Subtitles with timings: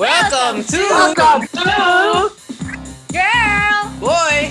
[0.00, 2.32] Welcome to Welcome to
[3.12, 3.76] Girl!
[4.00, 4.48] Boy!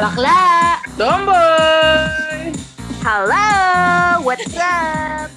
[0.00, 0.80] Bakla!
[0.96, 2.56] Tomboy!
[3.04, 4.24] Hello!
[4.24, 5.28] What's up?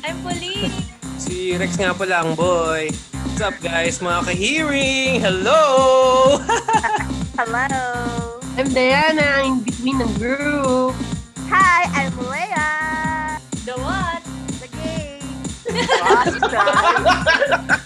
[0.00, 0.72] I'm Pauline.
[1.20, 2.88] Si Rex nga pala ang boy.
[3.28, 5.20] What's up guys, mga ka-hearing?
[5.20, 6.40] Hello!
[7.36, 8.40] Hello!
[8.56, 10.96] I'm Diana, in between ng group.
[11.52, 12.72] Hi, I'm Leia!
[13.68, 14.24] The what?
[14.64, 15.20] The gay!
[16.08, 17.84] Awesome!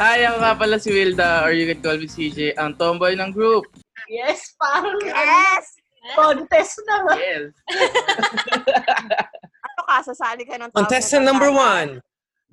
[0.00, 3.32] Hi, ako nga pala si Wilda, or you can call me CJ, ang tomboy ng
[3.32, 3.68] group.
[4.08, 5.76] Yes, parang yes!
[6.14, 7.14] contest na nga.
[7.18, 7.50] Yes.
[9.66, 9.96] Ano ka?
[10.06, 11.98] Sasali ka ng Contestant na number one.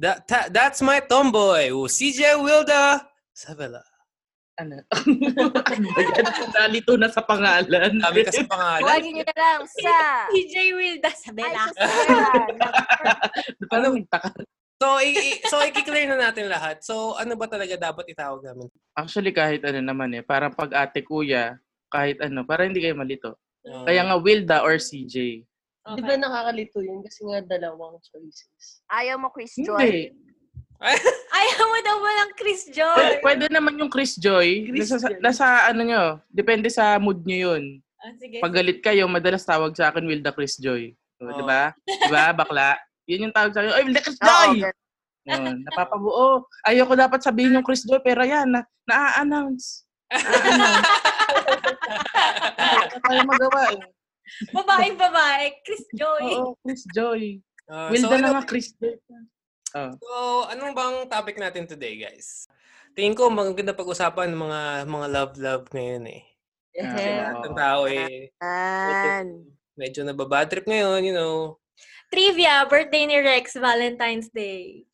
[0.02, 1.70] That, ta- that's my tomboy.
[1.70, 3.86] Oh, CJ Wilda Sabela.
[4.58, 4.82] Ano?
[5.74, 5.88] ano?
[6.58, 7.98] Nalito na sa pangalan.
[8.02, 8.86] Sabi kasi pangalan.
[8.86, 9.94] Huwagin niyo na lang sa...
[10.34, 11.62] PJ Wilda Ay, Sabela.
[11.70, 12.46] sa Sarah.
[13.70, 14.30] Parang nagtaka.
[14.84, 16.84] So, i- so i-clear na natin lahat.
[16.84, 18.68] So, ano ba talaga dapat itawag namin?
[18.92, 20.20] Actually, kahit ano naman eh.
[20.20, 21.56] Parang pag ate kuya,
[21.88, 23.40] kahit ano, para hindi kayo malito.
[23.64, 25.48] Uh, Kaya nga Wilda or CJ.
[25.84, 27.00] Di ba nakakalito yun?
[27.00, 28.84] Kasi nga dalawang choices.
[28.92, 30.12] Ayaw mo, Chris Joy?
[30.12, 30.12] Hindi.
[31.40, 33.12] Ayaw mo daw walang Chris Pwede, Joy.
[33.24, 34.68] pwede naman yung Chris Joy.
[34.68, 35.20] Chris nasa, Joy.
[35.24, 37.64] nasa ano nyo, depende sa mood nyo yun.
[38.04, 38.44] Ah, sige.
[38.44, 40.92] Pag galit kayo, madalas tawag sa akin Wilda Chris Joy.
[41.20, 41.36] O, Oo.
[41.36, 41.72] Di ba?
[41.88, 42.76] Di ba, bakla?
[43.10, 44.64] Yun yung tawag sa akin, Ay, Chris Joy!
[45.24, 45.56] ganun.
[45.56, 46.48] Yun, napapabuo.
[46.68, 49.88] Ayoko dapat sabihin yung Chris Joy, pero yan, na, na-announce.
[50.12, 50.88] Na-announce.
[53.04, 53.82] Tayo magawa eh.
[54.52, 55.46] Babaeng babae.
[55.64, 56.24] Chris Joy.
[56.32, 57.40] Oo, Chris Joy.
[57.70, 58.96] uh, Wilda so, na ano, nga, Chris Joy.
[59.74, 59.90] Oh.
[59.98, 60.10] so,
[60.54, 62.46] anong bang topic natin today, guys?
[62.94, 66.22] Tingin ko maganda pag-usapan ng mga mga love-love ngayon eh.
[66.78, 67.44] Ah, Lahat oo.
[67.46, 68.34] ng tao eh,
[69.78, 71.58] medyo nababad trip ngayon, you know.
[72.14, 74.86] Trivia, birthday ni Rex, Valentine's Day.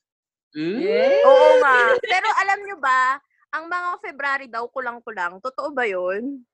[0.56, 0.80] Hmm?
[1.28, 2.00] Oo nga.
[2.00, 3.20] Pero alam nyo ba,
[3.52, 5.44] ang mga February daw kulang-kulang.
[5.44, 6.48] Totoo ba yun?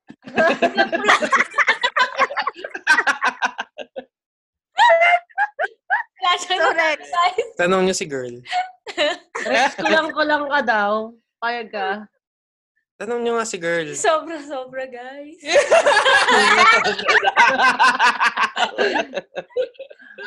[6.49, 6.99] So, Rex.
[7.61, 8.41] Tanong niyo si girl.
[9.45, 11.13] Rex, kulang-kulang ka daw.
[11.37, 12.09] Payag ka.
[12.95, 13.91] Tanong niyo nga si girl.
[13.91, 15.39] Sobra-sobra, guys.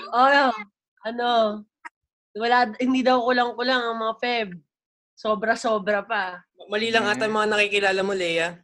[0.08, 0.52] Oh,
[1.04, 1.64] ano?
[2.36, 4.48] Wala, hindi daw kulang-kulang ang mga Feb.
[5.16, 6.44] Sobra-sobra pa.
[6.68, 8.60] Mali lang ata yung mga nakikilala mo, Leia.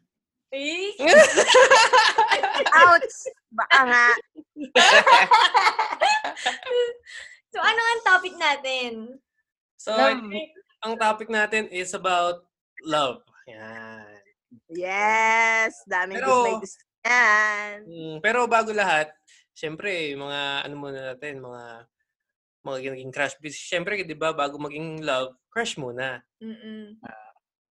[0.55, 0.95] Eh?
[2.87, 3.19] ouch!
[3.51, 4.07] Baka nga.
[7.53, 9.19] so, ano ang topic natin?
[9.75, 10.55] So, I think
[10.87, 12.47] ang topic natin is about
[12.87, 13.27] love.
[13.49, 14.21] Yan.
[14.71, 15.73] Yes!
[15.85, 16.57] Daming Pero- may
[17.05, 17.77] yan.
[17.85, 19.13] Mm, pero bago lahat,
[19.53, 21.85] syempre, mga ano muna natin, mga
[22.65, 23.37] mga naging crush.
[23.53, 26.25] Syempre, di ba, bago maging love, crush muna.
[26.41, 26.97] Mm-mm.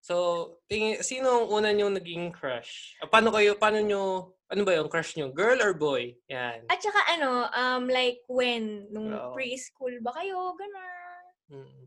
[0.04, 3.00] So, tingin, sino ang una nyo naging crush?
[3.00, 5.32] Ah, Paano kayo, paano nyo, ano ba yung crush nyo?
[5.32, 6.12] Girl or boy?
[6.28, 6.68] Yan.
[6.68, 9.32] At saka ano, um, like when, nung Oo.
[9.32, 11.24] preschool ba kayo, gano'n.
[11.56, 11.82] Mm.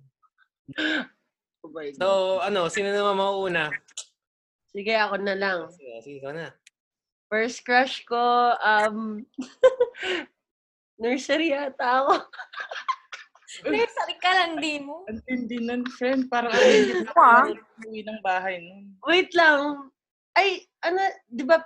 [1.69, 1.95] God.
[1.97, 3.71] So, ano, sino naman mauuna?
[4.69, 5.59] Sige, ako na lang.
[5.71, 6.51] Sige, sige, ikaw na.
[7.31, 8.19] First crush ko,
[8.59, 9.23] um,
[11.01, 12.13] nursery yata ako.
[13.71, 15.07] Nursery ka lang din mo.
[15.07, 16.27] Ang tindi nun, friend.
[16.27, 17.47] Parang ano yung Ah.
[17.87, 18.99] uwi ng bahay nun.
[19.07, 19.87] Wait lang.
[20.35, 20.99] Ay, ano,
[21.31, 21.63] di ba,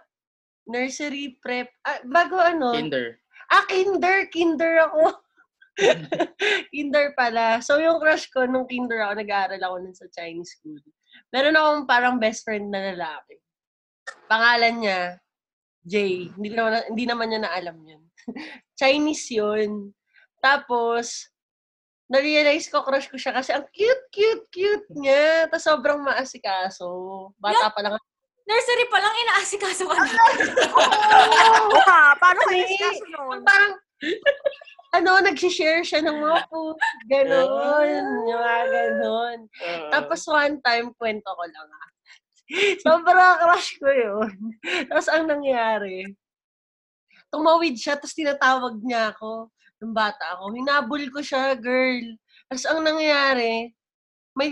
[0.69, 2.77] nursery prep, ah, bago ano?
[2.77, 3.17] Kinder.
[3.49, 5.01] Ah, kinder, kinder ako.
[6.73, 7.59] kinder pala.
[7.63, 10.79] So, yung crush ko nung kinder ako, nag-aaral ako nun sa Chinese school.
[11.34, 13.40] Meron akong parang best friend na lalaki.
[14.29, 15.01] Pangalan niya,
[15.85, 16.29] Jay.
[16.34, 18.03] Hindi naman, hindi naman niya na alam yun.
[18.79, 19.95] Chinese yun.
[20.40, 21.29] Tapos,
[22.09, 25.46] na-realize ko, crush ko siya kasi ang cute, cute, cute niya.
[25.46, 26.90] Tapos sobrang maasikaso.
[27.38, 27.94] Bata pa lang.
[28.50, 30.09] Nursery pa lang, inaasikaso ka na.
[30.73, 31.97] Oo.
[32.17, 33.46] Paano kayo discuss nun?
[33.46, 33.73] Parang,
[34.89, 36.77] ano, nag-share siya ng mga food.
[37.05, 37.45] Ganon.
[38.25, 39.38] Yung mga ganon.
[39.61, 41.90] Uh, Tapos one time, kwento ko lang ah.
[42.85, 44.29] Sobrang crush ko yun.
[44.90, 46.09] Tapos ang nangyari,
[47.29, 49.53] tumawid siya, tapos tinatawag niya ako.
[49.79, 50.58] Nung bata ako.
[50.58, 52.17] Hinabol ko siya, girl.
[52.49, 53.69] Tapos ang nangyari,
[54.34, 54.49] may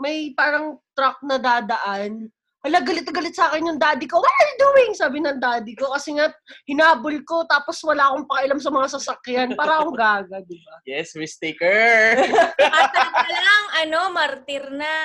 [0.00, 2.32] may parang truck na dadaan.
[2.64, 4.24] Hala, galit na galit sa akin yung daddy ko.
[4.24, 4.96] What are you doing?
[4.96, 5.92] Sabi ng daddy ko.
[5.92, 6.32] Kasi nga,
[6.64, 9.52] hinabol ko, tapos wala akong pakialam sa mga sasakyan.
[9.52, 10.80] Para akong gaga, di ba?
[10.88, 12.24] yes, mistaker.
[12.56, 14.96] Bata ka lang, ano, martir na.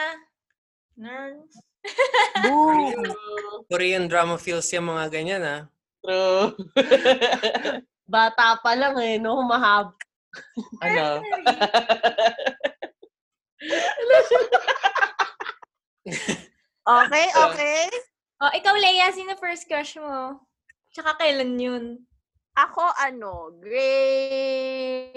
[0.96, 1.60] Nurse.
[2.48, 2.96] Boom!
[3.68, 5.68] Korean drama feels yung mga ganyan, ah.
[6.00, 6.56] True.
[8.08, 9.36] Bata pa lang eh, no?
[9.44, 10.00] Mahab.
[10.80, 11.20] ano?
[16.90, 17.86] Okay, okay.
[18.42, 20.42] Oh, ikaw, Leia, sino first crush mo?
[20.90, 22.02] Tsaka kailan yun?
[22.58, 25.14] Ako, ano, grade,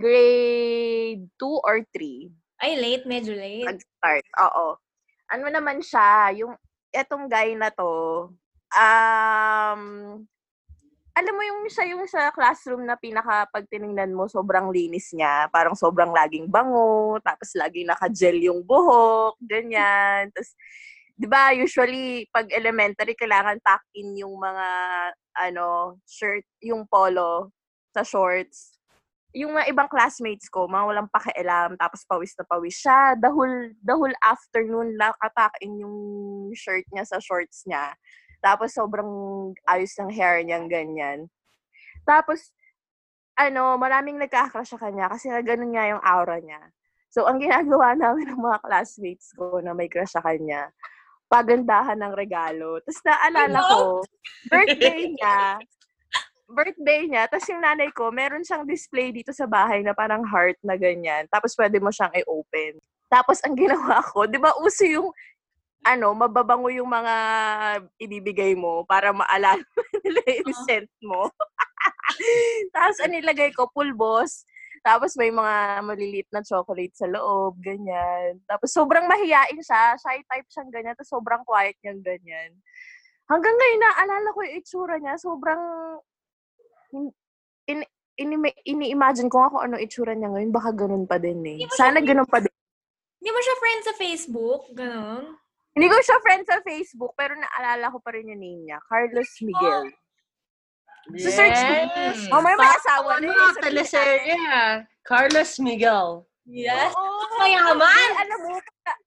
[0.00, 2.32] grade 2 or 3.
[2.64, 3.04] Ay, late.
[3.04, 3.68] Medyo late.
[3.68, 4.24] Nag-start.
[4.40, 4.80] Oo.
[5.28, 6.56] Ano naman siya, yung,
[6.94, 8.30] etong guy na to,
[8.72, 9.82] um,
[11.14, 15.46] alam mo yung siya yung sa classroom na pinaka pag tiningnan mo, sobrang linis niya.
[15.54, 20.34] Parang sobrang laging bango, tapos laging naka-gel yung buhok, ganyan.
[20.34, 20.58] Tapos,
[21.14, 24.66] di ba, usually, pag elementary, kailangan tuck-in yung mga,
[25.38, 27.54] ano, shirt, yung polo
[27.94, 28.74] sa shorts.
[29.38, 33.14] Yung mga ibang classmates ko, mga walang pakialam, tapos pawis na pawis siya.
[33.22, 35.98] The whole, the whole afternoon lang attack-in yung
[36.58, 37.94] shirt niya sa shorts niya.
[38.44, 39.08] Tapos sobrang
[39.64, 41.32] ayos ng hair niyang ganyan.
[42.04, 42.52] Tapos,
[43.40, 46.60] ano, maraming nagkakrush sa kanya kasi ganun nga yung aura niya.
[47.08, 50.68] So, ang ginagawa namin ng mga classmates ko na may crush sa kanya,
[51.30, 52.78] pagandahan ng regalo.
[52.84, 53.82] Tapos naalala ko,
[54.52, 55.58] birthday niya,
[56.46, 60.60] birthday niya, tapos yung nanay ko, meron siyang display dito sa bahay na parang heart
[60.60, 61.24] na ganyan.
[61.32, 62.78] Tapos pwede mo siyang i-open.
[63.08, 65.08] Tapos ang ginawa ko, di ba uso yung
[65.84, 67.14] ano, mababango yung mga
[68.00, 69.60] ibibigay mo para maalala
[70.04, 70.60] nila yung Oo.
[70.64, 71.28] scent mo.
[72.74, 74.48] Tapos ang nilagay ko, pulbos.
[74.84, 78.40] Tapos may mga maliliit na chocolate sa loob, ganyan.
[78.44, 79.96] Tapos sobrang mahiyain siya.
[79.96, 80.92] Shy type siyang ganyan.
[80.96, 82.50] Tapos sobrang quiet niyang ganyan.
[83.24, 85.16] Hanggang ngayon, naalala ko yung itsura niya.
[85.16, 85.60] Sobrang...
[86.92, 87.16] in-
[87.64, 87.88] in-
[88.20, 90.52] ini- ini-imagine ko nga kung ano itsura niya ngayon.
[90.52, 91.64] Baka ganun pa din eh.
[91.72, 92.52] Sana ganun pa din.
[93.24, 94.60] Hindi mo siya friend sa Facebook?
[94.76, 95.24] Ganon?
[95.74, 98.78] Hindi ko siya friend sa Facebook, pero naalala ko pa rin yung name niya.
[98.86, 99.90] Carlos Miguel.
[101.18, 101.74] So, search mo.
[101.74, 102.18] Yes.
[102.32, 103.62] Oh, may may asawa Ano na nga, eh.
[103.68, 104.36] teleserye.
[105.04, 106.24] Carlos Miguel.
[106.46, 106.94] Yes.
[106.94, 107.42] Oo.
[107.42, 107.90] Mayaman.
[108.14, 108.56] Ay, alam mo,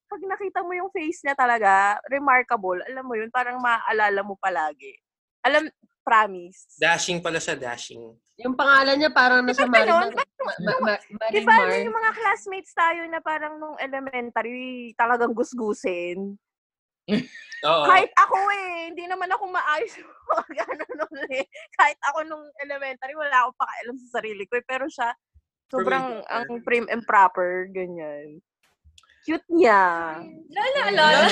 [0.07, 2.83] pag, nakita mo yung face niya talaga, remarkable.
[2.85, 4.93] Alam mo yun, parang maaalala mo palagi.
[5.41, 5.71] Alam,
[6.03, 6.77] promise.
[6.77, 8.13] Dashing pala siya, dashing.
[8.43, 10.13] Yung pangalan niya parang nasa Di ba Marimar.
[10.13, 16.37] Ma- ma- ma- Di ba yung mga classmates tayo na parang nung elementary, talagang gusgusin.
[17.65, 17.85] Oo.
[17.89, 19.93] Kahit ako eh, hindi naman ako maayos
[20.29, 21.45] mag ano nun eh.
[21.73, 24.59] Kahit ako nung elementary, wala akong pakialam sa sarili ko.
[24.59, 24.65] eh.
[24.65, 25.09] Pero siya,
[25.67, 28.37] sobrang Prim ang prim and proper, ganyan.
[29.25, 29.83] Cute niya.
[30.51, 31.21] Lala, lala.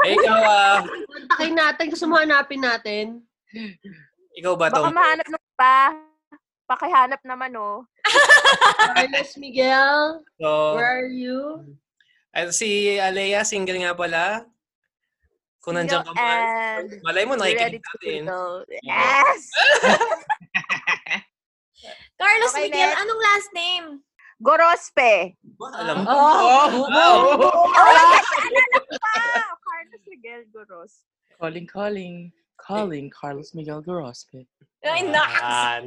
[0.00, 1.84] Eh, ikaw, ah, Kontakin natin.
[1.92, 3.20] Gusto mo hanapin natin?
[4.32, 4.96] ikaw ba, Baka Tom?
[4.96, 5.92] mahanap nung pa.
[6.64, 7.84] Pakihanap naman, oh.
[8.96, 11.68] Carlos Miguel, So, where are you?
[12.32, 14.48] ay, si Alea, single nga pala.
[15.60, 16.24] Kung nandiyan ka man.
[16.24, 18.20] And Malay mo, nakikinig natin.
[18.80, 19.40] Yes!
[22.20, 23.00] Carlos Okay, Miguel, next.
[23.00, 23.86] anong last name?
[24.40, 25.36] Gorospe.
[25.60, 26.08] Ba, alam mo?
[26.08, 26.88] Oh!
[26.88, 27.20] Wow.
[29.04, 29.12] Pa!
[29.60, 31.04] Carlos Miguel Goros.
[31.36, 32.32] Calling, calling.
[32.60, 34.48] Calling Carlos Miguel Gorospe.
[34.84, 35.04] Ay!
[35.12, 35.80] Ah,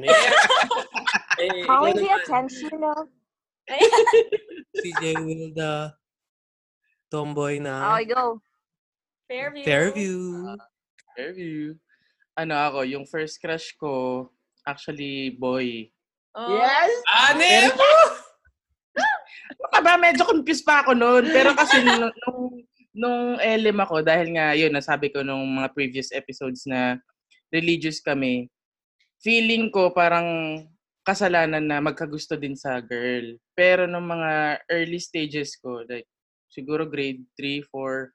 [1.38, 3.10] ikaw Calling the attention of...
[4.78, 5.18] Si J.
[5.18, 5.98] Wilda.
[7.10, 7.98] Tomboy na.
[7.98, 8.38] Okay, go.
[9.28, 9.64] Fairview.
[9.64, 10.16] Fairview.
[11.16, 11.74] Interview.
[12.34, 14.26] Ano ako, yung first crush ko,
[14.66, 15.88] actually, boy.
[16.34, 16.58] Oh.
[16.58, 16.90] Yes!
[17.30, 17.70] Ani!
[19.62, 21.30] Baka ba, medyo confused pa ako noon.
[21.30, 22.40] Pero kasi nung, nung,
[22.92, 26.98] nung LM ako, dahil nga, yun, nasabi ko nung mga previous episodes na
[27.54, 28.50] religious kami,
[29.22, 30.60] feeling ko parang
[31.06, 33.38] kasalanan na magkagusto din sa girl.
[33.54, 36.08] Pero nung mga early stages ko, like,
[36.50, 38.10] siguro grade 3, 4,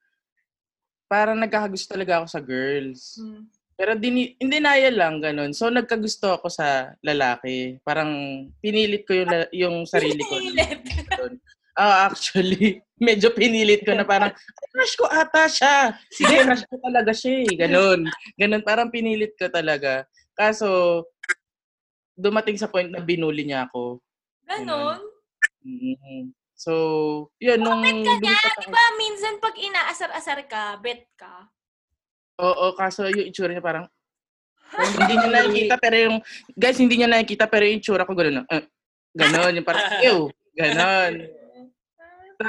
[1.09, 3.17] parang nagkakagusto talaga ako sa girls.
[3.17, 3.49] Hmm.
[3.79, 5.55] Pero dini, in denial lang, ganun.
[5.55, 7.79] So, nagkagusto ako sa lalaki.
[7.81, 8.11] Parang
[8.59, 10.37] pinilit ko yung, yung sarili ko.
[10.37, 10.83] Pinilit.
[11.79, 14.35] Ah, actually, medyo pinilit ko na parang,
[14.69, 15.95] crush ko ata siya.
[16.11, 17.51] Sige, crush ko talaga siya eh.
[17.55, 17.99] Ganun.
[18.35, 20.03] Ganun, parang pinilit ko talaga.
[20.35, 21.07] Kaso,
[22.19, 24.03] dumating sa point na binuli niya ako.
[24.43, 24.99] Ganon.
[25.63, 26.35] Mm.
[26.59, 26.73] So,
[27.39, 27.79] yun, nung...
[27.79, 31.47] Bet ka Di ba minsan pag inaasar-asar ka, bet ka.
[32.35, 33.87] Oo, kaso yung itsura niya parang,
[34.75, 36.17] hindi niya nakikita, pero yung,
[36.59, 38.43] guys, hindi niya nakikita, pero yung itsura ko gano'n.
[38.51, 38.67] Uh,
[39.15, 40.27] gano'n, yung parang, ew,
[40.59, 41.13] gano'n.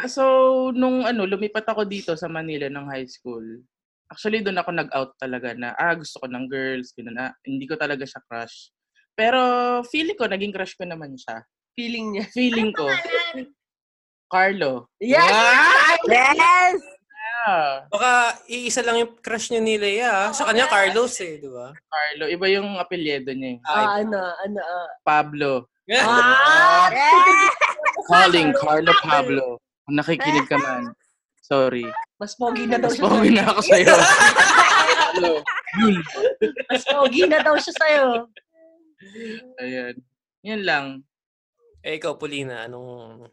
[0.06, 0.22] So,
[0.70, 3.42] nung ano, lumipat ako dito sa Manila ng high school,
[4.06, 7.74] actually doon ako nag-out talaga na, ah, gusto ko ng girls, gano'n, ah, hindi ko
[7.74, 8.70] talaga siya crush.
[9.18, 9.38] Pero,
[9.90, 11.42] feeling ko, naging crush ko naman siya.
[11.74, 12.24] Feeling niya.
[12.30, 13.19] Feeling ko, Pangalan.
[14.30, 14.86] Carlo.
[15.02, 15.26] Yes!
[16.06, 16.78] Yes!
[17.40, 18.10] Ah, Baka
[18.46, 20.06] iisa lang yung crush niyo ni Lea.
[20.06, 20.28] ah.
[20.30, 21.72] Sa kanya, Carlos eh, di ba?
[21.88, 22.28] Carlo.
[22.28, 23.64] Iba yung apelyido niya eh.
[23.64, 24.88] Ah, ano, ano, ah.
[25.02, 25.66] Pablo.
[25.90, 26.86] Ah!
[26.92, 27.50] Yes!
[28.06, 29.44] Calling Carlo Pablo.
[29.82, 30.92] Kung nakikinig ka man.
[31.40, 31.82] Sorry.
[32.20, 33.04] Mas pogi na daw Mas siya.
[33.08, 33.94] pogi na ako sa'yo.
[35.10, 35.32] Hello.
[35.80, 35.94] Yun.
[36.70, 38.06] Mas pogi na daw siya sa'yo.
[39.58, 39.94] Ayan.
[40.44, 40.86] Yan lang.
[41.80, 43.32] Eh, ikaw, Polina, anong...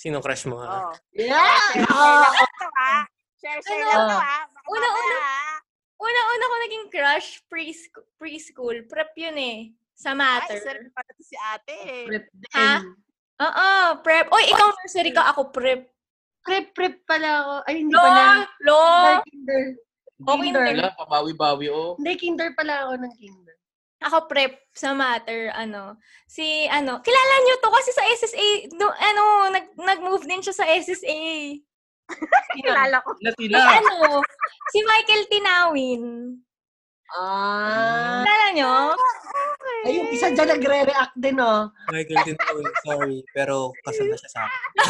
[0.00, 0.88] Sinong crush mo, ha?
[0.88, 0.92] Oh.
[1.12, 1.60] Yeah!
[1.76, 2.94] Share, share Ah, lang to, ha?
[3.36, 4.38] Share, share lang to, ha?
[4.48, 5.18] Baka Una, mamaya, una.
[5.20, 5.52] ha?
[6.00, 8.76] Una-una ko naging crush preschool, preschool.
[8.88, 9.58] Prep yun eh.
[9.92, 10.80] Sa Ay, matter.
[10.80, 12.04] rin pala to si ate, eh.
[12.08, 12.48] prep din.
[12.56, 12.72] Ha?
[13.40, 13.68] Oo,
[14.00, 14.32] prep.
[14.32, 15.92] Oy, ikaw nursery ka, ako prep.
[16.40, 17.54] Prep, prep pala ako.
[17.68, 18.24] Ay, hindi Lo, pala.
[18.64, 18.80] lo.
[18.80, 19.64] Kinder, kinder.
[20.24, 20.64] Oh, Kinder.
[20.64, 20.64] kinder.
[20.80, 22.00] Wala, pabawi-bawi, oh.
[22.00, 23.56] Hindi, kinder pala ako ng kinder.
[24.00, 25.96] Ako prep sa matter, ano.
[26.24, 30.64] Si, ano, kilala niyo to kasi sa SSA, no, ano, nag, nag-move din siya sa
[30.64, 31.56] SSA.
[32.58, 33.14] Kilala ko.
[33.20, 33.60] Na Si, sila.
[33.60, 34.24] ano,
[34.68, 36.02] si Michael Tinawin.
[37.12, 38.22] Ah.
[38.22, 38.72] Kilala niyo?
[39.84, 41.70] Ay, yung isa dyan nagre-react din, oh.
[41.86, 44.60] Michael Tinawin, sorry, pero kasal na siya sa akin.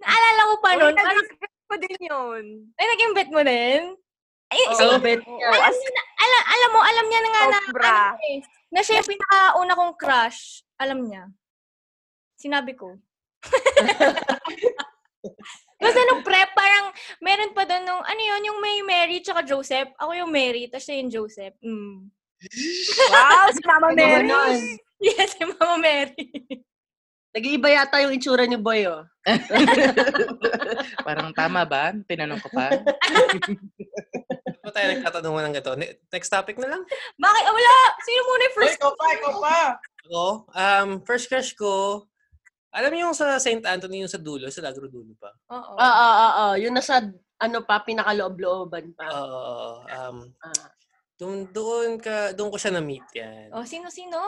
[0.00, 0.94] Naalala ko pa Uy, nun.
[0.94, 1.26] Parang,
[1.66, 2.44] ko din yun.
[2.78, 3.98] ay, naging bet mo din?
[4.46, 7.96] Ay, si, bet alam, niya na, alam, alam mo, alam niya na nga na, Sobra.
[8.14, 8.38] ano, eh,
[8.70, 10.62] na siya yung pinakauna kong crush.
[10.78, 11.24] Alam niya.
[12.38, 12.94] Sinabi ko.
[15.82, 16.88] Kasi nung prep, parang
[17.20, 19.92] meron pa doon nung, ano yun, yung may Mary tsaka Joseph.
[19.98, 21.54] Ako yung Mary, tapos siya yung Joseph.
[21.60, 22.08] Mm.
[23.12, 24.30] Wow, si Mama Mary.
[24.96, 26.24] Yes, si Mama Mary.
[27.36, 29.04] Nag-iiba yata yung itsura ni Boy, oh.
[31.06, 31.92] Parang tama ba?
[32.08, 32.72] Tinanong ko pa.
[34.66, 35.78] Ano tayo nagtatanungan ng gato?
[35.78, 36.82] Ne- Next topic na lang.
[37.14, 37.44] Bakit?
[37.46, 37.74] Ah, wala!
[38.02, 38.74] Sino muna yung first?
[38.74, 39.58] ikaw pa, ikaw pa.
[40.02, 42.02] Ako, um, first crush ko,
[42.74, 43.62] alam niyo yung sa St.
[43.62, 45.30] Anthony, yung sa dulo, sa Lagro dulo pa.
[45.48, 45.70] Oo.
[45.72, 46.54] Oo, oo, oo.
[46.58, 46.98] Yung nasa,
[47.38, 49.06] ano pa, pinakaloob-looban pa.
[49.06, 50.66] Oo, um, Ah.
[51.14, 53.54] doon, doon ka, doon ko siya na-meet yan.
[53.54, 54.18] Oh, sino-sino?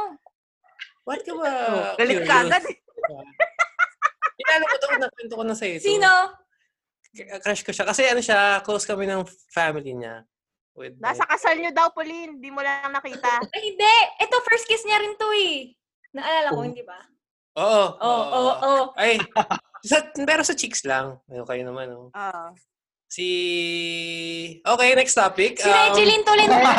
[1.02, 1.50] What ka ba?
[1.66, 2.62] Oh, Galit ka agad.
[2.62, 2.78] eh.
[4.38, 5.83] Inano ko to, nakwento ko na sa'yo.
[5.83, 6.11] Sino?
[7.15, 7.85] Crush ko siya.
[7.85, 10.23] Kasi ano siya, close kami ng family niya.
[10.79, 12.38] With Nasa kasal niyo daw, Pauline.
[12.38, 13.43] Di mo lang nakita.
[13.55, 13.95] Ay, hindi.
[14.23, 15.75] Ito, first kiss niya rin to eh.
[16.15, 16.67] Naalala ko, Oh.
[16.69, 16.99] hindi ba?
[17.59, 17.85] Oo.
[17.99, 18.83] Oo, oo, oo.
[19.00, 19.19] Ay,
[19.83, 21.19] sa, pero sa chicks lang.
[21.27, 22.09] Ayun kayo naman, oh.
[22.15, 22.45] Oo.
[23.09, 23.27] Si...
[24.61, 25.59] Okay, next topic.
[25.59, 26.69] Si Regeline Tolentino.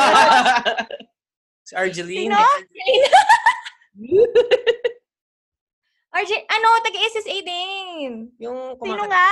[1.69, 2.33] Si Argeline.
[2.33, 2.41] Sino?
[6.09, 8.33] RJ, ano, taga-SSA din.
[8.41, 9.13] Yung Sino kumakanta.
[9.13, 9.29] nga?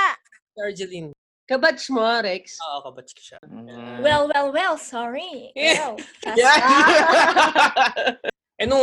[0.58, 1.10] Argeline.
[1.48, 2.60] Kabatch mo, Rex.
[2.60, 3.40] Oo, kabatch ko siya.
[3.48, 4.04] Mm.
[4.04, 5.56] Well, well, well, sorry.
[5.56, 5.96] Yeah.
[5.96, 5.96] Well,
[6.28, 6.44] that's-
[8.58, 8.82] Eh, nung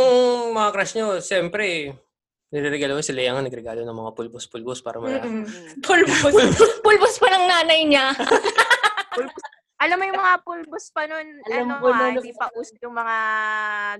[0.55, 1.91] mga crush nyo, siyempre,
[2.47, 5.11] niregalo si Lea nga nagregalo ng mga pulbos-pulbos para ma...
[5.19, 5.83] Mm-mm.
[5.83, 6.31] Pulbos.
[6.85, 8.15] Pulbos pa ng nanay niya.
[9.75, 13.17] Alam mo yung mga pulbos pa nun, Alam ano na- hindi pa uso yung mga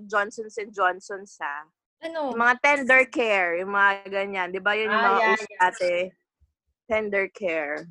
[0.07, 1.67] Johnsons and Johnsons ha.
[2.07, 2.31] Ano?
[2.31, 4.47] Yung mga tender care, yung mga ganyan.
[4.55, 5.91] Di ba yun yung Ah, mga yeah, uso dati?
[6.85, 7.89] Tender care.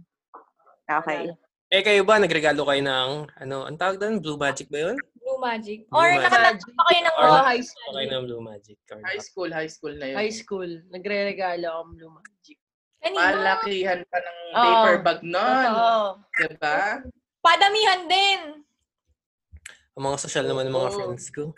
[0.86, 1.32] Okay.
[1.72, 4.22] Eh, kayo ba, nagregalo kayo ng, ano, ang tawag doon?
[4.22, 4.96] Blue Magic ba yun?
[5.18, 5.88] Blue Magic.
[5.90, 6.22] Blue Or Magic.
[6.22, 7.90] nakatanggap pa kayo ng Or- high school.
[7.90, 8.76] Okay ng Blue Magic.
[8.86, 10.16] Or high school, high school na yun.
[10.20, 10.70] High school.
[10.94, 12.58] Nagre-regalo akong Blue Magic.
[13.04, 13.20] kanino?
[13.20, 14.62] Malakihan pa ng Oo.
[14.62, 15.64] paper bag nun.
[15.68, 16.00] Oo.
[16.40, 16.78] Diba?
[17.42, 18.40] Padamihan din.
[19.92, 21.52] Ang mga social naman ng mga friends ko.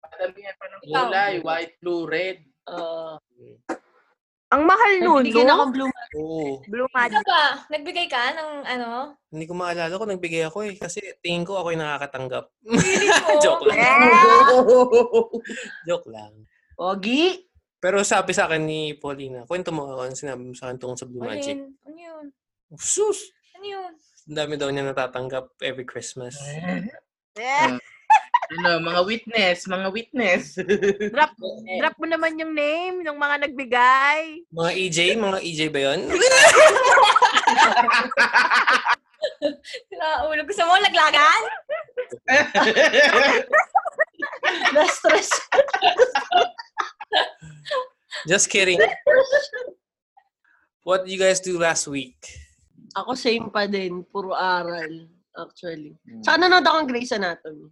[0.00, 1.34] Madamihan pa ng kulay.
[1.44, 2.40] White, blue, red.
[2.72, 3.20] Oo.
[4.48, 5.54] Ang mahal nun, Binigyan no?
[5.60, 6.14] akong Blue Magic.
[6.16, 6.64] Oo.
[6.64, 7.20] Blue Ano Magic.
[7.22, 7.44] ba?
[7.68, 8.88] Nagbigay ka ng ano?
[9.28, 10.74] Hindi ko maalala ko, nagbigay ako eh.
[10.74, 12.48] Kasi tingin ko ako yung nakakatanggap.
[13.28, 13.32] Ko.
[13.44, 13.76] Joke lang.
[13.76, 14.48] Yeah!
[15.92, 16.32] Joke lang.
[16.80, 17.44] Ogi.
[17.76, 20.96] Pero sabi sa akin ni Paulina, kwento mo ako ang sinabi mo sa akin tungkol
[20.96, 21.54] sa Blue Ano Magic.
[21.54, 21.76] yun?
[21.84, 22.24] Ano yun?
[22.74, 23.20] Sus!
[23.52, 23.92] Ano yun?
[24.28, 26.40] Ang dami daw niya natatanggap every Christmas.
[27.36, 27.76] Yeah.
[28.48, 30.56] Ano, mga witness, mga witness.
[31.14, 31.32] Drop,
[31.80, 34.40] drop mo naman yung name ng mga nagbigay.
[34.48, 36.00] Mga EJ, mga EJ ba yun?
[40.28, 40.42] Ulo.
[40.44, 41.42] Gusto mo laglagan?
[44.76, 45.28] Na-stress.
[48.26, 48.80] Just kidding.
[50.84, 52.16] What did you guys do last week?
[52.96, 54.00] Ako same pa din.
[54.08, 55.08] Puro aral.
[55.36, 55.94] Actually.
[56.24, 57.68] Sa nanonood ako ng Grey's Anatomy.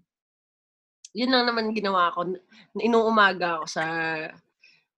[1.17, 2.29] Yun lang naman ginawa ko.
[2.77, 3.85] Inong umaga ako sa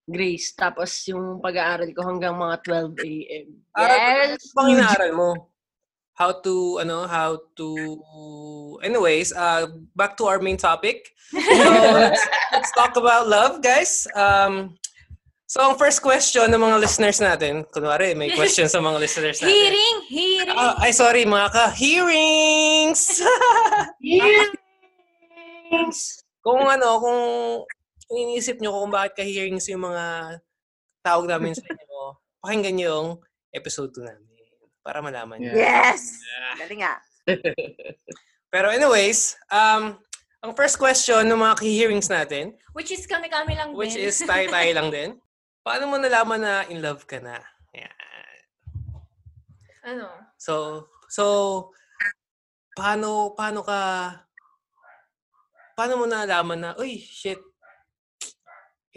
[0.09, 0.57] Grace.
[0.57, 3.47] Tapos yung pag-aaral ko hanggang mga 12 a.m.
[3.77, 4.51] Yes!
[4.51, 5.31] Ano pang inaaral mo?
[6.19, 7.69] How to, ano, how to...
[8.83, 11.15] Anyways, uh, back to our main topic.
[11.31, 11.39] So,
[12.03, 14.09] let's, let's talk about love, guys.
[14.19, 14.75] Um,
[15.47, 19.55] so, ang first question ng mga listeners natin, kunwari, may question sa mga listeners natin.
[19.55, 20.59] Hearing, hearing.
[20.59, 23.23] Ah, ay, sorry, mga ka-hearings!
[25.69, 26.25] Thanks!
[26.49, 27.21] kung ano, kung
[28.09, 30.39] iniisip nyo kung bakit ka-hearings yung mga
[31.05, 32.01] tawag namin sa inyo,
[32.43, 33.09] pakinggan nyo yung
[33.53, 34.25] episode 2 namin.
[34.81, 35.53] Para malaman nyo.
[35.53, 35.93] Yeah.
[35.93, 36.17] Yes!
[36.57, 36.95] Galing nga.
[38.53, 40.01] Pero anyways, um,
[40.41, 44.09] ang first question ng mga key-hearings natin, Which is kami-kami lang which din.
[44.09, 45.11] is tayo-tayo lang din.
[45.67, 47.37] Paano mo nalaman na in love ka na?
[47.77, 47.93] Yan.
[49.85, 50.09] ano?
[50.41, 51.25] So, so,
[52.73, 53.81] paano, paano ka,
[55.79, 57.39] paano mo nalaman na, uy, shit,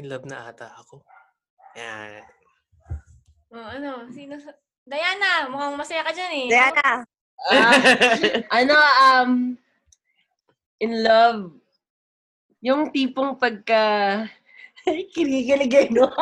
[0.02, 1.06] in love na ata ako?
[1.78, 2.26] Yan.
[3.54, 4.10] Oh, ano?
[4.10, 4.50] Sino sa...
[4.82, 6.48] Diana, mukhang masaya ka dyan eh.
[6.50, 7.06] Diana,
[7.42, 7.74] Ah,
[8.62, 9.32] ano, um,
[10.82, 11.54] in love.
[12.66, 14.26] Yung tipong pagka...
[14.86, 16.10] Kinikilig eh, no?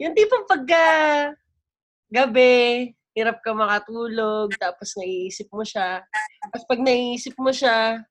[0.00, 0.84] yung tipong pagka
[2.08, 6.02] gabi, hirap ka makatulog, tapos naiisip mo siya.
[6.46, 8.02] Tapos pag naiisip mo siya,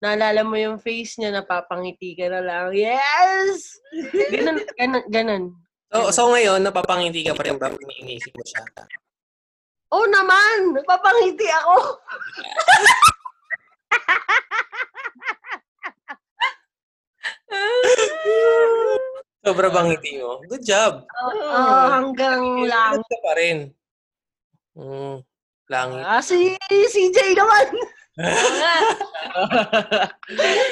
[0.00, 2.72] naalala mo yung face niya, napapangiti ka na lang.
[2.72, 3.80] Yes!
[4.32, 5.44] Ganun, ganun, ganun.
[5.92, 8.64] So, so ngayon, napapangiti ka pa rin ba pag iniisip mo siya?
[9.94, 10.74] Oh naman!
[10.74, 11.76] Napapangiti ako!
[19.46, 20.42] Sobra bang ngiti mo?
[20.50, 21.06] Good job.
[21.54, 22.98] Ah, hanggang lang.
[22.98, 23.70] Ka pa rin.
[24.76, 25.24] Mm,
[25.66, 26.02] langit.
[26.04, 27.66] Ah, si CJ naman!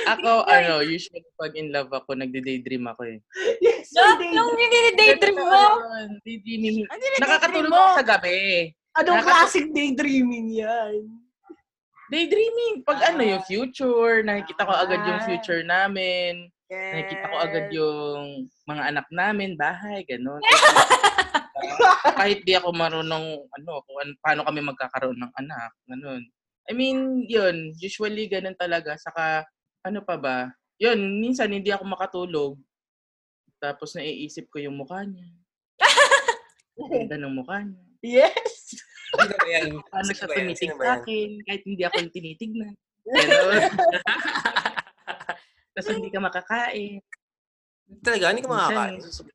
[0.06, 3.18] Ako, ano, usually pag in love ako, nagde-daydream ako eh.
[3.60, 4.32] Yes, No, CJ.
[4.32, 4.52] nung
[4.96, 5.64] daydream mo.
[6.22, 6.84] Daydreaming.
[6.86, 7.96] Ano yung Nakakatulog daydream ako mo?
[7.96, 8.38] sa gabi.
[8.94, 10.94] Anong Nakaka- classic daydreaming yan?
[12.08, 12.84] Daydreaming.
[12.84, 15.26] Pag ano, yung future, nakikita ko agad yung Ah.
[15.26, 16.48] future namin.
[16.70, 17.96] Nakikita ko agad yung
[18.64, 20.40] mga anak namin, bahay, gano'n.
[22.18, 26.22] Kahit di ako marunong, ano, kung an- paano kami magkakaroon ng anak, gano'n.
[26.64, 28.96] I mean, yun, usually ganun talaga.
[28.96, 29.44] Saka,
[29.84, 30.48] ano pa ba?
[30.80, 32.52] Yun, minsan hindi ako makatulog.
[33.60, 35.28] Tapos naiisip ko yung mukha niya.
[36.90, 37.84] Ganda ng mukha niya.
[38.04, 38.76] Yes!
[39.14, 39.80] Sino ba yan?
[39.88, 42.74] Paano siya tumitig sa akin, kahit hindi ako yung tinitignan.
[45.74, 47.00] Tapos hindi ka makakain.
[48.00, 49.00] Talaga, hindi ka makakain.
[49.00, 49.33] Minsan.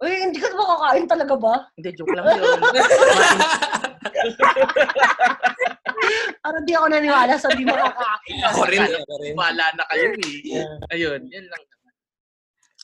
[0.00, 1.68] Uy, hindi ka makakain talaga ba?
[1.76, 2.40] Hindi, joke lang yun.
[6.40, 8.40] Parang di ako naniwala sa di makakain.
[8.48, 9.36] ako rin, ako rin.
[9.36, 10.64] Wala na kayo eh.
[10.96, 11.62] Ayun, yun lang.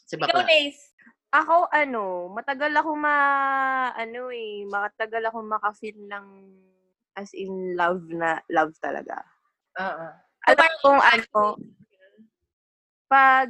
[0.05, 0.44] Si Ikaw, bakla.
[0.44, 0.92] Lace.
[1.33, 3.16] Ako, ano, matagal ako ma,
[3.96, 6.26] ano eh, matagal ako maka-feel ng
[7.16, 9.24] as in love na, love talaga.
[9.81, 10.07] Oo.
[10.52, 11.57] Alam kong ano,
[13.09, 13.48] pag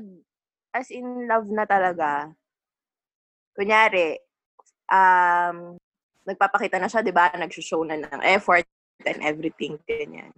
[0.71, 2.31] as in love na talaga,
[3.57, 4.21] kunyari,
[4.93, 5.81] um,
[6.29, 7.33] nagpapakita na siya, di ba?
[7.33, 8.69] Nag-show na ng effort
[9.09, 10.31] and everything, ganyan.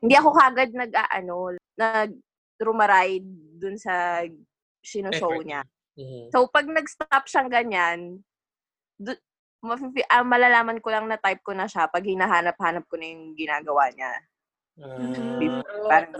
[0.00, 3.28] Hindi ako kagad nag, ano, nag-rumaride
[3.60, 4.24] dun sa
[4.84, 5.46] sino-show Effort.
[5.46, 5.62] niya.
[5.96, 6.28] Mhm.
[6.32, 8.20] So, pag nag-stop siyang ganyan,
[9.00, 9.22] du-
[9.64, 13.32] mafifi- ah, malalaman ko lang na type ko na siya pag hinahanap-hanap ko na yung
[13.32, 14.12] ginagawa niya.
[14.76, 14.98] Ah.
[15.88, 16.12] Parang,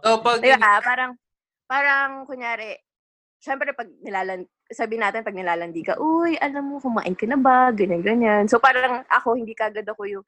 [0.00, 0.80] so, pag, di ba?
[0.80, 1.12] Parang,
[1.68, 2.72] parang, kunyari,
[3.36, 7.74] syempre pag nilalan, sabi natin pag nilalandi ka, uy, alam mo, kumain ka na ba?
[7.74, 8.44] Ganyan, ganyan.
[8.46, 10.24] So, parang ako, hindi kagad ako yung,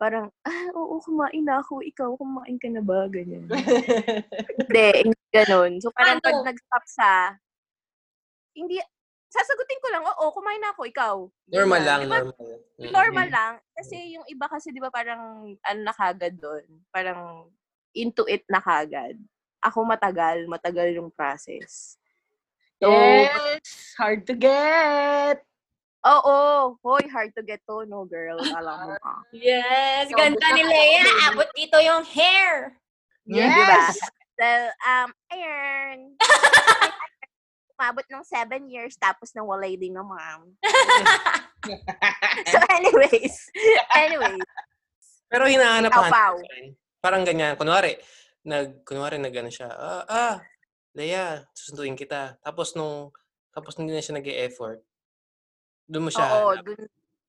[0.00, 1.84] parang, ah, oo, kumain na ako.
[1.84, 3.04] Ikaw, kumain ka na ba?
[3.12, 3.44] Ganyan.
[4.58, 5.78] hindi, hindi ganun.
[5.84, 6.48] So, parang pag Ano?
[6.48, 7.36] nag-stop sa,
[8.56, 8.80] hindi,
[9.28, 11.14] sasagutin ko lang, oo, kumain na ako, ikaw.
[11.52, 11.88] normal Ganyan.
[11.88, 12.34] lang, Di ba, normal.
[12.80, 12.90] Mhm.
[12.90, 13.52] normal lang.
[13.76, 16.64] Kasi yung iba kasi, di ba, parang, ano na kagad doon.
[16.88, 17.52] Parang,
[17.92, 19.14] into it na kagad.
[19.60, 21.96] Ako matagal, matagal yung process.
[22.82, 23.94] So, Yes!
[23.98, 25.42] Hard to get!
[26.04, 26.36] oo,
[26.84, 28.36] hoy, hard to get to, no, girl.
[28.36, 29.14] Alam mo ka.
[29.32, 31.10] Yes, So, ganda ni baby.
[31.32, 32.76] Abot dito yung hair.
[33.24, 33.88] Di ba?
[34.36, 34.48] So,
[34.84, 35.96] um, ayun.
[37.74, 40.54] Umabot ng seven years, tapos nawalay din ng mom.
[42.52, 43.34] so, anyways.
[43.96, 44.44] Anyways.
[45.26, 46.38] Pero hinahanap Pao.
[47.02, 47.56] Parang ganyan.
[47.56, 47.96] Kunwari,
[48.46, 50.36] nag, kunwari nag ano siya, ah, ah,
[50.94, 52.38] Leia, susunduin kita.
[52.38, 53.10] Tapos nung,
[53.50, 54.78] tapos hindi na siya nag-e-effort.
[55.90, 56.64] Doon mo siya Oo, hanap.
[56.64, 56.80] dun,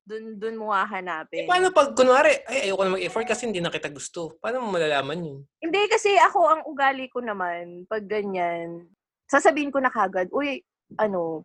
[0.06, 1.44] dun, dun mo hahanapin.
[1.44, 4.38] Eh, paano pag, kunwari, ay, ayoko na mag-effort kasi hindi na kita gusto.
[4.38, 5.40] Paano mo malalaman yun?
[5.60, 8.86] Hindi, kasi ako, ang ugali ko naman, pag ganyan,
[9.26, 10.62] sasabihin ko na kagad, uy,
[11.02, 11.42] ano,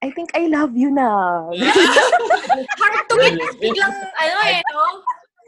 [0.00, 1.10] I think I love you na.
[2.80, 3.34] Hard to get.
[3.58, 4.84] Biglang, ano eh, no?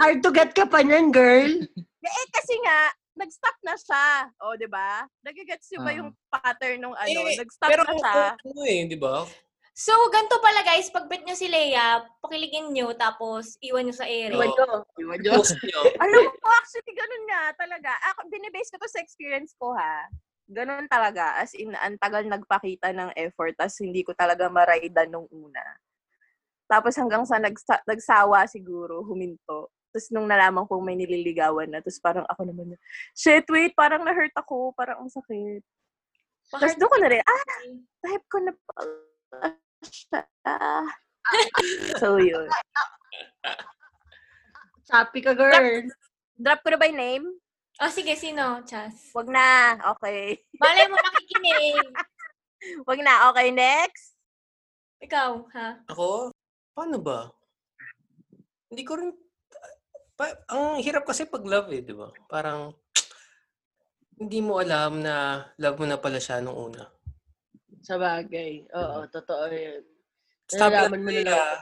[0.02, 1.50] Hard to get ka pa niyan, girl.
[2.04, 2.78] eh, kasi nga,
[3.20, 4.06] nag-stop na siya.
[4.40, 5.04] O, di ba?
[5.20, 5.98] Nagigets niyo ba Ah.
[6.00, 7.18] yung pattern ng ano?
[7.22, 8.14] Eh, nag-stop Pero na siya.
[8.40, 9.28] kung ano eh, di ba?
[9.70, 14.04] So, ganito pala guys, pag bet nyo si Leia, pakiligin nyo, tapos iwan nyo sa
[14.04, 14.32] ere.
[14.32, 14.64] Iwan ko.
[15.30, 15.80] Post nyo.
[15.96, 17.90] Alam mo, actually, ganun nga talaga.
[18.12, 20.04] Ako, binibase ko to sa experience ko, ha?
[20.44, 21.38] Ganun talaga.
[21.38, 25.62] As in, ang tagal nagpakita ng effort, tas hindi ko talaga maraidan nung una.
[26.66, 29.70] Tapos hanggang sa nagsa- nagsawa siguro, huminto.
[29.90, 32.78] Tapos nung nalaman kong may nililigawan na, tapos parang ako naman, na,
[33.14, 35.62] shit, wait, parang na-hurt ako, parang ang sakit.
[36.50, 37.44] Tapos doon ko na rin, ah,
[38.06, 39.48] type ko na pala
[39.82, 40.20] siya.
[41.98, 42.46] so, yun.
[44.86, 45.86] Sapi ka, girl.
[46.34, 47.26] Drop ko na ba yung name?
[47.80, 48.60] Oh, sige, sino?
[48.68, 49.14] Chas.
[49.16, 49.78] Wag na.
[49.96, 50.36] Okay.
[50.60, 51.86] Malay mo nakikinig.
[52.88, 53.32] Wag na.
[53.32, 54.18] Okay, next.
[55.00, 55.68] Ikaw, ha?
[55.88, 56.28] Ako?
[56.76, 57.32] Paano ba?
[58.68, 59.16] Hindi ko rin...
[60.20, 62.12] Pa, ang hirap kasi pag love eh, di ba?
[62.28, 62.76] Parang
[64.20, 66.84] hindi mo alam na love mo na pala siya nung una.
[67.80, 68.68] Sa bagay.
[68.68, 69.80] Oo, totoo yun.
[70.44, 71.56] Stop Nalalaman mo na lang.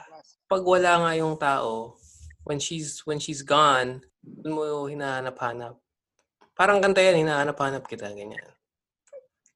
[0.51, 1.95] pag wala nga yung tao,
[2.43, 5.79] when she's when she's gone, doon mo hinahanap-hanap.
[6.59, 8.43] Parang kanta yan, hinahanap-hanap kita, ganyan.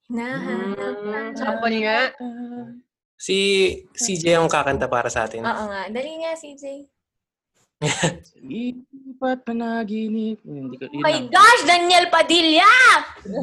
[0.06, 1.34] Hinahanap Mm.
[1.34, 2.00] Sample nga.
[3.18, 3.36] Si
[3.98, 5.42] CJ ang kakanta para sa atin.
[5.42, 5.90] Oo nga.
[5.90, 6.91] Dali nga, CJ.
[8.42, 10.38] Lipat panaginip.
[10.42, 11.28] Hindi ko, Oh my lang.
[11.28, 12.74] gosh, Daniel Padilla!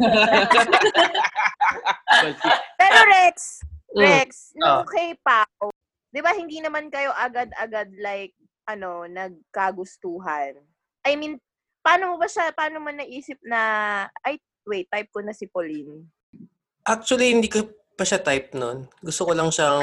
[2.80, 4.06] Pero Rex, Mm.
[4.06, 4.58] Rex, Ah.
[4.62, 5.74] nung kay Pao,
[6.08, 8.32] di ba hindi naman kayo agad-agad like,
[8.64, 10.56] ano, nagkagustuhan?
[11.02, 11.42] I mean,
[11.82, 16.06] paano mo ba siya, paano mo naisip na, ay, wait, type ko na si Pauline.
[16.86, 17.66] Actually, hindi ko
[17.98, 18.86] pa siya type nun.
[19.02, 19.82] Gusto ko lang siyang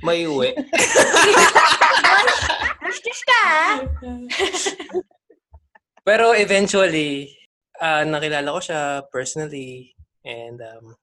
[0.00, 0.56] may uwi.
[3.02, 3.74] Gusto ka, ah?
[6.04, 7.32] Pero eventually,
[7.80, 10.94] ah, nakilala ko siya personally and um,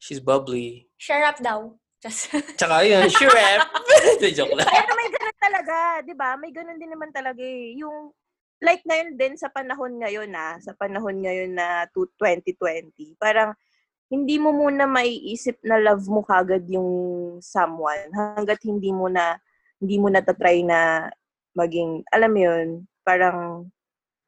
[0.00, 0.88] she's bubbly.
[0.96, 1.76] Share up daw.
[2.04, 2.28] Just,
[2.60, 3.32] Tsaka yun, sure
[4.36, 4.68] Joke lang.
[4.68, 6.36] Pero may ganun talaga, di ba?
[6.36, 7.76] May ganun din naman talaga eh.
[7.80, 8.12] Yung,
[8.60, 13.56] like ngayon din sa panahon ngayon na, sa panahon ngayon na to 2020, parang
[14.12, 19.40] hindi mo muna maiisip na love mo kagad yung someone hanggat hindi mo na
[19.84, 21.12] hindi mo natatry na
[21.52, 22.68] maging, alam mo yun,
[23.04, 23.68] parang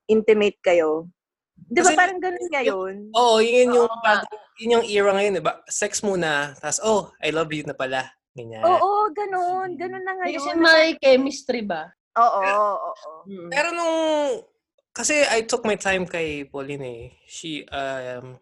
[0.05, 1.09] intimate kayo.
[1.57, 2.95] Di ba Kasi- parang ganun ngayon?
[3.17, 4.21] Oo, yun yung, Oo nga.
[4.61, 5.65] yun yung era ngayon, diba?
[5.65, 8.05] Sex muna, tapos, oh, I love you na pala.
[8.37, 8.61] Ganyan.
[8.61, 9.81] Oo, ganun.
[9.81, 10.61] Ganun na Kasi ngayon.
[10.61, 11.89] may chemistry ba?
[12.21, 13.13] Oo, oo, oo.
[13.49, 14.45] Pero nung,
[14.93, 17.03] kasi I took my time kay Pauline eh.
[17.25, 18.37] She, um,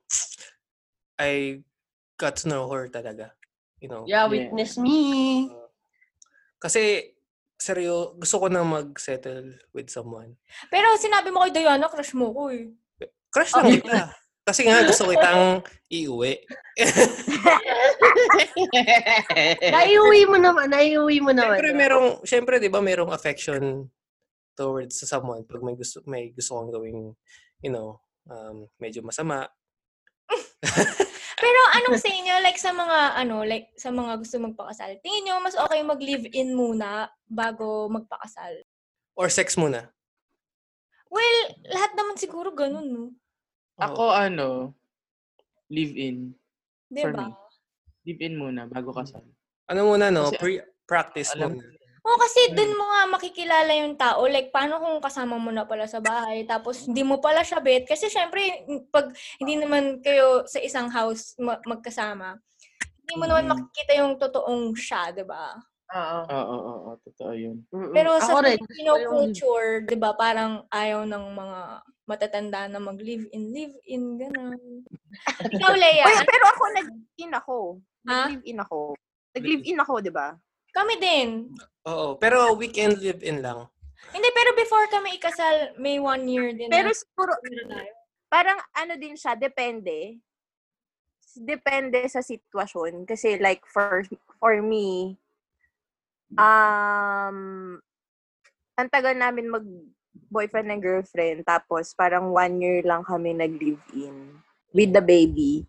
[1.14, 1.62] I
[2.18, 3.30] got to know her talaga.
[3.78, 4.02] You know?
[4.02, 5.46] Yeah, witness me.
[6.64, 7.12] Kasi,
[7.60, 10.32] seryo, gusto ko na mag-settle with someone.
[10.72, 12.72] pero sinabi mo kay Diana, crush mo ko eh.
[13.28, 14.16] Crush lang kita.
[14.44, 16.36] Kasi nga, gusto kitang iuwi.
[19.76, 21.60] naiuwi mo naman, naiuwi mo naman.
[21.60, 23.88] Siyempre, merong, siyempre, di ba, merong affection
[24.56, 27.00] towards sa someone pag may gusto, may gusto kong gawing,
[27.60, 28.00] you know,
[28.30, 29.48] um, medyo masama.
[31.44, 35.42] Pero anong sa inyo, like sa mga, ano, like sa mga gusto magpakasal, tingin nyo
[35.42, 38.64] mas okay mag-live-in muna bago magpakasal?
[39.18, 39.92] Or sex muna.
[41.10, 41.38] Well,
[41.70, 43.04] lahat naman siguro ganun, no?
[43.78, 44.72] Ako ano,
[45.70, 46.32] live-in.
[46.90, 47.34] Di For me.
[48.06, 49.26] Live-in muna bago kasal.
[49.66, 50.30] Ano muna, no?
[50.30, 51.73] Kasi, Pre- practice alam- muna.
[52.04, 52.54] Oo, kasi Mm.
[52.54, 54.28] dun mo nga makikilala yung tao.
[54.28, 57.88] Like, paano kung kasama mo na pala sa bahay, tapos hindi mo pala siya bet?
[57.88, 58.44] Kasi syempre,
[58.88, 59.08] pag
[59.40, 62.36] hindi naman kayo sa isang house ma- magkasama,
[63.00, 63.50] hindi mo naman Mm.
[63.50, 65.56] makikita yung totoong siya, di ba?
[65.86, 66.20] Oo.
[66.26, 67.64] Oo, oo, oo, totoo yun.
[67.92, 71.60] Pero sa Ako rin, Filipino yung- culture, di ba, parang ayaw ng mga
[72.04, 74.60] matatanda na mag-live-in, live-in, gano'n.
[75.56, 77.56] Ikaw, Leia, Uy, pero ako nag-in ako.
[78.04, 78.78] Nag-live-in ako.
[79.32, 80.36] Nag-live-in ako, di ba?
[80.74, 81.28] Kami din.
[81.86, 82.18] Oo.
[82.18, 83.70] Pero weekend live-in lang.
[84.10, 86.68] Hindi, pero before kami ikasal, may one year din.
[86.68, 87.32] Pero na- siguro,
[88.26, 90.18] parang ano din siya, depende.
[91.34, 93.06] Depende sa sitwasyon.
[93.06, 94.02] Kasi like, for,
[94.42, 95.18] for me,
[96.34, 97.78] um,
[98.74, 99.66] ang tagal namin mag
[100.30, 104.38] boyfriend and girlfriend, tapos parang one year lang kami nag-live-in
[104.74, 105.66] with the baby.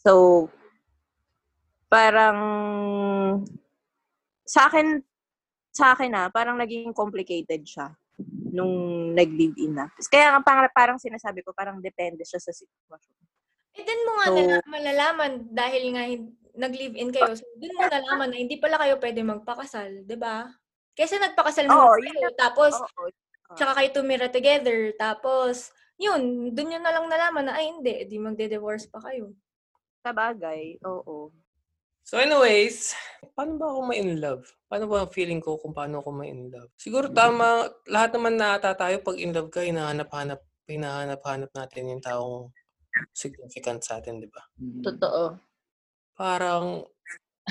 [0.00, 0.48] So,
[1.92, 2.40] parang
[4.50, 4.98] sa akin,
[5.70, 7.94] sa akin na, parang naging complicated siya
[8.50, 9.86] nung nag-live-in na.
[10.10, 13.18] Kaya nga parang, parang sinasabi ko, parang depende siya sa sitwasyon.
[13.78, 16.02] Eh, dun mo nga So- nala- malalaman dahil nga
[16.58, 17.38] nag-live-in kayo.
[17.38, 20.50] So, dun mo nalaman na hindi pala kayo pwede magpakasal, di ba?
[20.98, 23.08] Kasi nagpakasal muna yun kayo, tapos Oo.
[23.54, 28.18] tsaka kayo tumira together, tapos yun, dun yun na lang nalaman na, ay hindi, di
[28.18, 29.30] magde-divorce pa kayo.
[30.02, 31.30] Sa bagay, oo.
[32.04, 32.96] So anyways,
[33.38, 34.42] paano ba ako ma-in love?
[34.66, 36.70] Paano ba ang feeling ko kung paano ako ma-in love?
[36.74, 42.02] Siguro tama, lahat naman na ata tayo pag in love ka, hinahanap-hanap, hinahanap-hanap natin yung
[42.02, 42.50] taong
[43.14, 44.42] significant sa atin, di ba?
[44.58, 44.82] Mm.
[44.82, 45.22] Totoo.
[46.18, 46.82] Parang,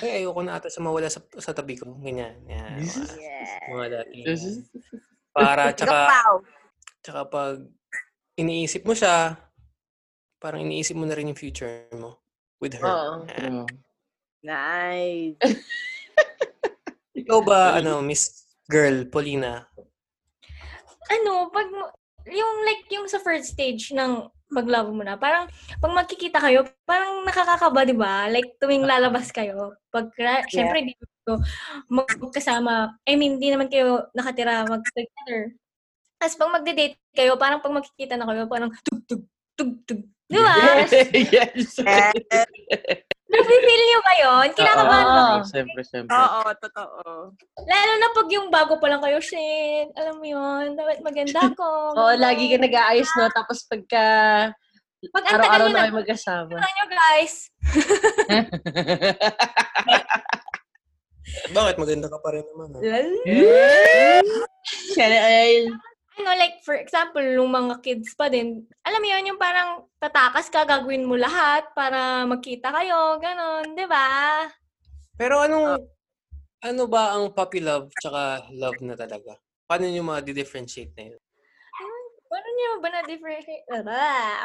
[0.03, 1.95] ay, ayoko na ata siya mawala sa, sa tabi ko.
[1.99, 2.43] Ganyan.
[2.47, 3.59] Yan, mga, Yeah.
[3.71, 4.19] mga dati.
[5.31, 5.99] Para, tsaka,
[6.99, 7.55] tsaka pag
[8.35, 9.35] iniisip mo siya,
[10.39, 12.23] parang iniisip mo na rin yung future mo
[12.63, 12.87] with her.
[12.87, 13.13] Oo.
[13.27, 13.67] Yan.
[14.39, 15.35] Nice.
[17.19, 19.67] Ikaw ba, ano, Miss Girl, Paulina?
[21.09, 21.93] ano, pag, mo-
[22.29, 25.49] yung like, yung sa first stage ng pag-love mo na, parang,
[25.81, 28.29] pag magkikita kayo, parang nakakakaba, di ba?
[28.29, 30.45] Like, tuwing lalabas kayo, pag, yeah.
[30.49, 31.41] syempre, di kayo
[31.89, 35.53] magkasama, I mean, di naman kayo nakatira mag-together.
[36.19, 39.23] Tapos pag magde-date kayo, parang pag magkikita na kayo, parang tug, tug,
[39.57, 40.01] tug, tug.
[40.29, 40.53] Di ba?
[41.33, 41.81] yes.
[43.29, 44.47] Nafe-feel nyo ba yun?
[44.57, 45.25] Kinakabahan ba Oo.
[45.29, 45.45] kayo?
[45.45, 46.13] Siyempre, siyempre.
[46.13, 47.01] Oo, totoo.
[47.65, 51.93] Lalo na pag yung bago pa lang kayo, shit, alam mo yun, dapat maganda ko.
[51.93, 53.29] Oo, lagi ka nag-aayos, no?
[53.29, 54.05] Tapos pagka
[55.13, 56.49] Pag araw-araw na kayo magkasama.
[56.57, 57.33] Tingnan nyo, guys.
[61.49, 61.75] Bakit?
[61.77, 62.69] Maganda ka pa rin naman.
[62.73, 62.81] ah.
[64.97, 65.69] Sana ay...
[66.19, 70.51] ano, like, for example, yung mga kids pa din, alam mo yun, yung parang tatakas
[70.51, 74.43] ka, gagawin mo lahat para magkita kayo, ganon, di ba?
[75.15, 75.79] Pero anong,
[76.59, 79.39] ano ba ang puppy love tsaka love na talaga?
[79.63, 81.21] Paano nyo ma-differentiate na yun?
[82.29, 83.65] Paano nyo ba na-differentiate?
[83.71, 84.43] Ah.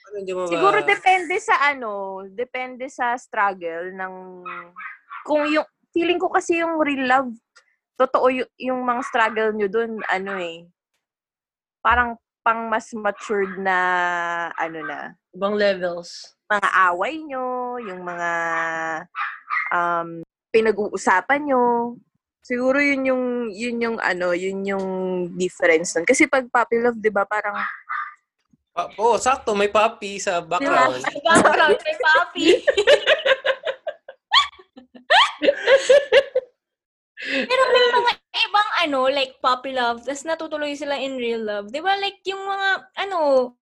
[0.00, 4.14] Paano nyo ma- Siguro depende sa ano, depende sa struggle ng
[5.28, 7.30] kung yung feeling ko kasi yung real love
[8.00, 10.64] totoo yung, yung mga struggle nyo dun ano eh
[11.84, 13.76] parang pang mas matured na
[14.56, 16.34] ano na Ibang levels.
[16.50, 18.30] mga away nyo, yung mga
[19.70, 20.18] um,
[20.50, 21.94] pinag-uusapan nyo.
[22.42, 24.86] Siguro yun yung yun yung ano, yun yung
[25.38, 26.08] difference nun.
[26.08, 27.54] Kasi pag puppy love, 'di ba, parang
[28.70, 29.54] Pa- oh, sakto.
[29.54, 31.02] May puppy sa background.
[31.02, 32.46] Background kay Papi.
[37.30, 41.70] Pero may mga ibang ano, like puppy love, tapos natutuloy sila in real love.
[41.70, 41.94] Di ba?
[41.94, 42.68] Like yung mga,
[43.06, 43.18] ano,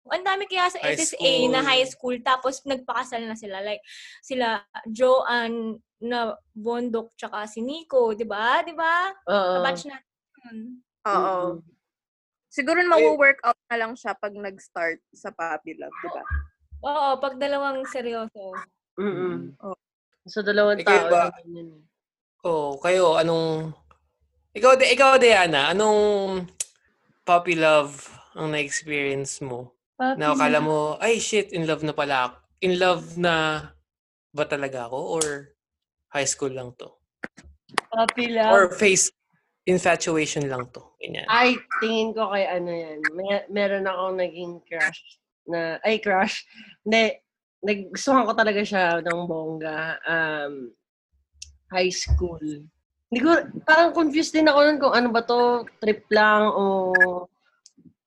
[0.05, 1.69] ang dami kaya sa High SSA na school.
[1.69, 3.63] high school, tapos nagpakasal na sila.
[3.65, 3.81] Like,
[4.21, 8.61] sila Joanne na Bondok, tsaka si Nico, di ba?
[8.61, 9.09] Di ba?
[9.25, 9.53] Oo.
[9.59, 10.83] Kabatch natin.
[11.09, 11.63] oo.
[12.55, 16.23] Siguro mawo-work out na lang siya pag nag-start sa puppy love, 'di ba?
[16.87, 18.55] Oo, pag dalawang seryoso.
[18.95, 19.59] Mm-mm.
[19.59, 19.75] Oo.
[20.23, 21.11] Sa dalawang Ikaw tao.
[21.11, 21.35] ba?
[21.43, 21.83] yun.
[22.45, 23.73] Oh, kayo, anong...
[24.53, 26.45] Ikaw, ikaw Diana, anong
[27.25, 28.05] puppy love
[28.37, 29.73] ang na-experience mo?
[29.97, 32.35] Na akala mo, ay shit, in love na pala ako.
[32.61, 33.65] In love na
[34.29, 34.99] ba talaga ako?
[35.17, 35.25] Or
[36.13, 36.93] high school lang to?
[37.89, 38.53] Puppy love.
[38.53, 39.09] Or face
[39.65, 40.85] infatuation lang to?
[41.01, 41.25] Ganyan.
[41.25, 43.01] Ay, tingin ko kay ano yan.
[43.17, 45.01] May, meron akong naging crush
[45.49, 46.45] na, ay crush.
[46.85, 47.17] Hindi,
[47.65, 49.97] naggustuhan ko talaga siya ng bongga.
[50.05, 50.69] Um,
[51.71, 52.41] high school.
[53.09, 53.31] Hindi ko,
[53.63, 56.91] parang confused din ako nun kung ano ba to, trip lang o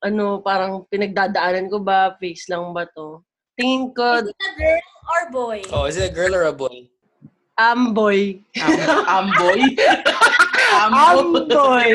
[0.02, 3.22] ano, parang pinagdadaanan ko ba, face lang ba to.
[3.58, 5.58] Tingin ko, Is it a girl or boy?
[5.74, 6.86] Oh, is it a girl or a boy?
[7.58, 8.38] amboy.
[8.62, 9.60] Am- Amboy.
[10.78, 11.18] Amboy.
[11.42, 11.90] Amboy.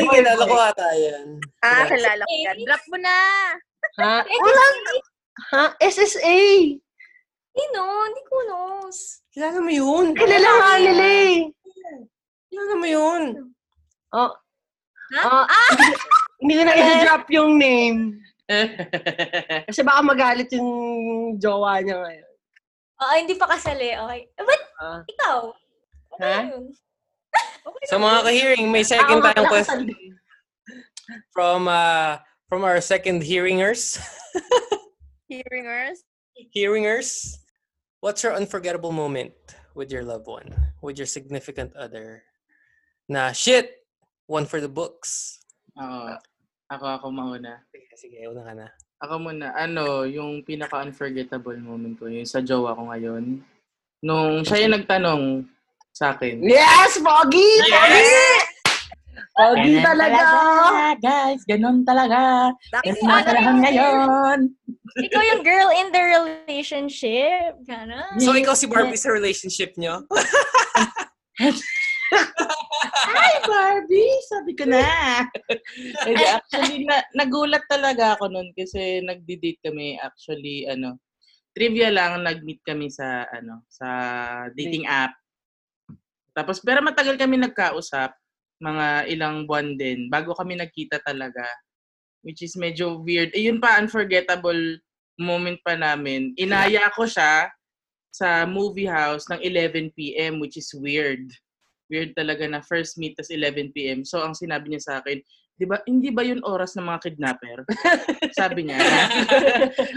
[0.00, 1.26] Ay, kilala ko ata yan.
[1.60, 2.56] Ah, kilala ko yan.
[2.64, 3.16] Drop mo na!
[4.00, 4.24] Ha?
[4.42, 4.64] Wala.
[5.52, 5.64] Ha?
[5.84, 6.38] SSA.
[7.52, 7.82] Sino?
[7.84, 9.20] Hindi ko knows.
[9.34, 10.14] Kilala mo yun?
[10.14, 11.34] Kilala nga nila eh.
[12.46, 13.22] Kilala mo yun?
[14.14, 14.30] Oh.
[15.18, 15.42] Ha?
[15.42, 15.46] Ah,
[16.40, 18.22] hindi- ko na i-drop yung name.
[19.66, 20.70] Kasi baka magalit yung
[21.42, 22.30] jowa niya ngayon.
[23.02, 23.90] Oo, hindi pa kasali.
[23.90, 24.20] Okay.
[24.38, 25.00] Eh, But, Ah.
[25.02, 25.38] ikaw?
[26.14, 26.40] Okay Ha?
[26.54, 26.64] yun.
[27.90, 29.80] Sa mga ka-hearing, may second Ako tayong question
[31.34, 33.98] from uh, from our second hearingers.
[35.26, 36.06] Hearingers?
[36.54, 37.38] Hearingers,
[38.04, 39.32] what's your unforgettable moment
[39.72, 40.52] with your loved one,
[40.84, 42.20] with your significant other?
[43.08, 43.80] Na shit,
[44.28, 45.40] one for the books.
[45.80, 46.20] Oo.
[46.68, 47.64] Ako, ako mauna.
[47.72, 48.68] Sige, sige, una ka na.
[49.00, 53.40] Ako muna, ano, yung pinaka-unforgettable moment ko, yung sa jowa ko ngayon.
[54.04, 55.22] Nung siya yung nagtanong
[55.92, 56.44] sa akin.
[56.44, 57.00] Yes!
[57.00, 57.48] Pogi!
[57.72, 58.43] Pogi!
[59.34, 60.22] Pogi Ganun talaga!
[61.02, 62.54] Guys, ganun talaga.
[62.70, 64.38] Tapos Ganun na talagang ngayon.
[64.94, 67.58] Ikaw yung girl in the relationship.
[67.66, 68.14] Gana.
[68.22, 70.06] So, ikaw si Barbie sa relationship nyo?
[73.10, 74.14] Hi, Barbie!
[74.30, 74.86] Sabi ko na.
[76.06, 79.98] Hindi, actually, na, nagulat talaga ako nun kasi nagdi-date kami.
[79.98, 81.02] Actually, ano,
[81.58, 83.88] trivia lang, nag-meet kami sa, ano, sa
[84.54, 85.10] dating app.
[86.38, 88.14] Tapos, pero matagal kami nagkausap,
[88.64, 91.44] mga ilang buwan din, bago kami nagkita talaga.
[92.24, 93.30] which is medyo weird.
[93.36, 94.80] Eh, yun pa, unforgettable
[95.20, 96.32] moment pa namin.
[96.40, 97.52] Inaya ko siya
[98.10, 100.40] sa movie house ng 11 p.m.
[100.40, 101.28] which is weird.
[101.92, 104.02] Weird talaga na first meet tas 11 p.m.
[104.02, 105.20] So, ang sinabi niya sa akin,
[105.54, 107.58] di ba, hindi ba yun oras ng mga kidnapper?
[108.40, 108.80] sabi niya.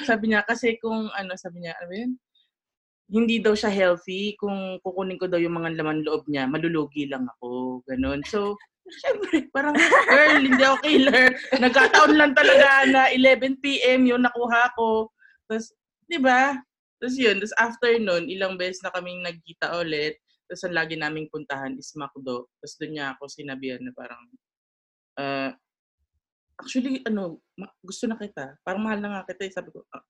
[0.03, 2.11] sabi niya, kasi kung, ano, sabi niya, ano yun?
[3.07, 4.35] Hindi daw siya healthy.
[4.35, 7.79] Kung kukunin ko daw yung mga laman loob niya, malulugi lang ako.
[7.87, 8.19] Ganon.
[8.27, 8.59] So,
[9.03, 9.75] syempre, parang,
[10.07, 11.27] girl, hindi ako killer.
[11.63, 14.07] Nagkataon lang talaga na 11 p.m.
[14.07, 15.07] yun nakuha ko.
[15.47, 15.71] Tapos,
[16.07, 16.55] di ba?
[16.97, 20.17] Tapos yun, tapos after nun, ilang beses na kaming nagkita ulit.
[20.47, 22.47] Tapos ang lagi naming puntahan is Macdo.
[22.59, 24.23] Tapos doon niya ako sinabihan na parang,
[25.19, 25.51] uh,
[26.57, 27.37] actually, ano,
[27.83, 28.55] gusto na kita.
[28.65, 29.45] Parang mahal na nga kita.
[29.45, 29.53] eh.
[29.53, 30.03] Sabi ko, ah,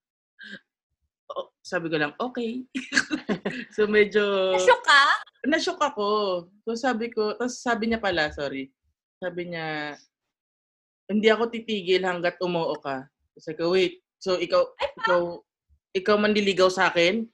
[1.32, 2.64] oh, sabi ko lang, okay.
[3.76, 5.02] so medyo, Nashock ka?
[5.46, 6.08] na-shock ako.
[6.64, 8.68] So sabi ko, tapos sabi niya pala, sorry.
[9.18, 9.96] Sabi niya,
[11.08, 13.08] hindi ako titigil hanggat umuo ka.
[13.40, 14.64] Sabi ko, wait, so ikaw,
[15.04, 15.20] ikaw,
[15.94, 17.24] ikaw manliligaw sa akin?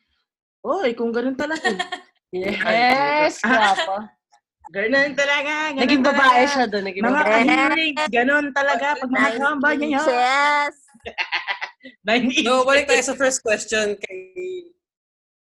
[0.65, 1.69] Oy, kung ganun talaga.
[2.35, 4.11] Yes, guwapo.
[4.75, 5.71] ganun talaga.
[5.71, 6.19] Ganun Naging talaga.
[6.19, 6.85] babae siya doon.
[6.91, 7.31] Naging Mga babae.
[7.31, 8.87] kahilig, ganun talaga.
[8.99, 10.07] Pag nakakamba niya yun.
[10.11, 10.75] Yes!
[12.07, 14.21] Nine So, balik tayo sa first question kay...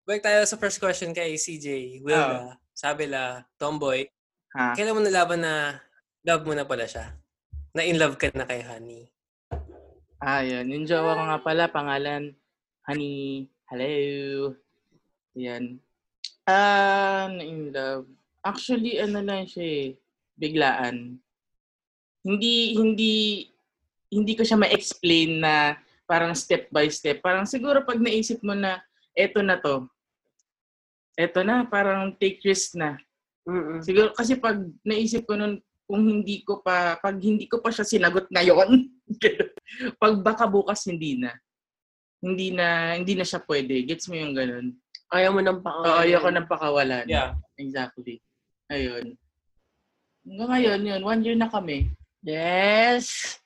[0.08, 2.00] Balik tayo sa first question kay CJ.
[2.04, 2.56] Wilda.
[2.72, 4.08] Sabi la, tomboy.
[4.56, 4.76] Ha?
[4.76, 5.84] Kailan mo nalaban na
[6.24, 7.16] love mo na pala siya?
[7.76, 9.12] Na in love ka na kay Honey?
[10.24, 10.66] Ah, yun.
[10.72, 12.32] Yung jowa ko nga pala, pangalan,
[12.88, 13.52] Honey.
[13.68, 14.56] Hello.
[15.36, 15.78] Yan.
[16.48, 18.08] Ah, na in love.
[18.40, 19.88] Actually, ano lang siya eh,
[20.40, 21.20] biglaan.
[22.24, 23.16] Hindi, hindi,
[24.08, 25.76] hindi ko siya ma-explain na
[26.08, 27.20] parang step by step.
[27.20, 28.80] Parang siguro pag naisip mo na,
[29.12, 29.88] eto na to.
[31.20, 32.96] Eto na, parang take risk na.
[33.48, 33.84] Mm-mm.
[33.84, 37.88] Siguro kasi pag naisip ko nun, kung hindi ko pa, pag hindi ko pa siya
[37.88, 38.92] sinagot ngayon,
[40.04, 41.32] pag baka bukas hindi na.
[42.20, 43.88] Hindi na, hindi na siya pwede.
[43.88, 44.76] Gets mo yung ganun?
[45.08, 46.04] Ayaw mo ng Oo, pangalan.
[46.04, 47.06] ayoko ng pakawalan.
[47.08, 47.40] Yeah.
[47.56, 48.20] Exactly.
[48.68, 49.16] Ayun.
[50.28, 51.02] Hanggang ngayon, yun.
[51.08, 51.88] One year na kami.
[52.20, 53.40] Yes!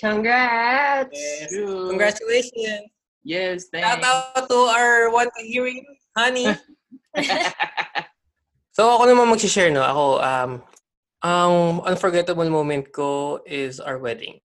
[0.00, 1.12] Congrats!
[1.12, 1.52] Yes.
[1.52, 2.88] Congratulations!
[3.20, 4.08] Yes, Shout thanks.
[4.08, 5.84] out to our one hearing,
[6.16, 6.48] Honey.
[8.72, 9.84] so, ako naman mag-share, no?
[9.84, 10.50] Ako, um,
[11.20, 11.52] ang
[11.84, 14.40] unforgettable moment ko is our wedding.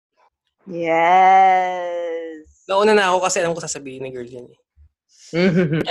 [0.64, 2.64] Yes!
[2.64, 4.58] Nauna na ako kasi alam ko sasabihin ni girl yan eh.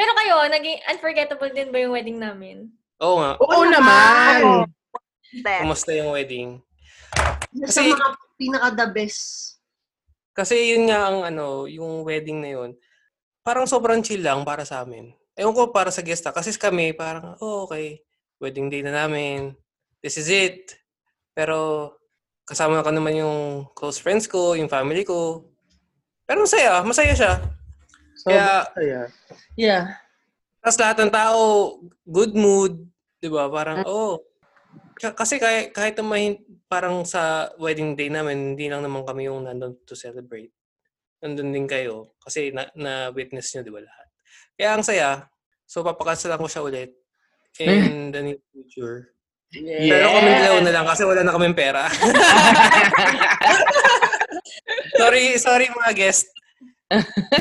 [0.00, 2.72] Pero kayo, naging unforgettable din ba yung wedding namin?
[3.04, 3.36] Oo nga.
[3.36, 4.64] Oo naman!
[5.20, 5.68] Step.
[5.68, 6.64] Kumusta yung wedding?
[7.68, 7.92] Sa Kasi-
[8.40, 9.60] mga pinaka-the best.
[10.32, 12.70] Kasi yun nga ang ano, yung wedding na yun,
[13.44, 15.12] parang sobrang chill lang para sa amin.
[15.36, 18.00] Ewan ko para sa guest Kasi kami, parang, oh, okay,
[18.40, 19.52] wedding day na namin.
[20.00, 20.76] This is it.
[21.36, 21.92] Pero,
[22.48, 25.44] kasama ko naman yung close friends ko, yung family ko.
[26.24, 27.32] Pero masaya, masaya siya.
[28.24, 29.00] Kaya- Kaya,
[29.56, 29.96] Yeah.
[30.60, 31.40] Tapos lahat ng tao,
[32.04, 32.84] good mood.
[33.20, 34.20] 'di ba Parang, oh.
[35.00, 39.48] K- Kasi kahit, kahit naman parang sa wedding day namin, hindi lang naman kami yung
[39.48, 40.52] nandun to celebrate.
[41.24, 42.16] Nandun din kayo.
[42.20, 44.08] Kasi na, na-witness nyo, di ba lahat?
[44.56, 45.08] Kaya ang saya.
[45.64, 46.90] So, papakansalan ko siya ulit
[47.58, 49.10] in the near future.
[49.50, 49.98] Yeah.
[49.98, 51.90] Pero kami dalawa na lang kasi wala na kaming pera.
[55.00, 56.30] sorry, sorry mga guest.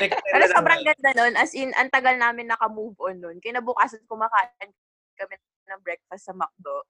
[0.09, 1.37] Pero sobrang ganda nun.
[1.37, 3.37] As in, ang tagal namin naka-move on nun.
[3.37, 4.73] Kinabukasan kumakain
[5.21, 5.35] kami
[5.69, 6.81] ng breakfast sa McDo.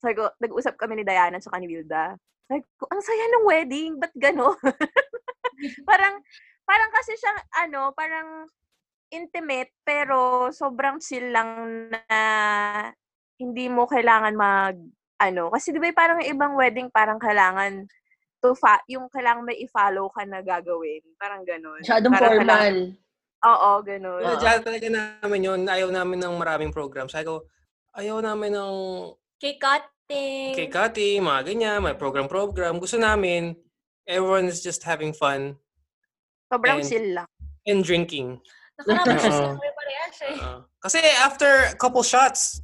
[0.00, 2.14] Sabi ko, nag-usap kami ni Diana at ni Wilda.
[2.46, 3.90] Sabi ko, ang saya ng wedding.
[3.96, 4.54] Ba't gano'n?
[5.88, 6.20] parang,
[6.62, 8.46] parang kasi siyang, ano, parang
[9.08, 12.12] intimate, pero sobrang chill lang na
[13.40, 14.76] hindi mo kailangan mag,
[15.16, 17.86] ano, kasi di ba parang ibang wedding, parang kailangan
[18.44, 21.00] to fa- yung kailangan may i-follow ka na gagawin.
[21.16, 21.80] Parang gano'n.
[21.80, 22.44] Masyadong Parang formal.
[22.44, 22.94] kailangan-
[23.46, 24.22] Oo, gano'n.
[24.26, 25.60] Uh, talaga namin yun.
[25.68, 27.06] Ayaw namin ng maraming program.
[27.06, 27.46] Sabi ko,
[27.94, 28.74] ayaw namin ng
[29.36, 30.54] Cake cutting.
[30.56, 32.80] cake cutting, mga ganyan, may program-program.
[32.80, 33.52] Gusto namin,
[34.08, 35.60] everyone is just having fun
[36.48, 37.28] Sobrang and- lang.
[37.66, 38.40] and drinking.
[38.80, 39.52] Nakarapas Oo.
[39.52, 40.36] na kami parehas eh.
[40.80, 42.62] Kasi after a couple shots,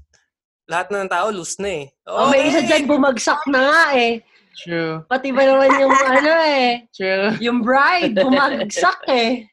[0.64, 1.86] lahat ng tao loose na eh.
[2.06, 4.22] Oh, may isa dyan bumagsak na nga eh.
[4.62, 5.02] true.
[5.08, 7.36] Pati ba naman yung ano eh, True.
[7.40, 9.44] yung bride, bumagsak eh.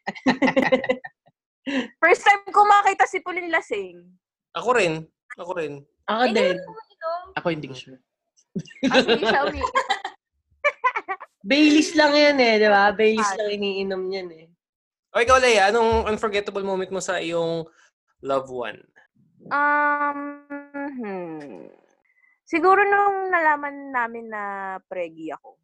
[2.00, 4.08] First time ko makita si Pauline Lasing.
[4.56, 5.04] Ako rin.
[5.36, 5.84] Ako rin.
[6.06, 6.58] Ako Hindi din.
[7.38, 8.00] Ako hindi ko sure.
[8.82, 9.78] Hindi siya umi-
[11.40, 12.92] Baileys lang yan eh, di ba?
[12.92, 14.48] Baileys lang iniinom yan eh.
[15.16, 17.66] O ikaw, Leia, anong unforgettable moment mo sa iyong
[18.22, 18.78] loved one?
[19.50, 20.46] Um,
[21.00, 21.72] hmm.
[22.46, 24.44] Siguro nung nalaman namin na
[24.86, 25.58] pregi ako.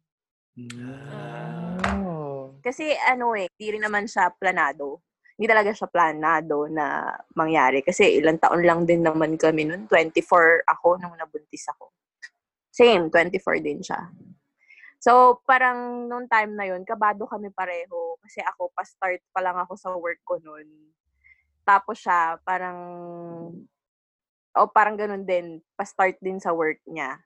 [2.02, 2.56] Oh.
[2.64, 5.05] Kasi ano eh, di rin naman siya planado.
[5.36, 7.84] Hindi talaga siya planado na mangyari.
[7.84, 9.84] Kasi ilang taon lang din naman kami nun.
[9.84, 11.92] 24 ako nung nabuntis ako.
[12.72, 14.08] Same, 24 din siya.
[14.96, 18.16] So, parang nung time na yun, kabado kami pareho.
[18.24, 20.64] Kasi ako, pa-start pa lang ako sa work ko nun.
[21.68, 22.78] Tapos siya, parang,
[24.56, 27.20] o parang ganun din, pa-start din sa work niya.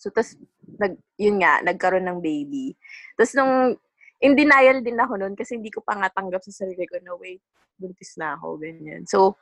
[0.00, 0.36] So, tas,
[0.80, 2.72] nag, yun nga, nagkaroon ng baby.
[3.16, 3.76] Tapos nung,
[4.20, 7.12] in denial din ako nun kasi hindi ko pa nga tanggap sa sarili ko na,
[7.16, 7.42] wait,
[7.76, 9.04] buntis na ako, ganyan.
[9.04, 9.36] So,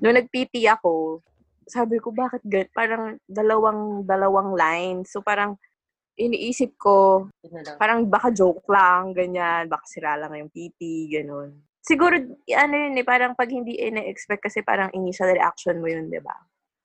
[0.00, 1.20] nung nag-PT ako,
[1.68, 5.04] sabi ko, bakit gan Parang dalawang, dalawang line.
[5.04, 5.60] So, parang,
[6.16, 7.28] iniisip ko,
[7.76, 11.60] parang baka joke lang, ganyan, baka sira lang yung PT, ganun.
[11.84, 12.16] Siguro,
[12.56, 16.34] ano yun eh, parang pag hindi ina-expect kasi parang initial reaction mo yun, di ba?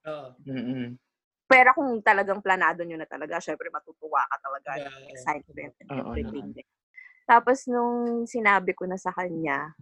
[0.06, 0.36] Oo.
[0.44, 1.00] Mm-mm.
[1.48, 5.10] Pero kung talagang planado nyo na talaga, syempre matutuwa ka talaga ng Yeah.
[5.12, 6.46] excitement and everything.
[7.26, 9.72] Tapos nung sinabi ko na sa kanya,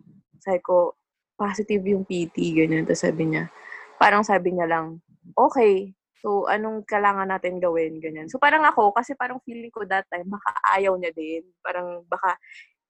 [0.41, 0.97] sabi ko,
[1.41, 2.84] positive yung PT, ganyan.
[2.84, 3.49] Tapos sabi niya,
[3.97, 5.01] parang sabi niya lang,
[5.32, 8.28] okay, so anong kailangan natin gawin, ganyan.
[8.28, 11.45] So parang ako, kasi parang feeling ko that time, baka ayaw niya din.
[11.64, 12.36] Parang baka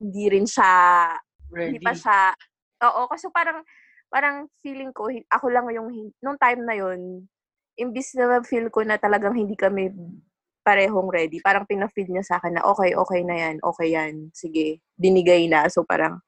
[0.02, 0.70] hindi rin siya
[1.50, 1.78] Ready.
[1.78, 2.34] hindi pa siya,
[2.90, 3.62] oo, kasi parang,
[4.10, 7.26] parang feeling ko, ako lang yung, nung time na yun,
[7.78, 9.94] imbis na feel ko na talagang hindi kami
[10.60, 14.84] parehong ready, parang pina-feed niya sa akin na, okay, okay na yan, okay yan, sige,
[15.00, 15.66] binigay na.
[15.72, 16.20] So parang,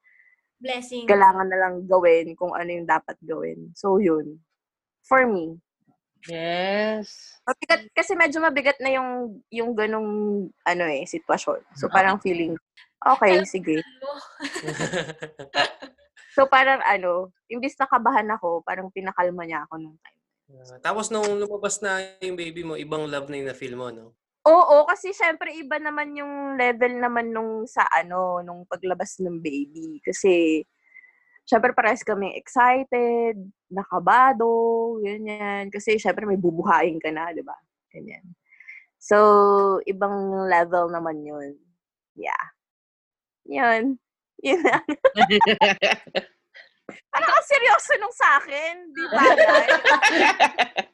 [0.57, 1.05] Blessing.
[1.05, 3.71] kailangan na lang gawin kung ano yung dapat gawin.
[3.77, 4.41] So yun,
[5.05, 5.61] for me.
[6.23, 7.35] Yes.
[7.43, 10.09] Mabigat, kasi medyo mabigat na yung, yung ganong,
[10.63, 11.59] ano eh, sitwasyon.
[11.75, 12.55] So parang feeling,
[13.03, 13.83] okay, sige.
[16.33, 20.21] So parang ano, imbis na kabahan ako, parang pinakalma niya ako nung time.
[20.65, 24.17] Ah, Tapos nung lumabas na yung baby mo, ibang love na yung na-feel mo, no?
[24.43, 30.03] Oo, kasi syempre iba naman yung level naman nung sa ano, nung paglabas ng baby.
[30.03, 30.59] Kasi
[31.47, 33.39] syempre parehas kami excited,
[33.71, 35.71] nakabado, ganyan.
[35.71, 37.55] Kasi syempre may bubuhayin ka na, di ba?
[37.95, 38.35] Ganyan.
[38.99, 41.55] So, ibang level naman yun.
[42.15, 42.43] Yeah.
[43.47, 43.95] Yun.
[44.43, 44.75] Yun na.
[47.15, 48.75] Parang ang seryoso nung sa akin.
[48.91, 49.23] Di ba?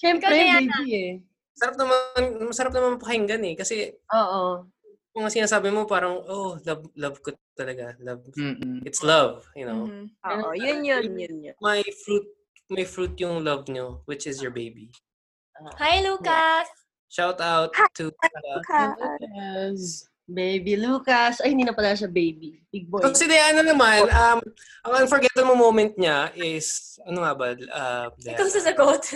[0.00, 1.12] Siyempre, baby eh.
[1.56, 1.98] Sarap naman,
[2.52, 3.54] masarap naman pakinggan eh.
[3.56, 4.68] Kasi Oo.
[5.16, 7.96] kung ang sinasabi mo parang, oh, love, love ko talaga.
[8.04, 8.84] Love, Mm-mm.
[8.84, 9.88] it's love, you know.
[9.88, 10.06] Mhm.
[10.20, 11.56] Oo, yun yun, yun yun.
[11.64, 12.28] May fruit,
[12.68, 14.92] may fruit yung love nyo, which is your baby.
[15.80, 16.68] Hi, Lucas!
[17.08, 18.92] Shout out to uh, Ka-
[19.24, 20.04] Yes.
[20.26, 21.38] Baby Lucas.
[21.38, 22.58] Ay, hindi na pala siya baby.
[22.66, 22.98] Big boy.
[22.98, 24.42] So si Diana naman, um,
[24.82, 27.54] ang unforgettable moment niya is, ano nga ba?
[27.54, 29.02] Uh, Ikaw sasagot.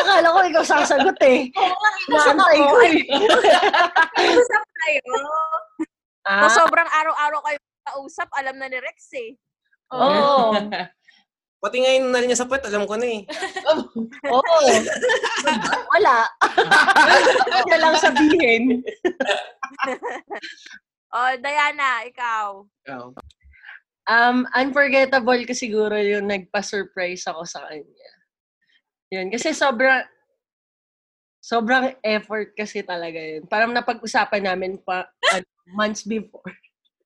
[0.00, 1.50] Akala ko ikaw sasagot eh.
[2.08, 2.70] Nasok Naantay ako.
[2.70, 2.98] ko eh.
[4.30, 5.02] Usap tayo.
[6.24, 9.30] Ah, O sobrang araw-araw kayo kausap, alam na ni Rex eh.
[9.90, 10.54] Oo.
[11.60, 13.20] Pati ngayon na niya sa puwet, alam ko na eh.
[14.32, 14.56] Oo.
[15.92, 16.16] Wala.
[17.52, 18.80] Huwag na lang sabihin.
[21.10, 22.62] O, Diana, ikaw.
[22.86, 23.10] Ikaw.
[24.06, 28.10] Um, unforgettable ko siguro yung nagpa-surprise ako sa kanya.
[29.10, 30.06] Yun, kasi sobrang
[31.42, 33.42] sobrang effort kasi talaga yun.
[33.50, 36.54] Parang napag-usapan namin pa ano, months before.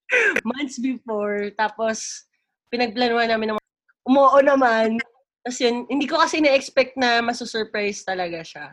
[0.53, 1.49] months before.
[1.57, 2.29] Tapos,
[2.69, 3.64] pinagplanuhan namin ng
[4.05, 5.01] umuo naman.
[5.45, 8.73] Tapos yun, hindi ko kasi na-expect na masusurprise talaga siya.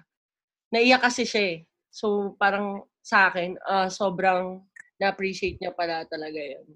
[0.71, 1.57] Naiyak kasi siya eh.
[1.91, 4.63] So, parang sa akin, ah, sobrang
[5.01, 6.67] na-appreciate niya pala talaga yun.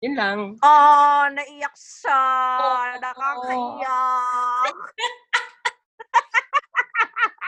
[0.00, 0.38] Yun lang.
[0.64, 2.22] Oh, naiyak siya.
[2.58, 2.82] Oo.
[3.04, 4.74] Nakakaiyak.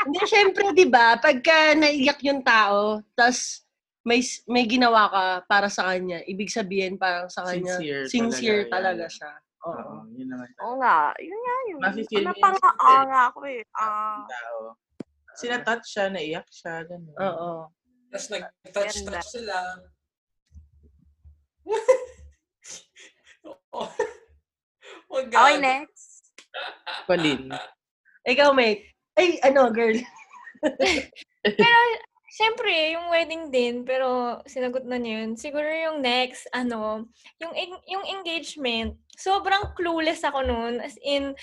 [0.07, 3.64] Hindi, syempre, di ba, pagka naiyak yung tao, tas
[4.03, 4.18] may
[4.51, 9.05] may ginawa ka para sa kanya, ibig sabihin parang sa kanya, Sincere sincere talaga, talaga,
[9.07, 9.14] yeah.
[9.14, 9.32] siya.
[9.62, 9.78] Oo.
[9.78, 10.48] Oo, yun naman.
[10.58, 11.14] Oo nga.
[11.22, 11.80] Yun nga yun.
[11.80, 13.62] Mafe-feel Ano yung pa nga, ah, ako eh.
[13.78, 14.26] Ah.
[14.26, 14.74] Tao.
[15.38, 17.16] Sinatouch siya, naiyak siya, gano'n.
[17.16, 17.70] Oo.
[18.12, 19.56] Tapos nag-touch-touch sila.
[23.48, 23.90] oh, oh.
[25.12, 26.32] Okay, next.
[27.08, 27.52] Palin.
[28.28, 28.92] Ikaw, mate.
[29.16, 29.96] Ay, ano, girl.
[32.33, 35.37] Siyempre, yung wedding din, pero sinagot na niya yun.
[35.37, 37.05] Siguro yung next, ano,
[37.37, 37.53] yung,
[37.85, 40.80] yung engagement, sobrang clueless ako noon.
[40.80, 41.37] As in,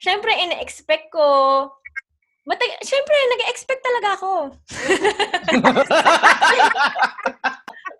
[0.00, 1.20] siyempre, ina-expect ko,
[2.48, 4.32] matag- siyempre, nag-expect talaga ako.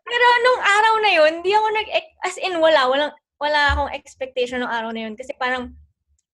[0.08, 1.88] Pero nung araw na yun, hindi ako nag
[2.24, 5.76] as in wala, walang wala akong expectation nung araw na yun kasi parang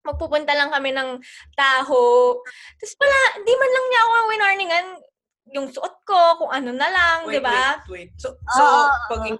[0.07, 1.19] magpupunta lang kami ng
[1.57, 2.39] taho.
[2.79, 4.87] Tapos pala, di man lang niya ako winarningan.
[5.53, 7.81] Yung suot ko, kung ano na lang, di ba?
[7.85, 8.11] wait, wait.
[8.17, 9.37] So, so Oo, pag,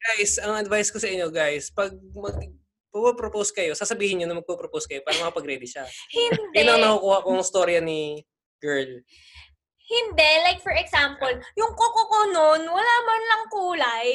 [0.00, 2.36] guys, ang advice ko sa inyo, guys, pag mag,
[2.92, 5.84] propose kayo, sasabihin nyo na magpo-propose kayo para makapag-ready siya.
[6.16, 6.56] Hindi.
[6.60, 8.20] Yun ang nakukuha kong storya ni
[8.60, 9.00] girl.
[9.92, 10.30] Hindi.
[10.44, 14.08] Like, for example, yung kuko ko nun, wala man lang kulay.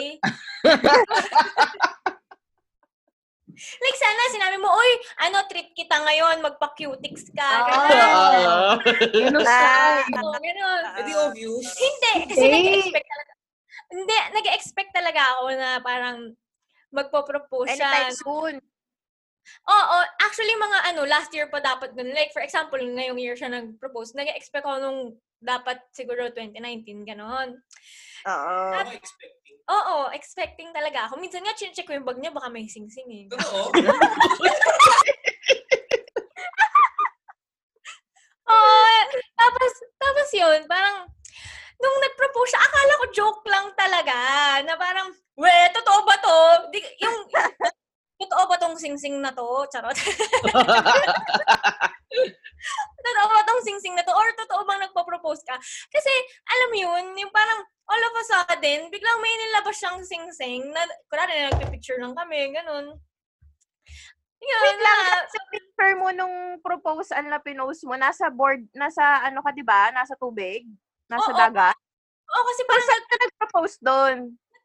[3.57, 4.91] like, sana sinabi mo, Uy,
[5.25, 7.49] ano, treat kita ngayon, magpa-cutics ka.
[7.65, 8.77] Ah.
[9.11, 9.43] Ganun.
[10.41, 11.01] Ganun Ah.
[11.01, 11.65] di obvious.
[11.75, 12.53] Hindi, kasi Hindi.
[12.53, 13.31] nag-expect talaga.
[13.87, 16.17] Hindi, nag-expect talaga ako na parang
[16.91, 17.87] magpo-propose siya.
[17.87, 18.55] Anytime soon.
[19.63, 22.11] Oo, actually mga ano, last year pa dapat nun.
[22.11, 24.11] Like for example, ngayong year siya nag-propose.
[24.15, 24.99] Nag-expect ako nung
[25.39, 27.55] dapat siguro 2019, ganon.
[28.27, 28.55] Oo.
[28.75, 29.36] Ako expecting.
[29.67, 31.19] Oo, expecting talaga ako.
[31.19, 33.23] Minsan nga, check ko yung bag niya, baka may sing-sing eh.
[33.27, 33.67] Totoo?
[38.47, 38.79] Oo,
[39.35, 41.03] tapos, tapos yun, parang,
[41.83, 44.15] nung nag-propose siya, akala ko joke lang talaga.
[44.63, 46.37] Na parang, we, totoo ba to?
[46.71, 47.17] Di, yung,
[48.23, 49.67] totoo ba tong sing-sing na to?
[49.71, 49.95] Charot.
[53.05, 54.13] totoo ba tong sing-sing na to?
[54.13, 55.55] Or totoo bang nagpo-propose ka?
[55.91, 56.11] Kasi,
[56.47, 60.83] alam mo yun, yung parang, all of a sudden, biglang may nilabas siyang sing-sing na,
[61.07, 62.97] kunwari, nagpipicture lang kami, ganun.
[64.37, 69.25] Yun, Wait lang, na, sa picture mo nung proposal na pinost mo, nasa board, nasa
[69.25, 69.89] ano ka, di ba?
[69.89, 70.67] Nasa tubig?
[71.09, 71.37] Nasa Oo.
[71.37, 71.77] dagat?
[72.27, 74.17] oh, kasi Pero parang saan ka nag-propose doon?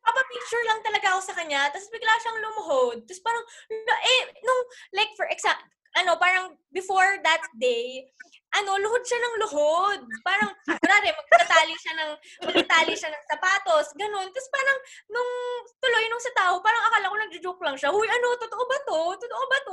[0.02, 3.06] papa-picture lang talaga ako sa kanya, tapos bigla siyang lumuhod.
[3.06, 4.60] Tapos parang, na- eh, nung,
[4.98, 5.62] like, for example,
[5.96, 8.08] ano, parang before that day,
[8.52, 10.00] ano, luhod siya ng luhod.
[10.20, 12.10] Parang, kunwari, magtatali siya ng,
[12.48, 14.28] magtatali siya ng sapatos, ganun.
[14.28, 14.78] Tapos parang,
[15.08, 15.30] nung,
[15.80, 19.00] tuloy, nung sa tao, parang akala ko nagjo-joke lang siya, Huy, ano, totoo ba to?
[19.16, 19.72] Totoo ba to?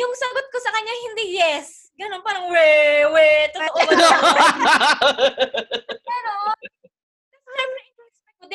[0.00, 1.88] Yung sagot ko sa kanya, hindi yes.
[1.96, 2.68] Ganun, parang, we,
[3.12, 4.08] we, totoo ba to?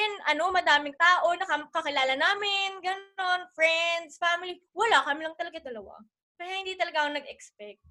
[0.02, 4.58] Din, ano, madaming tao, nakakilala namin, ganon, friends, family.
[4.74, 5.94] Wala, kami lang talaga dalawa.
[6.42, 7.86] Kaya hindi talaga ako nag-expect.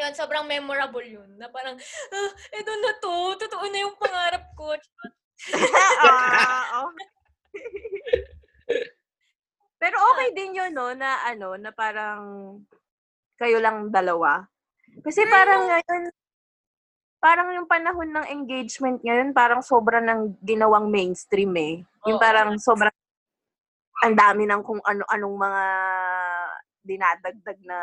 [0.00, 1.28] Ayun, sobrang memorable yun.
[1.36, 4.72] Na parang, ah, eto na to, totoo na yung pangarap ko.
[9.76, 12.56] Pero okay din yun, no, na ano, na parang
[13.36, 14.48] kayo lang dalawa.
[15.04, 16.08] Kasi parang ngayon,
[17.26, 21.82] parang yung panahon ng engagement ngayon, parang sobra ng ginawang mainstream eh.
[22.06, 22.94] Yung parang sobrang
[24.06, 25.64] ang dami ng kung ano-anong mga
[26.86, 27.78] dinadagdag na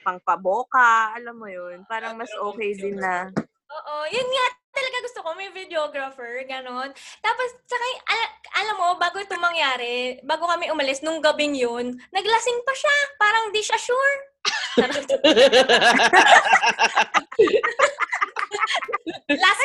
[0.00, 1.84] pangpaboka, alam mo yun.
[1.84, 3.28] Parang mas okay din na.
[3.66, 6.94] Oo, yun nga talaga gusto ko, may videographer, ganon.
[7.20, 12.60] Tapos, saka, al- alam mo, bago ito mangyari, bago kami umalis, nung gabing yun, naglasing
[12.62, 12.96] pa siya.
[13.18, 14.16] Parang di siya sure.
[14.76, 15.08] Last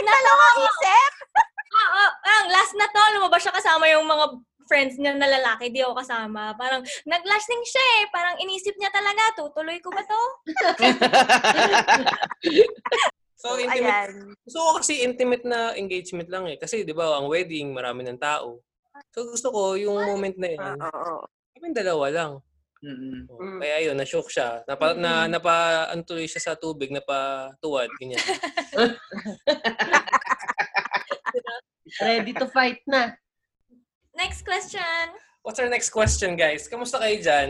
[0.02, 0.34] na to.
[0.64, 1.14] Isip!
[1.72, 4.26] Oo, ang last na to, lumabas siya kasama yung mga
[4.72, 6.56] friends niya na lalaki, di ako kasama.
[6.56, 8.04] Parang naglasing siya eh.
[8.08, 10.22] Parang inisip niya talaga, tutuloy ko ba to?
[13.42, 13.90] So, intimate.
[13.90, 14.38] Ayan.
[14.46, 16.62] Gusto ko kasi intimate na engagement lang eh.
[16.62, 18.62] Kasi, di ba, ang wedding, marami ng tao.
[19.10, 20.78] So, gusto ko yung moment na yun.
[20.78, 21.26] Oo.
[21.58, 22.32] Kami dalawa lang.
[22.82, 23.30] Mm-mm.
[23.30, 24.66] Oh, Kaya yun, na-shock siya.
[24.66, 28.18] Napa, na, napa, ano tuloy siya sa tubig, napatuwad, ganyan.
[32.02, 33.14] Ready to fight na.
[34.18, 35.14] Next question.
[35.46, 36.66] What's our next question, guys?
[36.66, 37.50] Kamusta kayo dyan?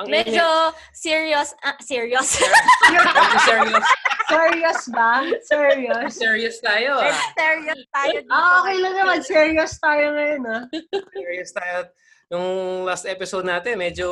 [0.00, 1.52] Ang Medyo serious.
[1.60, 2.40] Ah, serious.
[2.88, 3.84] Medyo serious.
[4.30, 5.12] Serious ba?
[5.44, 6.12] Serious?
[6.16, 7.12] serious tayo, ah.
[7.36, 8.32] Serious tayo dito.
[8.32, 9.18] Ah, okay lang naman.
[9.20, 10.64] Serious tayo ngayon, ah.
[11.12, 11.88] Serious tayo.
[12.30, 14.06] Yung last episode natin, medyo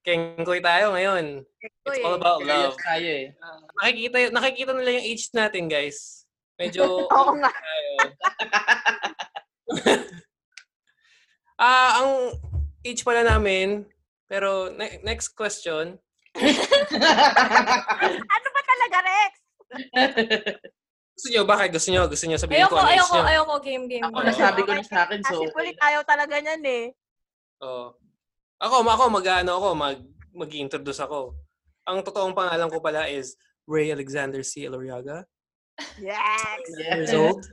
[0.00, 1.44] kengkoy tayo ngayon.
[1.60, 2.72] It's all about love.
[2.80, 3.36] Tayo eh.
[3.76, 6.24] Nakikita, nakikita nila yung age natin, guys.
[6.56, 6.82] Medyo
[7.20, 7.52] Oo nga.
[11.58, 12.38] Ah, ang
[12.86, 13.82] age pala namin,
[14.30, 15.98] pero ne- next question.
[18.30, 19.32] Ano ba talaga, Rex?
[21.18, 21.74] Gusto nyo, bakit?
[21.74, 22.06] Gusto nyo?
[22.06, 23.24] Gusto nyo sabihin ayoko, ko ang age ayoko, nyo?
[23.26, 24.06] ayoko, game, game.
[24.06, 25.54] Ako nasabi ko na sa akin, so Kasi okay.
[25.58, 26.84] kulit tayo talaga niyan eh.
[27.62, 27.94] Oo.
[28.58, 29.98] Ako, ako, mag, ano ako, mag,
[30.34, 31.34] mag-introduce ako.
[31.86, 34.66] Ang totoong pangalan ko pala is Ray Alexander C.
[34.66, 35.24] Eloriaga.
[36.02, 36.66] Yes!
[36.74, 37.46] years old.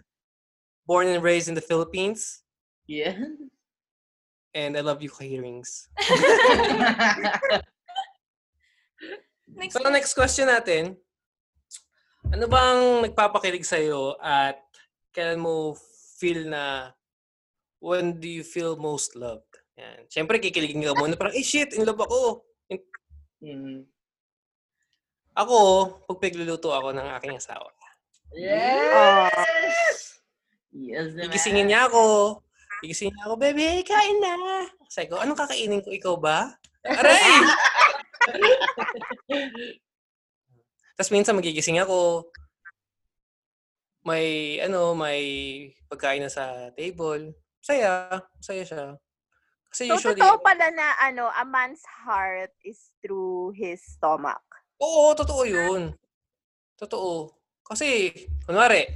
[0.86, 2.42] Born and raised in the Philippines.
[2.86, 3.18] Yeah.
[4.54, 5.90] And I love you, Hearings.
[9.56, 11.00] Next So, next question natin.
[12.28, 14.60] Ano bang nagpapakilig sa'yo at
[15.16, 15.80] kailan mo
[16.20, 16.92] feel na
[17.80, 19.65] when do you feel most loved?
[19.76, 20.08] Yan.
[20.08, 21.20] Siyempre, kikiligin ka muna.
[21.20, 22.48] Parang, eh shit, in love ako.
[23.44, 23.84] Mm.
[25.36, 25.58] Ako,
[26.08, 27.68] pag pigluluto ako ng aking asawa.
[28.32, 30.24] Yes!
[30.72, 31.28] Yes, naman.
[31.28, 32.40] Gigisingin niya ako.
[32.84, 34.64] Gigisingin niya ako, Bebe, kain na.
[34.88, 35.92] Sabi ko, anong kakainin ko?
[35.92, 36.56] Ikaw ba?
[36.88, 37.44] Aray!
[40.96, 42.32] Tapos minsan magigising ako.
[44.08, 45.20] May, ano, may
[45.92, 47.36] pagkain na sa table.
[47.60, 48.24] Saya.
[48.40, 48.96] Saya siya.
[49.76, 54.40] Kasi So, usually, totoo pala na, ano, a man's heart is through his stomach.
[54.80, 55.92] Oo, totoo yun.
[56.80, 57.36] Totoo.
[57.60, 58.08] Kasi,
[58.48, 58.88] kunwari,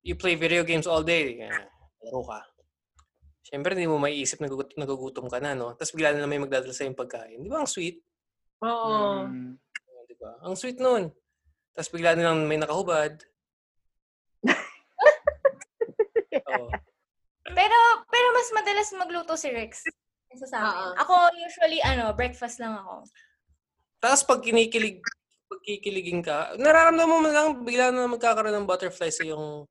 [0.00, 1.44] you play video games all day.
[1.44, 1.52] eh,
[2.00, 2.40] Laro ka.
[3.44, 5.76] Siyempre, hindi mo maiisip na nagugut- nagugutom ka na, no?
[5.76, 7.44] Tapos bigla na lang may magdadala sa'yo yung pagkain.
[7.44, 8.00] Di ba ang sweet?
[8.64, 9.28] Oo.
[9.28, 9.60] Mm.
[10.08, 10.40] Di ba?
[10.40, 11.12] Ang sweet nun.
[11.76, 13.12] Tapos bigla na lang may nakahubad.
[16.48, 16.72] Oo.
[17.54, 19.86] Pero, pero mas madalas magluto si Rex.
[20.30, 20.86] Kaysa sa akin.
[20.86, 20.94] Oo.
[21.02, 23.06] Ako, usually, ano, breakfast lang ako.
[24.00, 25.02] Tapos pag kinikilig,
[25.50, 29.66] pag kikiligin ka, nararamdaman mo lang, bigla na magkakaroon ng butterfly sa yung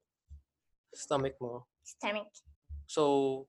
[0.93, 1.65] stomach mo.
[1.81, 2.29] Stomach.
[2.85, 3.45] So,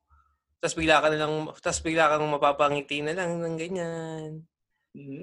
[0.62, 4.44] tapos bigla ka na lang, tapos bigla kang mapapangiti na lang ng ganyan.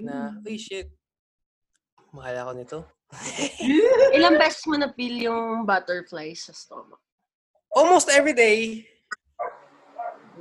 [0.04, 0.92] Na, uy, shit.
[2.12, 2.80] Mahal ako nito.
[4.18, 7.00] Ilang beses mo na-feel yung butterflies sa stomach?
[7.72, 8.84] Almost every day.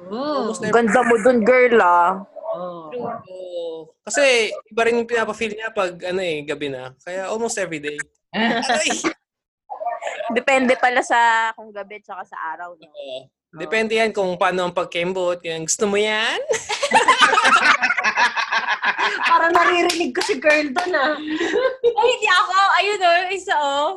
[0.06, 0.52] Oh.
[0.52, 2.22] Almost Ganda mo dun, girl, ah.
[2.54, 3.90] oh.
[4.06, 6.94] Kasi iba rin yung pinapa-feel niya pag ano eh, gabi na.
[7.02, 7.98] Kaya almost every day.
[8.36, 8.94] Ay!
[10.30, 12.86] Depende pala sa kung gabi tsaka sa araw, no?
[12.86, 13.26] Oo.
[13.56, 15.40] Depende yan kung paano ang pagkembot.
[15.42, 15.64] Yan.
[15.64, 16.36] Gusto mo yan?
[19.30, 21.16] Parang naririnig ko si girl doon ah.
[21.98, 22.56] Ay, hindi ako.
[22.76, 23.90] Ayun o, isa oh.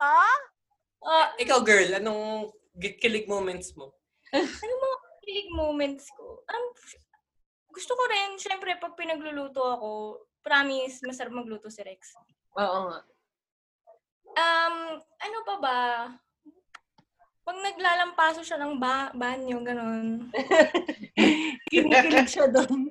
[0.00, 0.36] Ah?
[1.00, 3.92] Ah, Ikaw, girl, anong kilig moments mo?
[4.64, 6.40] ano mga kilig moments ko?
[6.48, 6.64] Um,
[7.70, 9.90] gusto ko rin, syempre, pag pinagluluto ako,
[10.42, 12.16] promise, masarap magluto si Rex.
[12.58, 13.00] Oo nga.
[14.30, 15.80] Um, ano pa ba?
[17.46, 20.30] Pag naglalampaso siya ng ba- banyo, ganun.
[21.70, 22.90] Kinikilig siya doon.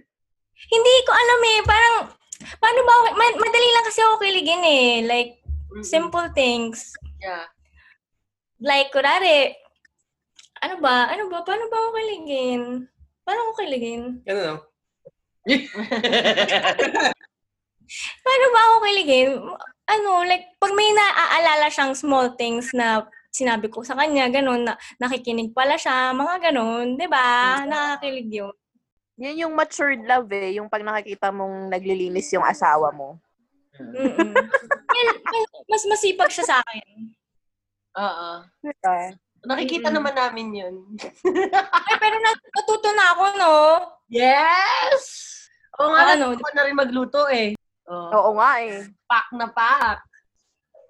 [0.59, 1.95] Hindi ko alam eh, parang,
[2.59, 4.91] paano ba ako, ma- madali lang kasi ako kiligin eh.
[5.07, 5.31] Like,
[5.83, 6.91] simple things.
[7.23, 7.47] Yeah.
[8.59, 9.55] Like, kurari,
[10.59, 11.07] ano ba?
[11.11, 11.43] Ano ba?
[11.43, 12.61] Paano ba ako kiligin?
[13.23, 14.03] Paano ako kiligin?
[14.27, 14.55] Ano no?
[18.25, 19.29] Paano ba ako kiligin?
[19.89, 24.77] Ano, like, pag may naaalala siyang small things na sinabi ko sa kanya, ganun, na
[25.01, 27.61] nakikinig pala siya, mga ganun, di ba?
[27.65, 28.53] Nakakilig yun.
[29.19, 30.55] Yun yung matured love eh.
[30.61, 33.19] Yung pag nakakita mong naglilinis yung asawa mo.
[33.75, 34.31] Mm-mm.
[34.99, 37.13] Mas- mas masipag siya sa akin.
[37.95, 38.29] Oo.
[38.59, 39.15] Diba?
[39.41, 39.97] Nakikita Mm-mm.
[39.99, 40.75] naman namin yun.
[41.87, 43.53] Ay, pero nat- natuto na ako, no?
[44.11, 45.03] Yes!
[45.79, 46.35] Oo nga, Ano?
[46.35, 47.55] ako na rin magluto eh.
[47.87, 48.09] Oh.
[48.11, 48.83] Oo nga eh.
[49.07, 49.99] Pack na pack.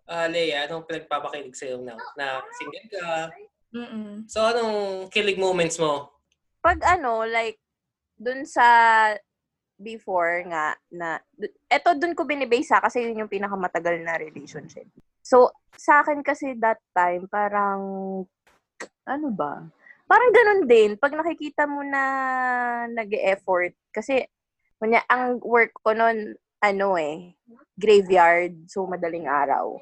[0.09, 3.29] Ah, Leia, anong pinagpapakilig sa'yo na, na single ka?
[3.69, 4.25] Mm-mm.
[4.25, 6.09] So, anong kilig moments mo?
[6.65, 7.61] Pag ano, like,
[8.17, 8.65] dun sa
[9.77, 11.21] before nga, na,
[11.69, 14.89] eto dun ko binibase ha, kasi yun yung pinakamatagal na relationship.
[15.21, 17.79] So, sa akin kasi that time, parang,
[19.09, 19.65] ano ba?
[20.05, 20.93] Parang ganun din.
[20.97, 22.03] Pag nakikita mo na
[22.89, 24.25] nag-effort, kasi,
[24.77, 27.33] kunya, ang work ko nun, ano eh,
[27.77, 29.77] graveyard, so madaling araw.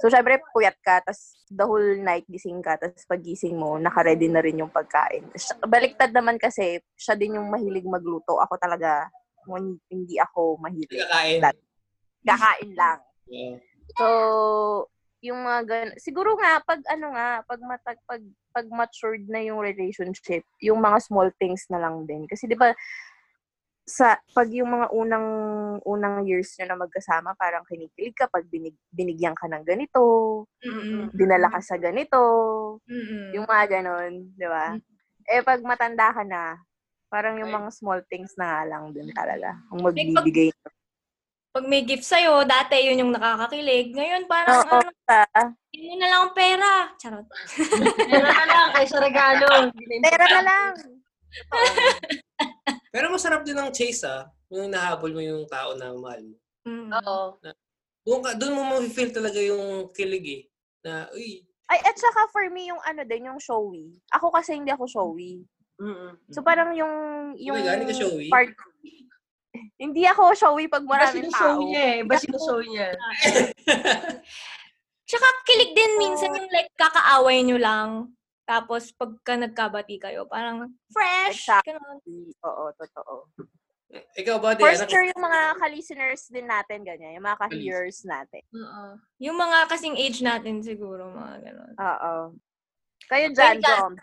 [0.00, 4.40] So, syempre, puyat ka, tas the whole night gising ka, tas pagising mo, naka-ready na
[4.40, 5.28] rin yung pagkain.
[5.68, 8.40] Baliktad naman kasi, siya din yung mahilig magluto.
[8.40, 9.12] Ako talaga,
[9.92, 11.04] hindi ako mahilig.
[11.04, 11.40] Kakain.
[12.24, 12.98] Kakain lang.
[13.28, 13.56] Yeah.
[13.98, 14.06] So,
[15.20, 18.22] yung mga gan- siguro nga, pag ano nga, pag matag, pag,
[18.56, 22.24] pag matured na yung relationship, yung mga small things na lang din.
[22.24, 22.72] Kasi di ba,
[23.84, 25.28] sa pag yung mga unang
[25.82, 30.02] unang years nyo na magkasama, parang kinikilig ka pag binig, binigyan ka ng ganito,
[30.62, 31.10] Mm-mm.
[31.12, 32.20] dinala ka sa ganito,
[32.86, 33.34] Mm-mm.
[33.34, 34.78] yung mga ganon, di ba?
[35.26, 36.54] Eh, pag matanda ka na,
[37.10, 39.58] parang yung mga small things na lang din talaga.
[39.74, 40.54] Ang magbibigay.
[40.62, 40.74] Pag
[41.58, 43.90] may gift sa'yo, dati yun yung nakakakilig.
[43.90, 45.26] Ngayon, parang, Oo, ano, ta-
[45.74, 46.70] yun na lang ang pera.
[46.94, 47.26] Charot.
[48.06, 49.46] Pera na lang kaysa regalo.
[49.82, 50.72] pera na lang.
[52.94, 54.30] Pero masarap din ang chase, ah.
[54.50, 56.36] Yung nahabol mo yung tao na mahal mo.
[56.66, 56.90] Mm.
[57.02, 57.38] Oo.
[58.06, 60.42] Doon, ka, doon mo ma-feel talaga yung kilig eh.
[60.86, 63.94] Na, uy, Ay, at saka for me, yung ano din, yung showy.
[64.10, 65.38] Ako kasi hindi ako showy.
[65.78, 66.18] Mm-mm.
[66.34, 66.94] So, parang yung,
[67.38, 68.26] yung my God, hindi ka showy?
[68.26, 68.50] part,
[69.76, 71.58] hindi ako showy pag maraming tao.
[71.66, 71.96] niya eh.
[72.06, 72.94] Iba sinushow niya.
[75.10, 77.90] Tsaka kilig din minsan yung like kakaaway nyo lang.
[78.46, 81.46] Tapos pagka nagkabati kayo, parang fresh.
[81.46, 81.74] Exactly.
[81.74, 81.98] Ganun.
[82.46, 83.14] Oo, totoo.
[83.90, 84.86] Ikaw ba, For Diana?
[84.86, 87.18] sure, yung mga ka-listeners din natin, ganyan.
[87.18, 88.42] Yung mga ka-hearers natin.
[88.54, 88.82] Oo.
[89.18, 91.74] Yung mga kasing age natin siguro, mga ganon.
[91.74, 92.14] Oo.
[93.10, 93.78] Kayo dyan, Kayo dyan.
[93.82, 93.94] Dom.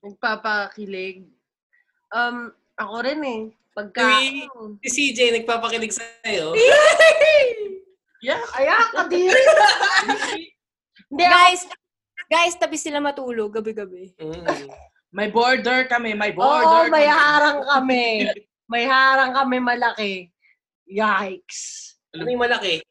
[0.00, 1.28] Nagpapakilig.
[2.08, 3.42] Um, ako rin eh.
[3.74, 4.18] Pagka...
[4.20, 4.48] Uy.
[4.82, 6.54] Si CJ nagpapakilig sa'yo.
[8.20, 8.44] Yeah.
[8.52, 9.32] Ayak, kadiri!
[11.08, 11.62] Hindi ako, Guys,
[12.28, 14.12] guys, tabi sila matulog gabi-gabi.
[14.20, 14.44] Mm.
[15.10, 17.16] May border kami, may oo, border may kami.
[17.16, 18.04] harang kami.
[18.68, 20.12] May harang kami malaki.
[20.86, 21.96] Yikes.
[22.14, 22.84] Ano yung malaki?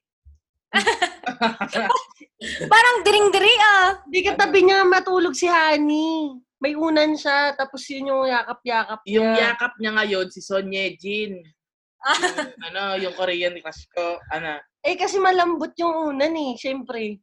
[2.71, 4.01] Parang diring-diri ah.
[4.07, 6.35] Di katabi niya matulog si Honey.
[6.59, 9.15] May unan siya, tapos yun yung yakap-yakap niya.
[9.15, 11.39] Yung yakap niya ngayon, si Son Ye-jin.
[11.39, 14.19] Yung, ano, yung Korean crush ko.
[14.27, 16.55] Ano, Eh, kasi malambot yung unan eh.
[16.59, 17.19] Siyempre,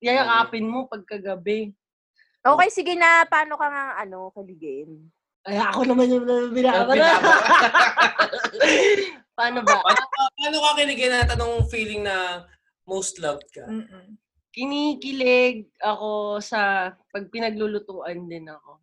[0.00, 1.72] yayakapin mo pagkagabi.
[2.44, 3.24] Okay, sige na.
[3.24, 5.08] Paano ka nga, ano, kaligin?
[5.48, 7.16] Ay, ako naman yung binabara.
[9.36, 9.78] Paano ba?
[9.84, 12.44] Paano, paano ka kiligin na tanong feeling na
[12.88, 13.64] most loved ka?
[13.68, 14.16] Mm-mm.
[14.56, 18.80] Kinikilig ako sa pag pinaglulutuan din ako.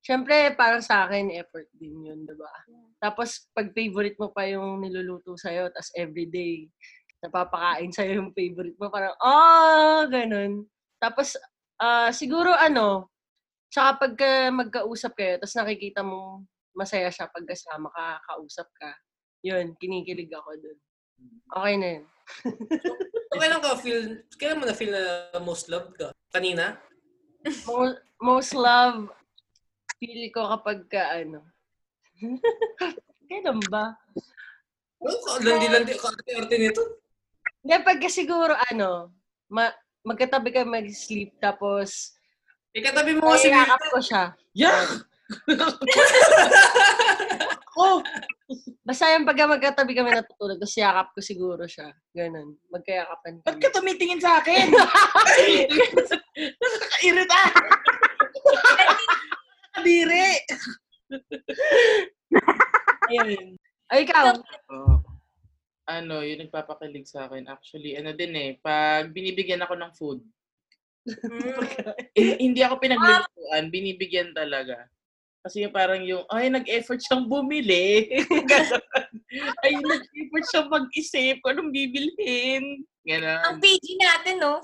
[0.00, 2.48] Siyempre, parang sa akin, effort din yun, di ba?
[2.96, 6.64] Tapos, pag favorite mo pa yung niluluto sa'yo, tas everyday,
[7.20, 10.64] napapakain sa'yo yung favorite mo, parang, oh, ganun.
[10.96, 11.36] Tapos,
[11.76, 13.12] ah, siguro ano,
[13.68, 18.96] tsaka pagka magkausap kayo, tapos nakikita mo masaya siya pag kasama ka, kausap ka,
[19.44, 20.78] yun, kinikilig ako dun.
[21.50, 22.04] Okay na yun.
[23.30, 24.00] So, kailan ka feel,
[24.38, 25.02] kailan mo na feel na
[25.42, 26.14] most loved ka?
[26.30, 26.78] Kanina?
[27.66, 29.10] Most, most love,
[29.98, 31.42] feel ko kapag ka, ano,
[33.30, 33.98] kailan ba?
[35.00, 36.82] Oh, landi-landi ka arte nito.
[37.64, 39.10] Hindi, pagka siguro, ano,
[39.50, 39.74] ma-
[40.06, 42.14] magkatabi ka mag-sleep, tapos,
[42.70, 44.22] Ikatabi mo kasi mayakap ko siya.
[44.54, 44.86] yeah!
[47.80, 48.04] Oh!
[48.84, 51.88] Basta yung pagka magkatabi kami natutulog, tapos yakap ko siguro siya.
[52.12, 52.60] Ganun.
[52.68, 53.62] Magkayakapan Ba't kami.
[53.64, 54.68] ka tumitingin sa akin?
[56.60, 57.40] Nakakairita!
[59.80, 60.28] Kadiri!
[63.08, 63.56] Ayun.
[63.88, 64.36] Ay, ikaw.
[64.68, 65.00] Oh.
[65.88, 67.48] Ano, yung nagpapakilig sa akin.
[67.48, 70.20] Actually, ano din eh, pag binibigyan ako ng food,
[72.44, 74.84] hindi ako pinaglulutuan, binibigyan talaga.
[75.40, 78.12] Kasi yung parang yung, ay, nag-effort siyang bumili.
[79.64, 82.84] Ay, nag-effort siyang mag-isip kung anong bibilhin.
[83.08, 83.40] Ganon.
[83.48, 84.60] Ang PG natin, no?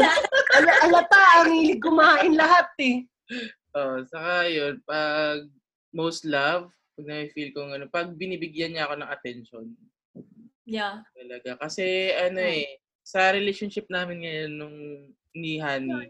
[0.56, 3.04] Ala, alata, ang hilig kumain lahat eh.
[3.76, 5.44] Oh, saka yun, pag
[5.92, 9.66] most love, pag na-feel ko ano, pag binibigyan niya ako ng attention.
[10.64, 11.04] Yeah.
[11.12, 11.60] Talaga.
[11.60, 14.78] Kasi ano eh, sa relationship namin ngayon nung
[15.36, 16.08] ni Honey,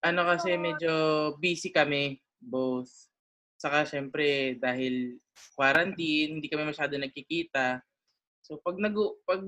[0.00, 0.92] ano kasi medyo
[1.36, 3.07] busy kami, both.
[3.58, 5.18] Saka syempre, dahil
[5.58, 7.82] quarantine, hindi kami masyado nagkikita.
[8.46, 8.94] So pag nag
[9.26, 9.42] pag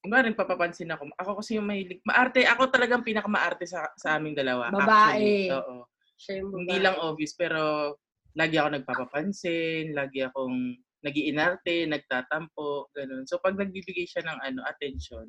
[0.00, 4.72] kunwari papapansin ako, ako kasi yung mahilig, maarte, ako talagang pinakamaarte sa, sa aming dalawa.
[4.72, 4.88] Babae.
[4.88, 5.52] Actually.
[5.52, 5.76] Oo.
[6.16, 6.84] Siya yung Hindi babae.
[6.88, 7.60] lang obvious, pero
[8.32, 13.24] lagi ako nagpapapansin, lagi akong nagiinarte, nagtatampo, ganun.
[13.24, 15.26] So, pag nagbibigay siya ng ano, attention,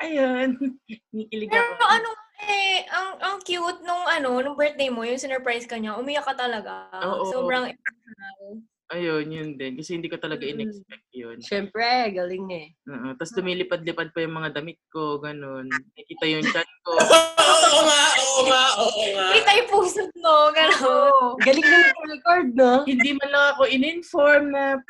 [0.00, 0.56] ayun,
[1.16, 2.04] nikilig Pero ako.
[2.46, 6.34] Eh, ang ang cute nung ano, nung birthday mo, yung sinurprise ka niya, umiyak ka
[6.34, 6.88] talaga.
[7.02, 7.28] Oo.
[7.28, 8.64] Sobrang emotional.
[8.90, 9.78] Ayun, yun din.
[9.78, 10.50] Kasi hindi ko talaga Mm.
[10.50, 11.36] in-expect yun.
[11.38, 12.66] Siyempre, galing eh.
[12.90, 13.14] Oo.
[13.14, 15.70] Tapos lumilipad-lipad pa yung mga damit ko, ganun.
[15.94, 16.98] Nakita yung chat ko.
[17.70, 19.26] oo nga, oo nga, oo nga.
[19.30, 20.82] Kita yung puso mo, gano'n.
[20.82, 21.38] Oo.
[21.38, 22.72] Galing na nag-record, no?
[22.82, 24.82] hindi man lang ako in-inform na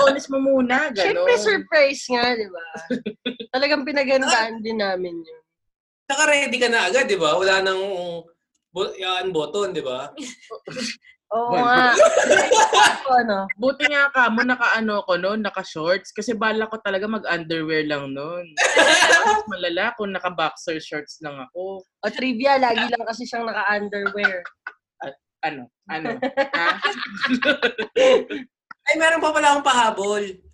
[0.00, 1.28] honest mo muna, ganun.
[1.28, 2.64] Siyempre, surprise nga, di ba?
[3.54, 5.41] Talagang pinagandaan din namin yun.
[6.12, 7.40] Saka ready ka na agad, di ba?
[7.40, 7.80] Wala nang
[9.00, 10.12] yan button, di ba?
[11.32, 11.96] Oo nga.
[13.00, 13.48] Ako, ano?
[13.56, 16.12] Buti nga ka mo, naka-ano ko noon, naka-shorts.
[16.12, 18.44] Kasi bala ko talaga mag-underwear lang noon.
[18.52, 21.80] Mas malala kung naka-boxer shorts lang ako.
[21.80, 24.44] O trivia, lagi lang kasi siyang naka-underwear.
[25.40, 25.72] Ano?
[25.88, 26.20] Ano?
[26.52, 26.76] ha?
[28.84, 30.51] Ay, meron pa pala akong pahabol.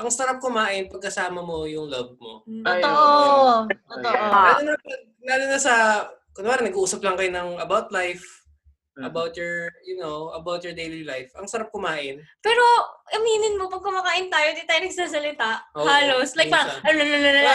[0.00, 2.40] Ang sarap kumain pag kasama mo yung love mo.
[2.64, 2.96] Ay, Totoo.
[2.96, 3.52] oo.
[3.68, 4.16] Totoo.
[4.32, 4.74] Lalo na,
[5.28, 5.74] lalo na sa,
[6.32, 8.24] kunwari, nag-uusap lang kayo ng about life,
[8.96, 9.06] Mm.
[9.06, 11.30] about your, you know, about your daily life.
[11.38, 12.20] Ang sarap kumain.
[12.42, 12.64] Pero,
[13.12, 15.50] aminin mo, pag kumakain tayo, di tayo nagsasalita.
[15.78, 16.34] Oo, Halos.
[16.34, 16.84] Like, parang, minsan.
[16.84, 17.52] "Alalala."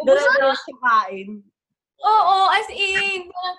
[0.00, 1.28] Dala-dala siya kain.
[2.00, 3.28] Oo, as in.
[3.28, 3.56] parang,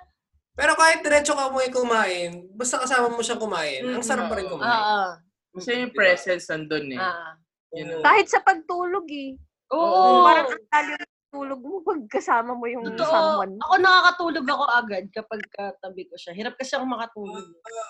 [0.58, 4.50] Pero kahit diretso ka mo kumain, basta kasama mo siyang kumain, ang sarap pa rin
[4.50, 5.31] Oo.
[5.52, 7.00] Kasi yung presence nandun eh.
[7.00, 7.36] Ah.
[7.72, 9.36] Yun ang- Kahit sa pagtulog eh.
[9.72, 10.24] Oo.
[10.24, 13.08] Parang ang lalim tulog mo pag kasama mo yung Totoo.
[13.08, 13.56] someone.
[13.56, 16.36] Ako nakakatulog ako agad kapag katabi ko siya.
[16.36, 17.46] Hirap kasi ako makatulog.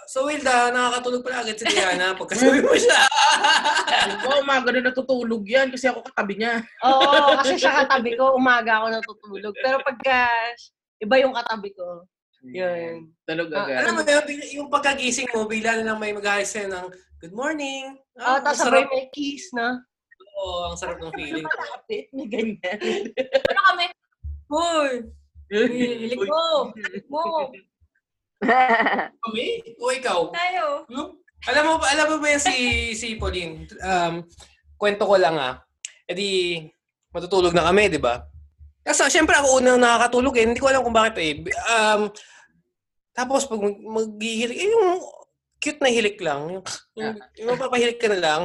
[0.05, 3.01] So, Wilda, nakakatulog pala agad si Diana pagkasabi mo siya.
[4.29, 6.61] Oo, umaga na natutulog yan kasi ako katabi niya.
[6.85, 9.53] Oo, kasi siya katabi ko, umaga ako natutulog.
[9.57, 10.29] Pero pagka
[11.01, 12.05] iba yung katabi ko,
[12.43, 13.13] yun.
[13.23, 13.77] Tulog Ah, agad.
[13.85, 14.25] Alam mo yun,
[14.57, 16.87] yung pagkagising mo, bigla na lang may mag-ayos sa'yo ng
[17.21, 17.97] good morning.
[18.17, 18.85] Ah, ang tapos sarap.
[18.85, 19.77] sabay may kiss na.
[20.41, 21.45] Oo, ang sarap ng feeling.
[21.45, 22.77] Kapit, may ganyan.
[23.45, 23.85] Ano kami?
[24.49, 24.91] Hoy!
[25.51, 26.71] Hilig mo!
[27.07, 27.23] Mo!
[29.21, 29.47] Kami?
[29.77, 30.33] O ikaw?
[30.33, 30.87] Tayo.
[30.89, 31.21] No?
[31.45, 32.55] Alam mo, ba- alam mo ba yan si,
[32.97, 33.69] si Pauline?
[33.81, 34.25] Um,
[34.77, 35.61] kwento ko lang ah.
[36.05, 36.29] E di,
[37.13, 38.25] matutulog na kami, di ba?
[38.81, 40.45] Kasi syempre ako unang nakakatulog eh.
[40.49, 41.33] Hindi ko alam kung bakit eh.
[41.69, 42.09] Um,
[43.11, 45.03] tapos pag mag- maghihilik, eh, yung
[45.61, 46.41] cute na hilik lang.
[46.49, 46.63] Yung,
[46.97, 48.41] yung, yung mapapahilik ka na lang.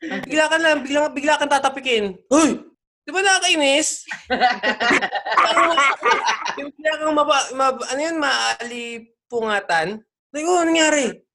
[0.24, 2.14] Bigla ka lang, bigla, bigla kang tatapikin.
[2.30, 2.62] Hoy!
[3.00, 4.06] Di ba nakakainis?
[6.62, 9.88] yung bigla kang mapa, mab, ano yun, maalipungatan.
[10.30, 11.26] Like, oh, nangyari?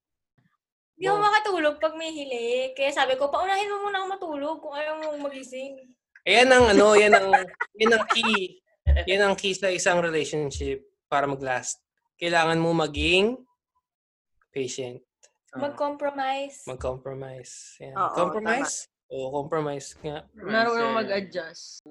[0.96, 2.72] Hindi ako makatulog pag may hilig.
[2.72, 5.76] Kaya sabi ko, paunahin mo muna ako matulog kung ayaw mong magising.
[6.24, 7.28] Ayan ang ano, yan ang
[7.84, 8.64] yan ang key.
[9.06, 11.85] Yan ang key sa isang relationship para mag-last.
[12.16, 13.36] Kailangan mo maging
[14.55, 15.03] patient,
[15.55, 16.63] Mag-compromise.
[16.68, 17.76] mag-compromise.
[17.80, 17.95] Yan.
[17.95, 18.74] Oo, compromise?
[19.11, 20.24] Oo, compromise nga.
[20.36, 21.84] Marunong mag-adjust.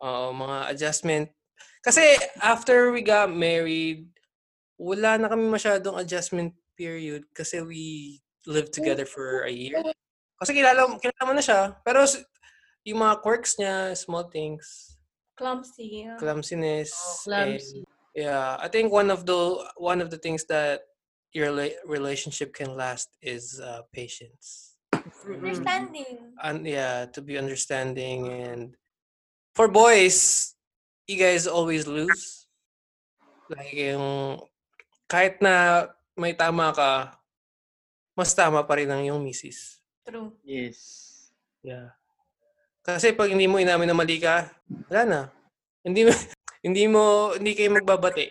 [0.00, 1.26] Oo, mga adjustment.
[1.80, 4.08] Kasi after we got married,
[4.80, 8.16] wala na kami masyadong adjustment period kasi we
[8.48, 9.76] lived together for a year.
[10.40, 11.76] Kasi kilala, kilala mo na siya.
[11.84, 12.04] Pero
[12.88, 14.96] yung mga quirks niya, small things,
[15.36, 16.04] Clumsy.
[16.08, 16.16] ah.
[16.20, 16.92] clumsiness.
[16.96, 17.84] Oh, clumsy.
[17.84, 20.82] and- yeah, I think one of the one of the things that
[21.32, 24.76] your la- relationship can last is uh, patience.
[25.26, 26.34] Understanding.
[26.42, 28.74] And yeah, to be understanding and
[29.54, 30.54] for boys,
[31.06, 32.46] you guys always lose.
[33.50, 34.40] Like yung
[35.10, 37.18] kahit na may tama ka,
[38.14, 39.82] mas tama pa rin ang yung misis.
[40.06, 40.34] True.
[40.46, 40.78] Yes.
[41.62, 41.94] Yeah.
[42.80, 44.48] Kasi pag hindi mo inamin na mali ka,
[44.88, 45.20] wala na.
[45.84, 46.12] Hindi mo,
[46.60, 48.28] hindi mo, hindi kayo magbabati.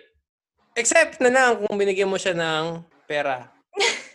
[0.77, 3.49] Except na lang kung binigyan mo siya ng pera.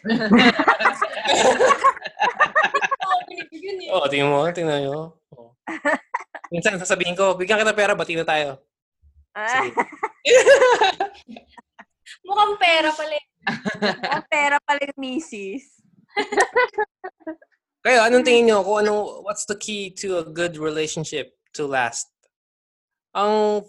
[0.05, 1.55] Oo.
[3.95, 5.19] Oo, tingnan mo, tingnan nyo.
[5.35, 5.51] Oo.
[6.51, 8.59] Minsan sasabihin ko, bigyan kita pera, bati na tayo.
[9.35, 9.63] Ah.
[12.27, 13.15] Mukhang pera pala.
[13.15, 13.25] eh.
[14.09, 15.83] ang pera pala yung misis.
[17.85, 18.65] Kayo, anong tingin nyo?
[18.65, 22.09] Kung anong, what's the key to a good relationship to last?
[23.13, 23.67] Ang,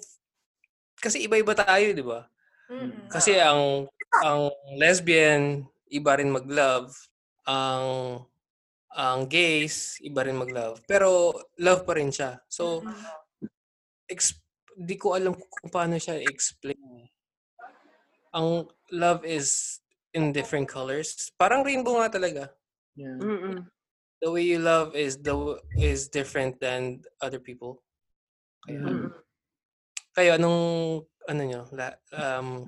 [1.05, 2.25] kasi iba-iba tayo, di ba?
[2.65, 3.13] Mm-mm.
[3.13, 3.85] Kasi ang
[4.25, 4.49] ang
[4.81, 6.89] lesbian iba rin mag-love,
[7.45, 7.85] ang
[8.89, 10.81] ang gays iba rin mag-love.
[10.89, 11.29] Pero
[11.61, 12.41] love pa rin siya.
[12.49, 12.81] So
[14.09, 14.41] ex-
[14.73, 17.05] di ko alam kung paano siya explain.
[18.33, 19.79] Ang love is
[20.11, 21.31] in different colors.
[21.37, 22.43] Parang rainbow nga talaga.
[22.95, 23.19] Yeah.
[23.19, 23.67] Mm-mm.
[24.23, 27.83] The way you love is the is different than other people.
[28.63, 29.11] Kaya, Mm-mm.
[30.15, 30.59] Kayo anong
[31.27, 32.63] ano nyo, la, um,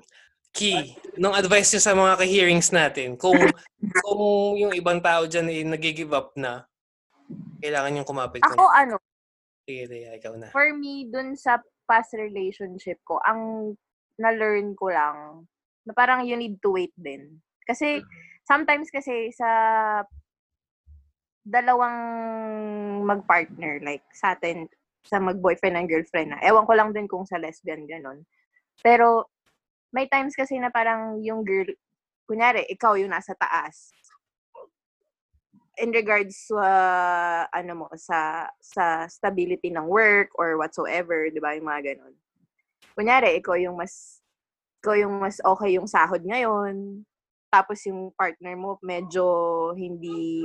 [0.52, 3.38] key, nung advice nyo sa mga ka-hearings natin, kung
[4.04, 6.66] kung yung ibang tao dyan ay nag-give up na,
[7.62, 8.68] kailangan yung kumapit Ako ko.
[8.70, 8.96] ano,
[9.68, 10.48] Sige, Dea, ikaw na.
[10.48, 13.72] for me, dun sa past relationship ko, ang
[14.20, 15.48] na-learn ko lang,
[15.88, 17.40] na parang you need to wait din.
[17.64, 18.00] Kasi,
[18.48, 19.48] sometimes kasi sa
[21.48, 21.96] dalawang
[23.08, 24.68] mag-partner, like sa atin,
[25.08, 26.40] sa mag-boyfriend and girlfriend na.
[26.44, 28.28] Ewan ko lang din kung sa lesbian, ganon.
[28.84, 29.32] Pero,
[29.88, 31.66] may times kasi na parang yung girl,
[32.28, 33.88] kunyari, ikaw yung nasa taas.
[35.80, 36.68] In regards sa,
[37.48, 42.14] ano mo, sa, sa stability ng work or whatsoever, di ba, yung mga ganon.
[42.92, 44.20] Kunyari, ikaw yung mas,
[44.84, 47.02] ikaw yung mas okay yung sahod ngayon,
[47.48, 49.24] tapos yung partner mo medyo
[49.72, 50.44] hindi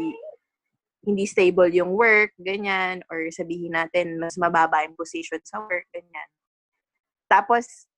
[1.04, 6.30] hindi stable yung work, ganyan, or sabihin natin, mas mababa yung position sa work, ganyan.
[7.28, 7.92] Tapos,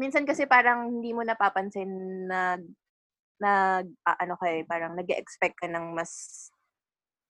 [0.00, 1.88] minsan kasi parang hindi mo napapansin
[2.24, 2.56] na,
[3.36, 6.48] na ah, ano kay parang nag expect ka ng mas,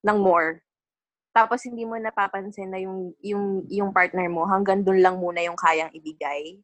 [0.07, 0.62] ng more.
[1.34, 5.59] Tapos, hindi mo napapansin na yung, yung, yung partner mo, hanggang dun lang muna yung
[5.59, 6.62] kayang ibigay.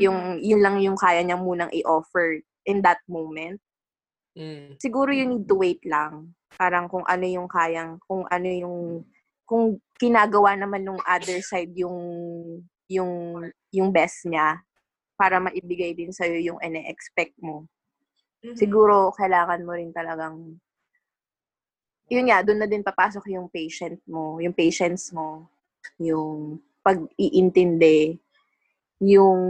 [0.00, 3.60] Yung, yun lang yung kaya niya munang i-offer in that moment
[4.32, 4.80] Mm.
[4.80, 6.32] siguro you need to wait lang.
[6.56, 8.76] Parang kung ano yung kayang, kung ano yung,
[9.44, 11.96] kung kinagawa naman ng other side yung,
[12.88, 14.60] yung, yung best niya
[15.16, 17.68] para maibigay din sa'yo yung ine-expect mo.
[18.44, 18.56] Mhm.
[18.56, 20.56] Siguro, kailangan mo rin talagang,
[22.10, 25.48] yun nga, doon na din papasok yung patient mo, yung patience mo,
[26.00, 28.18] yung pag-iintindi,
[29.00, 29.40] yung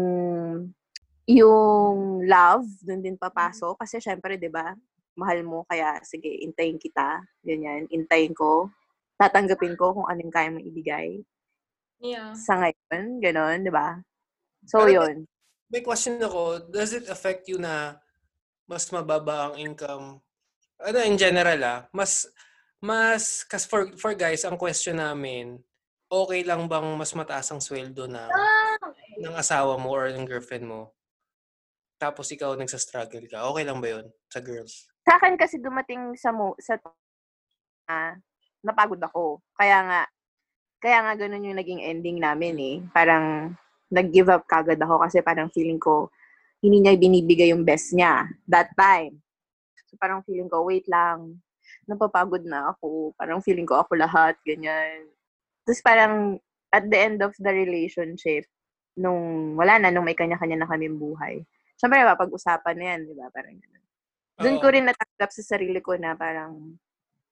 [1.26, 3.78] yung love, dun din papasok.
[3.82, 4.74] Kasi syempre, di ba,
[5.14, 7.22] mahal mo, kaya sige, intayin kita.
[7.44, 8.70] Ganyan, intayin ko.
[9.20, 11.22] Tatanggapin ko kung anong kaya mong ibigay.
[12.02, 12.34] Yeah.
[12.34, 14.02] Sa ngayon, ganon, di ba?
[14.66, 15.16] So, Pero- yun.
[15.72, 17.96] May question ako, does it affect you na
[18.68, 20.20] mas mababa ang income?
[20.76, 22.28] Ano, in general ah, mas,
[22.76, 25.56] mas, kasi for, for guys, ang question namin,
[26.12, 28.76] okay lang bang mas mataas ang sweldo na Ah,
[29.16, 30.92] ng asawa mo or ng girlfriend mo?
[32.02, 33.46] Tapos ikaw nagsa-struggle ka.
[33.54, 34.90] Okay lang ba yun sa girls?
[35.06, 36.74] Sa akin kasi dumating sa mo, sa
[37.86, 38.18] ah,
[38.66, 39.38] napagod ako.
[39.54, 40.00] Kaya nga,
[40.82, 42.76] kaya nga ganun yung naging ending namin eh.
[42.90, 43.54] Parang
[43.86, 46.10] nag-give up kagad ako kasi parang feeling ko
[46.62, 49.18] hindi niya binibigay yung best niya that time.
[49.90, 51.42] So parang feeling ko, wait lang,
[51.90, 53.14] napapagod na ako.
[53.18, 55.10] Parang feeling ko ako lahat, ganyan.
[55.66, 56.38] Tapos parang
[56.70, 58.46] at the end of the relationship,
[58.94, 61.42] nung wala na, nung may kanya-kanya na kaming buhay,
[61.82, 63.26] syempre pag-usapan na yan, di ba?
[63.34, 63.82] Parang ganun.
[64.38, 66.78] Doon ko rin natanggap sa sarili ko na parang,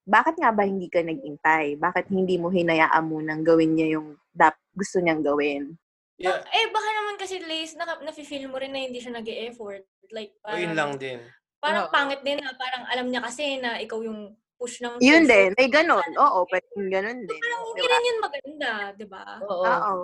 [0.03, 1.79] bakit nga ba hindi ka nag-intay?
[1.79, 5.79] Bakit hindi mo hinayaan mo nang gawin niya yung dap gusto niyang gawin?
[6.19, 6.43] Yeah.
[6.51, 10.35] eh, baka naman kasi, Lace, na, nafe-feel mo rin na hindi siya nag effort Like,
[10.43, 11.23] O parang, yun lang din.
[11.63, 11.95] parang Oo.
[11.95, 15.31] pangit din na parang alam niya kasi na ikaw yung push ng Yun push.
[15.31, 15.49] din.
[15.55, 16.11] May ganun.
[16.19, 17.39] Oo, pwedeng ganun din.
[17.41, 17.91] Parang hindi Diba?
[17.95, 19.23] rin yun maganda, di ba?
[19.47, 19.63] Oo.
[19.65, 19.97] Oo.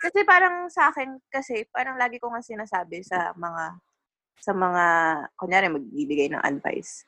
[0.00, 3.64] Kasi parang sa akin, kasi parang lagi ko nga sinasabi sa mga,
[4.40, 4.84] sa mga,
[5.36, 7.04] kunyari magbibigay ng advice.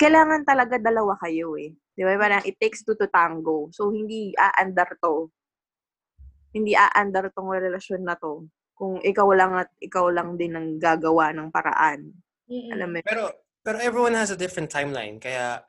[0.00, 1.76] Kailangan talaga dalawa kayo eh.
[1.92, 2.16] Di ba?
[2.16, 3.68] Parang it takes two to tango.
[3.76, 5.28] So, hindi aandar to.
[6.56, 8.48] Hindi aandar tong relasyon na to.
[8.76, 12.12] Kung ikaw lang at ikaw lang din ang gagawa ng paraan.
[12.48, 12.72] Mm-mm.
[12.72, 12.98] Alam mo?
[13.04, 13.24] Pero,
[13.60, 15.20] pero everyone has a different timeline.
[15.20, 15.60] Kaya,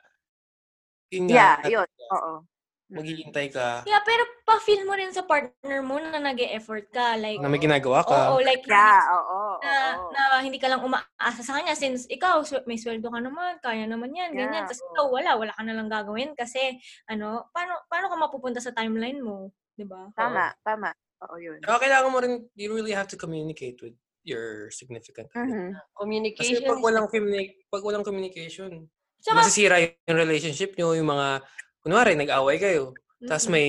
[1.12, 1.88] yun Yeah, yun.
[2.12, 2.44] Oo.
[2.88, 7.20] Maghihintay ka Yeah, pero pa-feel mo rin sa partner mo na nag effort ka.
[7.20, 8.32] Like, na may ginagawa ka.
[8.32, 9.60] oo, like, Yeah, oo.
[9.60, 10.08] na, oo.
[10.12, 14.16] na hindi ka lang umaasa sa kanya since ikaw may sweldo ka naman, kaya naman
[14.16, 14.64] yan, ganyan.
[14.64, 14.88] Yeah, Tapos oo.
[14.96, 19.20] ikaw wala, wala ka na lang gagawin kasi ano, paano paano ka mapupunta sa timeline
[19.20, 20.08] mo, 'di ba?
[20.16, 20.88] Tama, tama.
[21.28, 21.58] Oo, yun.
[21.60, 23.92] Saka kailangan mo rin, you really have to communicate with
[24.24, 25.44] your significant other.
[25.44, 25.68] Mhm.
[25.74, 26.62] Kasi Communication.
[26.64, 28.86] pag walang, communi- pag walang communication,
[29.18, 31.42] Tsaka, masisira yung relationship nyo, yung mga,
[31.88, 32.92] kunwari, nag-away kayo,
[33.24, 33.56] tapos Mm-mm.
[33.56, 33.68] may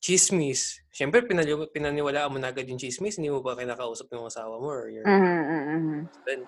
[0.00, 0.80] chismis.
[0.88, 4.72] Siyempre, pinali- pinaniwalaan mo na agad yung chismis, hindi mo ba kinakausap ng asawa mo
[4.72, 6.00] or your Mhm, mhm, mhm.
[6.08, 6.42] husband.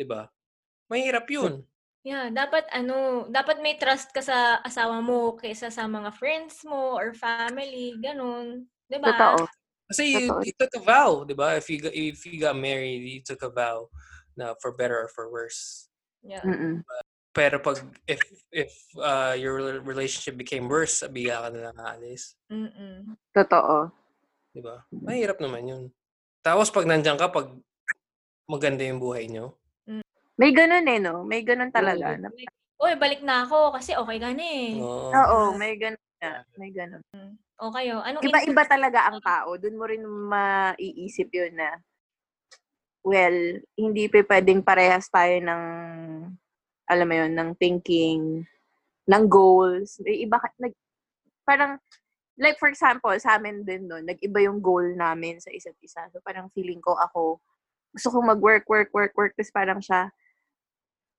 [0.00, 0.32] Diba?
[0.88, 1.68] Mahirap yun.
[2.08, 6.96] Yeah, dapat ano, dapat may trust ka sa asawa mo kaysa sa mga friends mo
[6.96, 8.64] or family, ganun.
[8.88, 9.12] 'Di ba?
[9.12, 9.48] Totoo.
[9.88, 11.56] Kasi you, you took a vow, di ba?
[11.60, 13.88] If you, if you got married, you took a vow
[14.36, 15.88] na for better or for worse.
[16.24, 16.44] Yeah.
[16.44, 16.84] Mm-mm.
[17.34, 18.22] Pero pag, if,
[18.54, 22.38] if uh, your relationship became worse, bigla ka na lang aalis.
[22.46, 23.18] Mm-mm.
[23.34, 23.90] Totoo.
[24.54, 24.86] Di ba?
[24.94, 25.84] Mahirap naman yun.
[26.46, 27.50] Tapos pag nandyan ka, pag
[28.46, 29.58] maganda yung buhay nyo,
[30.34, 31.22] May ganun eh, no?
[31.22, 32.18] May ganun talaga.
[32.18, 32.34] Na-
[32.82, 34.82] Uy, balik na ako kasi okay ka na eh.
[34.82, 35.14] Oo.
[35.14, 36.42] Oo, may ganun na.
[36.58, 37.02] May ganun.
[37.62, 39.54] O kayo, anong Iba-iba talaga ang tao.
[39.54, 41.78] Doon mo rin maiisip yun na,
[43.06, 45.62] well, hindi pa pwedeng parehas tayo ng,
[46.88, 48.44] alam mo yun, ng thinking,
[49.08, 50.00] ng goals.
[50.04, 50.72] May iba, nag,
[51.44, 51.80] parang,
[52.38, 56.02] like for example, sa amin din no, nag-iba yung goal namin sa isa't isa.
[56.10, 57.38] So parang feeling ko ako,
[57.94, 59.32] gusto ko mag-work, work, work, work.
[59.38, 60.10] Tapos parang siya,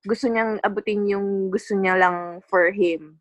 [0.03, 3.17] gusto niyang abutin yung gusto niya lang for him.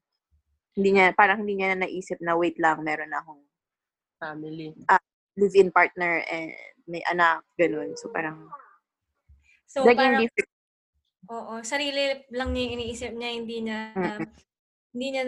[0.75, 3.43] Hindi niya, parang hindi niya na naisip na wait lang, meron akong
[4.19, 4.75] Family.
[5.39, 6.51] live-in partner and
[6.91, 7.95] may anak, ganun.
[7.95, 8.51] So parang,
[9.71, 10.54] So, naging parang, different.
[11.29, 14.21] Oo, sarili lang niya yung iniisip niya, hindi niya, Mm-mm.
[14.95, 15.23] hindi niya,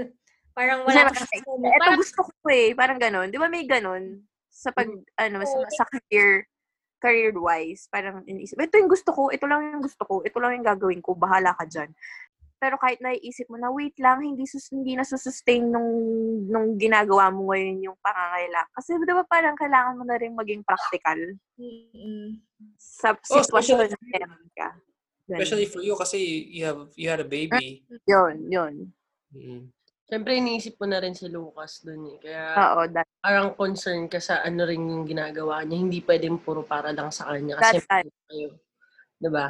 [0.53, 1.61] parang wala siya sa mo.
[1.62, 3.28] Eto Parang, gusto ko eh, parang ganun.
[3.28, 4.24] Di ba may ganun?
[4.49, 4.88] Sa pag,
[5.20, 6.49] ano, sa, sa career,
[6.97, 10.66] career-wise, parang iniisip, ito yung gusto ko, ito lang yung gusto ko, ito lang yung
[10.66, 11.92] gagawin ko, bahala ka dyan.
[12.57, 15.92] Pero kahit naiisip mo na, wait lang, hindi, sus, hindi na sustain nung,
[16.49, 18.72] nung ginagawa mo ngayon yung pangangailangan.
[18.72, 21.20] Kasi di ba parang kailangan mo na rin maging practical
[21.61, 22.40] Mm-mm.
[22.80, 24.68] sa Oh, sitwasyon especially- na meron ka.
[25.27, 26.18] Especially for you kasi
[26.55, 27.83] you have you had a baby.
[28.07, 28.74] Yun, yun.
[29.35, 29.74] Mm.
[30.07, 32.18] Siyempre, iniisip mo na rin si Lucas dun eh.
[32.22, 35.83] Kaya Oo, that, parang concern ka sa ano rin yung ginagawa niya.
[35.83, 37.59] Hindi pwedeng puro para lang sa kanya.
[37.59, 38.07] Kasi That's right.
[38.31, 38.55] kayo.
[39.18, 39.47] Diba?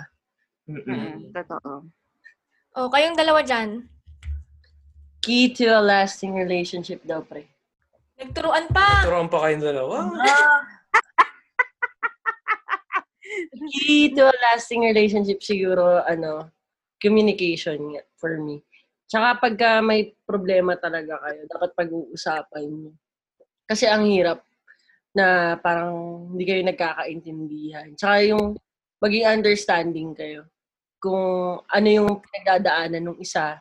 [0.65, 1.85] mm, totoo.
[2.73, 3.85] O, kayong dalawa dyan,
[5.27, 7.51] Key to a lasting relationship daw, pre.
[8.17, 9.05] nagturuan pa.
[9.05, 10.09] Turuan pa kayong dalawa.
[13.73, 16.51] Key to a lasting relationship siguro, ano,
[17.01, 18.65] communication for me.
[19.07, 22.93] Tsaka pagka may problema talaga kayo, dapat pag-uusapan niyo.
[23.67, 24.43] Kasi ang hirap
[25.15, 27.95] na parang hindi kayo nagkakaintindihan.
[27.95, 28.59] Tsaka yung
[28.99, 30.51] maging understanding kayo.
[30.99, 33.61] Kung ano yung pinagdadaanan ng isa,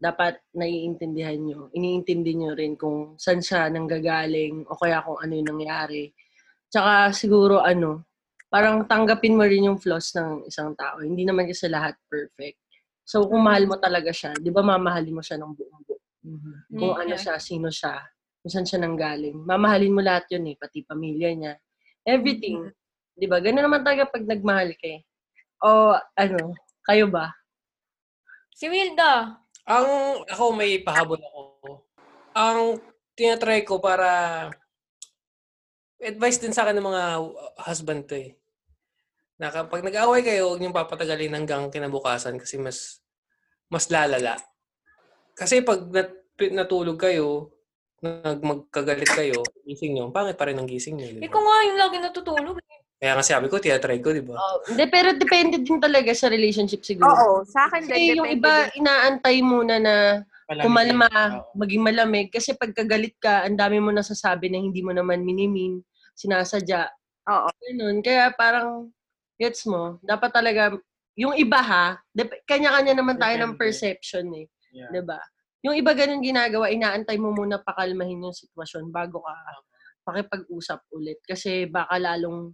[0.00, 1.60] dapat naiintindihan nyo.
[1.72, 6.12] Iniintindi nyo rin kung saan siya nanggagaling o kaya kung ano yung nangyari.
[6.68, 8.04] Tsaka siguro ano,
[8.54, 11.02] parang tanggapin mo rin yung flaws ng isang tao.
[11.02, 12.62] Hindi naman kasi lahat perfect.
[13.02, 15.98] So kung mahal mo talaga siya, di ba mamahalin mo siya ng buong buo?
[16.70, 17.98] Kung ano siya, sino siya,
[18.38, 19.42] kung saan siya nanggaling.
[19.42, 21.52] Mamahalin mo lahat yun eh, pati pamilya niya.
[22.06, 22.70] Everything.
[23.18, 23.42] Di ba?
[23.42, 25.02] Ganun naman talaga pag nagmahal ka eh.
[25.58, 26.54] O ano,
[26.86, 27.34] kayo ba?
[28.54, 29.34] Si Wilda.
[29.66, 31.40] Ang ako may pahabol ako.
[32.38, 32.78] Ang
[33.18, 34.46] tinatry ko para
[35.98, 37.02] advice din sa akin ng mga
[37.58, 38.38] husband to eh.
[39.34, 43.02] Na kapag nag-away kayo, huwag niyong papatagalin hanggang kinabukasan kasi mas
[43.66, 44.38] mas lalala.
[45.34, 46.10] Kasi pag nat,
[46.54, 47.50] natulog kayo,
[47.98, 51.18] nag magkagalit kayo, gising niyo, pangit pa rin ang gising niyo.
[51.18, 52.56] Di Ikaw nga yung lagi natutulog.
[52.62, 52.78] eh.
[53.02, 54.38] Kaya nga sabi ko, tinatry ko, di ba?
[54.38, 57.10] Oh, hindi, pero depende din talaga sa relationship siguro.
[57.10, 58.86] Oo, sa akin Kasi din, yung iba, din.
[58.86, 59.94] inaantay muna na
[60.62, 61.10] kumalma,
[61.58, 62.30] maging malamig.
[62.30, 65.82] Kasi pagkagalit ka, ang dami mo nasasabi na hindi mo naman minimin,
[66.14, 66.86] sinasadya.
[67.26, 67.50] Oo.
[67.50, 67.98] Ganun.
[67.98, 68.94] Kaya parang,
[69.40, 70.74] gets mo, dapat talaga,
[71.14, 71.86] yung iba ha,
[72.46, 74.46] kanya-kanya naman tayo ng perception eh.
[74.74, 74.90] Yeah.
[74.90, 75.22] 'di ba?
[75.62, 79.34] Yung iba ganun ginagawa, inaantay mo muna pakalmahin yung sitwasyon bago ka
[80.04, 81.22] pakipag-usap ulit.
[81.24, 82.52] Kasi baka lalong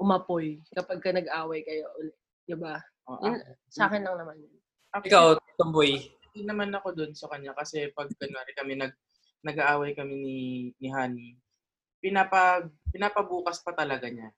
[0.00, 2.16] umapoy kapag ka nag-away kayo ulit.
[2.48, 2.80] 'Di ba?
[3.12, 3.22] Oo.
[3.28, 4.52] Yun, sa akin lang naman yun.
[4.90, 5.26] Actually, Ikaw,
[5.60, 5.92] tomboy.
[6.30, 8.96] Hindi naman ako dun sa kanya kasi pag kunwari kami nag
[9.44, 10.38] nag-aaway kami ni
[10.80, 11.36] ni Honey,
[12.00, 14.32] pinapag pinapabukas pa talaga niya.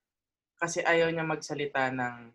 [0.63, 2.31] Kasi ayaw niya magsalita ng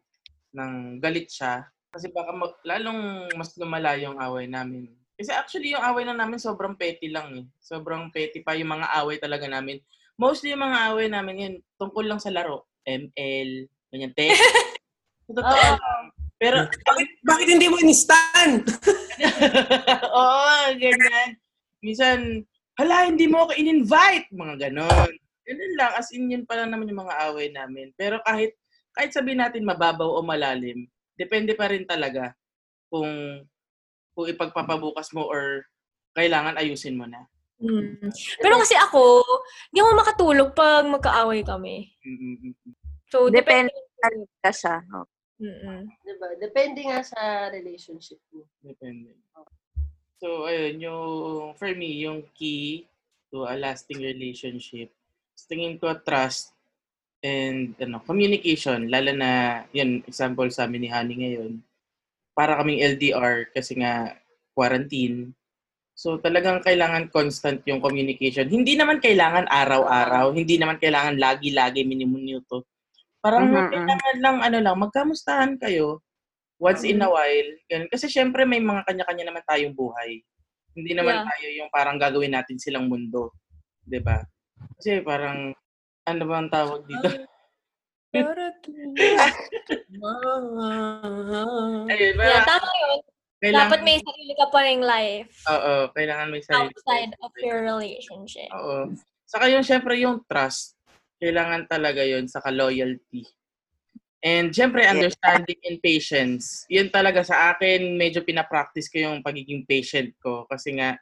[0.52, 4.92] ng galit siya kasi baka mag- lalong mas lumala yung away namin.
[5.16, 7.46] Kasi actually yung away na namin sobrang petty lang eh.
[7.64, 9.80] Sobrang petty pa yung mga away talaga namin.
[10.20, 12.68] Mostly yung mga away namin yun tungkol lang sa laro.
[12.86, 14.44] ML, ganyan, text.
[15.26, 16.04] Totoo lang.
[16.38, 18.70] Pero Bakit, bakit hindi mo in-stand?
[20.22, 21.30] Oo, ganyan.
[21.82, 22.46] Minsan,
[22.78, 24.30] hala, hindi mo ako in-invite.
[24.30, 25.12] Mga ganon.
[25.48, 25.92] Ganun lang.
[25.96, 27.96] As in, yun pa lang naman yung mga away namin.
[27.96, 28.54] Pero kahit,
[28.92, 30.84] kahit sabihin natin mababaw o malalim,
[31.16, 32.36] depende pa rin talaga
[32.92, 33.08] kung,
[34.12, 35.64] kung ipagpapabukas mo or
[36.12, 37.24] kailangan ayusin mo na.
[37.58, 38.14] Mm.
[38.38, 39.24] Pero kasi ako,
[39.72, 41.90] hindi ako makatulog pag magkaaway kami.
[42.06, 42.54] Mm-mm.
[43.10, 44.30] So, Depende depende.
[44.44, 44.84] ka siya.
[44.94, 45.08] Oo.
[45.38, 45.86] Mm-mm.
[46.02, 46.34] 'Di ba?
[46.42, 48.42] Depende nga sa relationship mo.
[48.66, 49.14] Depende.
[50.18, 52.90] So, ayun, yung, for me, yung key
[53.30, 54.90] to a lasting relationship,
[55.46, 56.58] tingin ko trust
[57.22, 58.90] and ano, communication.
[58.90, 61.62] Lalo na, yun, example sa amin ni Honey ngayon,
[62.34, 64.18] para kaming LDR kasi nga
[64.58, 65.34] quarantine.
[65.98, 68.46] So, talagang kailangan constant yung communication.
[68.50, 72.70] Hindi naman kailangan araw-araw, hindi naman kailangan lagi-lagi minuto.
[73.18, 76.06] Parang Mhm, kailangan lang, ano lang, magkamustahan kayo
[76.62, 77.50] once in a while.
[77.70, 77.90] Ganun.
[77.90, 80.22] Kasi syempre may mga kanya-kanya naman tayong buhay.
[80.78, 81.26] Hindi naman Yeah.
[81.26, 83.34] tayo yung parang gagawin natin silang mundo.
[83.86, 84.22] 'Di ba?
[84.78, 85.52] Kasi parang,
[86.08, 87.08] ano ba ang tawag dito?
[91.88, 93.00] Ayun, Yeah, parang tama yun.
[93.38, 96.74] kailangan, Dapat may sarili ka pa ring life Oo, kailangan may sarili.
[96.74, 98.50] outside of your relationship.
[98.52, 98.98] Oo.
[99.28, 100.74] Saka yung syempre yung trust.
[101.22, 103.26] Kailangan talaga yun, saka loyalty.
[104.26, 106.66] And syempre, understanding and patience.
[106.74, 110.50] Yun talaga sa akin, medyo pinapractice ko yung pagiging patient ko.
[110.50, 110.98] Kasi nga,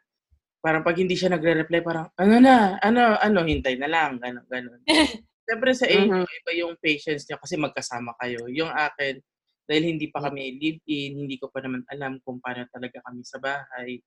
[0.65, 4.81] parang pag hindi siya nagre-reply, parang, ano na, ano, ano, hintay na lang, gano'n, gano'n.
[5.45, 8.49] Syempre sa inyo, iba yung patience niya kasi magkasama kayo.
[8.49, 9.21] Yung akin,
[9.65, 13.37] dahil hindi pa kami live-in, hindi ko pa naman alam kung paano talaga kami sa
[13.41, 13.97] bahay.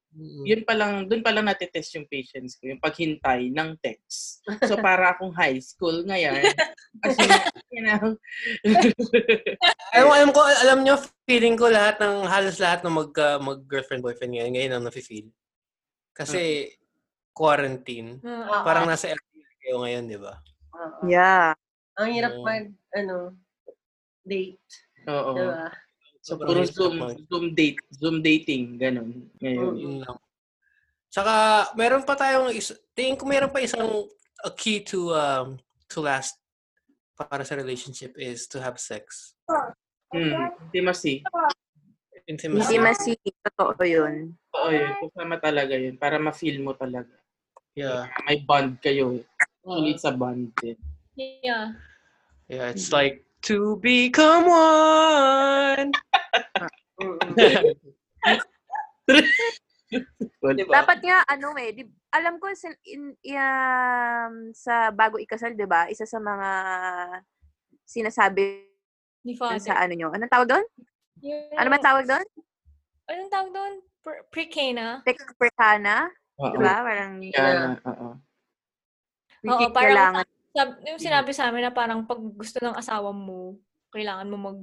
[0.47, 4.43] Yun pa lang, dun pa lang natitest yung patience ko, yung paghintay ng text.
[4.67, 6.43] So, para akong high school ngayon.
[7.07, 7.23] Kasi,
[7.71, 8.19] you know,
[9.99, 10.95] Alam, alam ko, alam nyo,
[11.27, 15.27] feeling ko lahat ng, halos lahat ng mag, uh, mag-girlfriend, boyfriend ngayon, ngayon ang nafe-feel.
[16.19, 16.75] Kasi,
[17.31, 18.19] quarantine.
[18.19, 18.67] Mm.
[18.67, 20.35] Parang nasa LDR kayo ngayon, di ba?
[20.75, 21.07] Oo.
[21.07, 21.55] Yeah.
[21.95, 22.43] Ang hirap Oo.
[22.43, 22.67] mag,
[22.99, 23.39] ano,
[24.27, 24.59] date.
[25.07, 25.35] oo.
[25.39, 25.71] Diba?
[26.19, 26.99] So, puro Zoom,
[27.31, 29.31] Zoom date, Zoom dating, ganun.
[29.39, 29.73] Ngayon.
[29.79, 30.19] Yun lang.
[31.09, 31.35] Tsaka,
[31.79, 34.11] meron pa tayong, is, tingin ko meron pa isang
[34.45, 35.59] a key to um,
[35.89, 36.39] to last
[37.19, 39.35] para sa relationship is to have sex.
[40.15, 41.25] Hmm, intimacy.
[42.29, 42.77] Intimacy.
[42.77, 43.17] Intimacy.
[43.41, 44.37] Totoo yun.
[44.53, 44.93] Oo, yun.
[45.01, 45.97] Kasama talaga yun.
[45.97, 47.09] Para ma-feel mo talaga.
[47.73, 48.13] Yeah.
[48.29, 49.25] May bond kayo.
[49.41, 50.77] Actually, it's a bond din.
[51.17, 51.73] Yeah.
[52.53, 55.93] Yeah, it's like, to become one.
[60.53, 60.73] Diba?
[60.85, 61.83] Dapat nga, ano eh, di,
[62.13, 66.51] alam ko, sin, in, um, sa bago ikasal, di ba, isa sa mga
[67.89, 68.69] sinasabi
[69.25, 69.77] Ni sa father.
[69.81, 70.09] ano nyo.
[70.13, 70.67] Anong tawag doon?
[71.23, 72.27] Yung- Ano man tawag doon?
[73.09, 73.73] Anong tawag doon?
[74.05, 75.03] Pre- Pre-K-na?
[75.03, 76.13] Tekperkana?
[76.39, 76.55] Oo.
[76.55, 76.75] Di ba?
[76.85, 78.09] Parang, Yan, oo.
[79.49, 83.59] Oo, parang sab, yung sinabi sa amin na parang pag gusto ng asawa mo,
[83.95, 84.59] kailangan mo mag...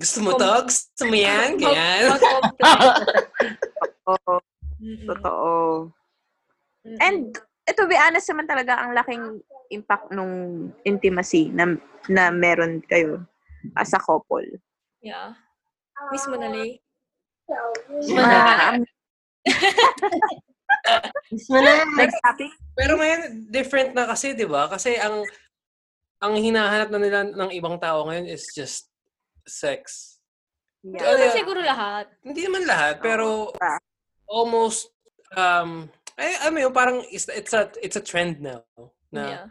[0.00, 0.50] Gusto mo to?
[0.66, 1.60] Gusto mo yan?
[1.60, 2.02] Ganyan?
[4.06, 4.32] totoo.
[4.80, 5.92] Mm-mm.
[7.04, 7.36] And,
[7.68, 10.32] to be honest naman talaga, ang laking impact nung
[10.82, 11.76] intimacy na,
[12.08, 13.22] na meron kayo
[13.76, 14.42] as a couple.
[15.00, 15.32] Yeah.
[16.12, 16.80] Miss mo na, Lay?
[17.48, 18.76] Ah,
[21.30, 21.84] Miss mo na.
[21.96, 22.50] next topic?
[22.76, 24.68] Pero ngayon, different na kasi, di ba?
[24.68, 25.24] Kasi ang
[26.20, 28.92] ang hinahanap na nila ng ibang tao ngayon is just
[29.48, 30.16] sex.
[30.84, 31.36] Hindi Oh, naman yeah.
[31.36, 32.04] siguro lahat.
[32.20, 33.80] Hindi naman lahat, pero Ah.
[34.28, 34.92] almost,
[35.32, 38.64] um, ay, I mean, parang it's, it's a it's a trend now.
[39.10, 39.44] Na, Yeah.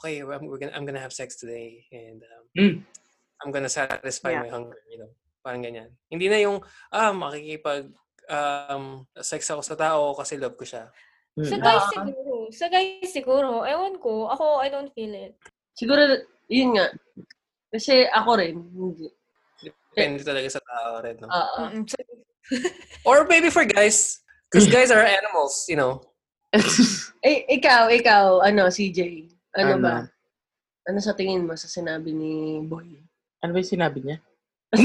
[0.00, 2.74] okay, I'm, we're gonna, I'm gonna have sex today and um, Mm.
[3.38, 4.42] I'm gonna satisfy Yeah.
[4.46, 5.10] my hunger, you know.
[5.40, 5.94] Parang ganyan.
[6.10, 6.58] Hindi na yung,
[6.90, 7.88] ah, makikipag
[8.28, 10.90] um, sex ako sa tao kasi love ko siya.
[11.38, 11.62] Sa Mm.
[11.62, 11.90] guys Ah.
[11.94, 12.32] siguro.
[12.52, 13.50] Sa guys siguro.
[13.64, 14.28] Ewan ko.
[14.28, 15.38] Ako, I don't feel it.
[15.72, 16.02] Siguro,
[16.50, 16.90] yun nga.
[17.70, 19.08] Kasi ako rin, hindi.
[19.94, 21.26] Depende talaga sa tao rin, no?
[21.30, 21.62] Oo.
[21.72, 21.84] Mm-mm.
[21.88, 21.96] So,
[23.08, 26.00] Or maybe for guys, because guys are animals, you know.
[27.28, 29.28] eh, ikaw, ikaw, ano, CJ?
[29.56, 29.84] Ano, Ano?
[29.84, 29.94] ba?
[30.88, 32.96] Ano sa tingin mo sa sinabi ni Boy?
[33.42, 34.18] Ano ba yung sinabi niya?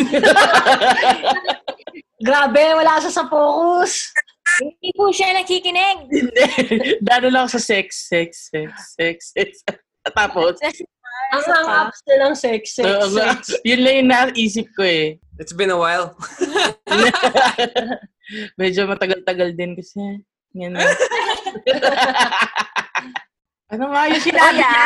[2.24, 4.16] Grabe, wala siya sa focus.
[4.60, 6.08] Hindi po siya nakikinig.
[6.14, 6.44] Hindi.
[7.04, 9.50] Dano lang sa sex, sex, sex, sex, sex.
[10.16, 10.60] Tapos,
[11.34, 13.58] Ang hang ups na lang sex, sex, nga, sex.
[13.70, 15.18] yun lang yung naisip ko eh.
[15.42, 16.14] It's been a while.
[18.62, 20.22] Medyo matagal-tagal din kasi.
[20.54, 20.86] Yan na.
[23.74, 24.86] ano nga yung Oh, sinabi niya?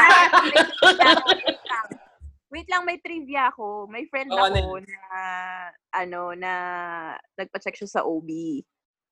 [2.58, 3.86] Wait lang, may trivia ako.
[3.86, 5.22] May friend Oh, ano ako na,
[5.94, 6.54] ano, na
[7.38, 8.26] nagpa-check siya sa OB.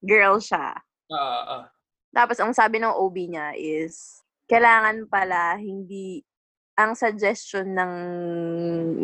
[0.02, 0.74] Girl siya.
[1.14, 1.64] Ah, ah.
[2.10, 6.26] Tapos, ang sabi ng OB niya is, kailangan pala hindi,
[6.74, 7.94] ang suggestion ng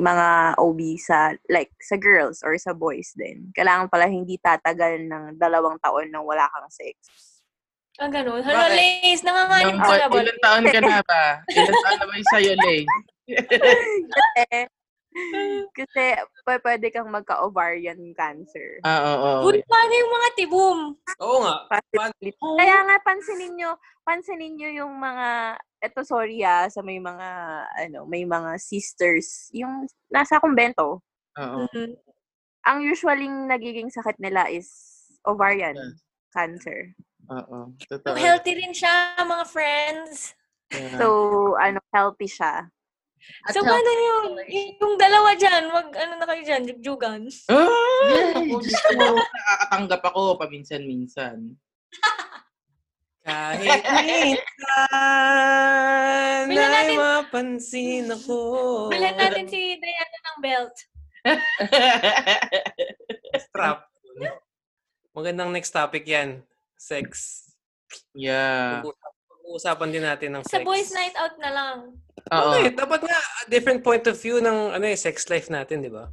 [0.01, 5.37] mga OB sa, like, sa girls or sa boys din, kailangan pala hindi tatagal ng
[5.37, 6.97] dalawang taon nang wala kang sex.
[8.01, 8.41] Ah, ganun.
[8.41, 8.73] Hello?
[8.73, 9.21] Lace.
[9.21, 10.17] Nanganganib Nung, ka na ba?
[10.17, 11.23] ilan taon ka na ba?
[11.45, 12.81] Ilan taon na ba yung sa'yo, Lay?
[13.27, 14.43] Kasi,
[15.77, 16.03] kasi
[16.47, 18.79] p- pwede kang magka-ovarian cancer.
[18.87, 19.51] Ah, oo.
[19.51, 20.77] Good, paano yung mga tibum?
[21.19, 21.55] Oo nga.
[21.67, 22.35] Possibility.
[22.39, 23.71] Kaya nga, pansinin nyo,
[24.07, 27.27] pansinin nyo yung mga, eto sorry ah, sa may mga,
[27.87, 31.03] ano, may mga sisters, yung nasa kumbento,
[31.39, 31.67] Oo.
[31.71, 31.95] Mm.
[32.61, 34.69] ang usually nagiging sakit nila is
[35.25, 35.93] ovarian Yeah.
[36.31, 36.93] cancer.
[37.31, 37.73] Oo.
[37.89, 38.15] Totoo.
[38.15, 40.35] Healthy rin siya, mga friends.
[40.71, 40.99] Yeah.
[40.99, 41.05] So,
[41.59, 42.71] ano, healthy siya.
[43.45, 44.27] At so, paano yung,
[44.81, 45.69] yung dalawa dyan?
[45.69, 46.63] Wag, ano na kayo dyan?
[46.69, 47.21] Jugjugan?
[47.49, 47.69] Ah!
[48.37, 51.37] Ako, Diyos ko, nakakatanggap ako paminsan-minsan.
[53.21, 54.41] Kahit minsan
[56.49, 58.37] ay natin- mapansin ako.
[58.89, 60.75] Bilhan natin si Diana ng belt.
[63.45, 63.85] Strap.
[65.13, 66.41] Magandang next topic yan.
[66.81, 67.45] Sex.
[68.17, 68.81] yeah.
[69.51, 70.63] Pag-uusapan din natin ng Sa sex.
[70.63, 71.77] boys night out na lang.
[72.31, 72.51] Oo.
[72.55, 76.07] Okay, dapat nga different point of view ng ano eh, sex life natin, di ba?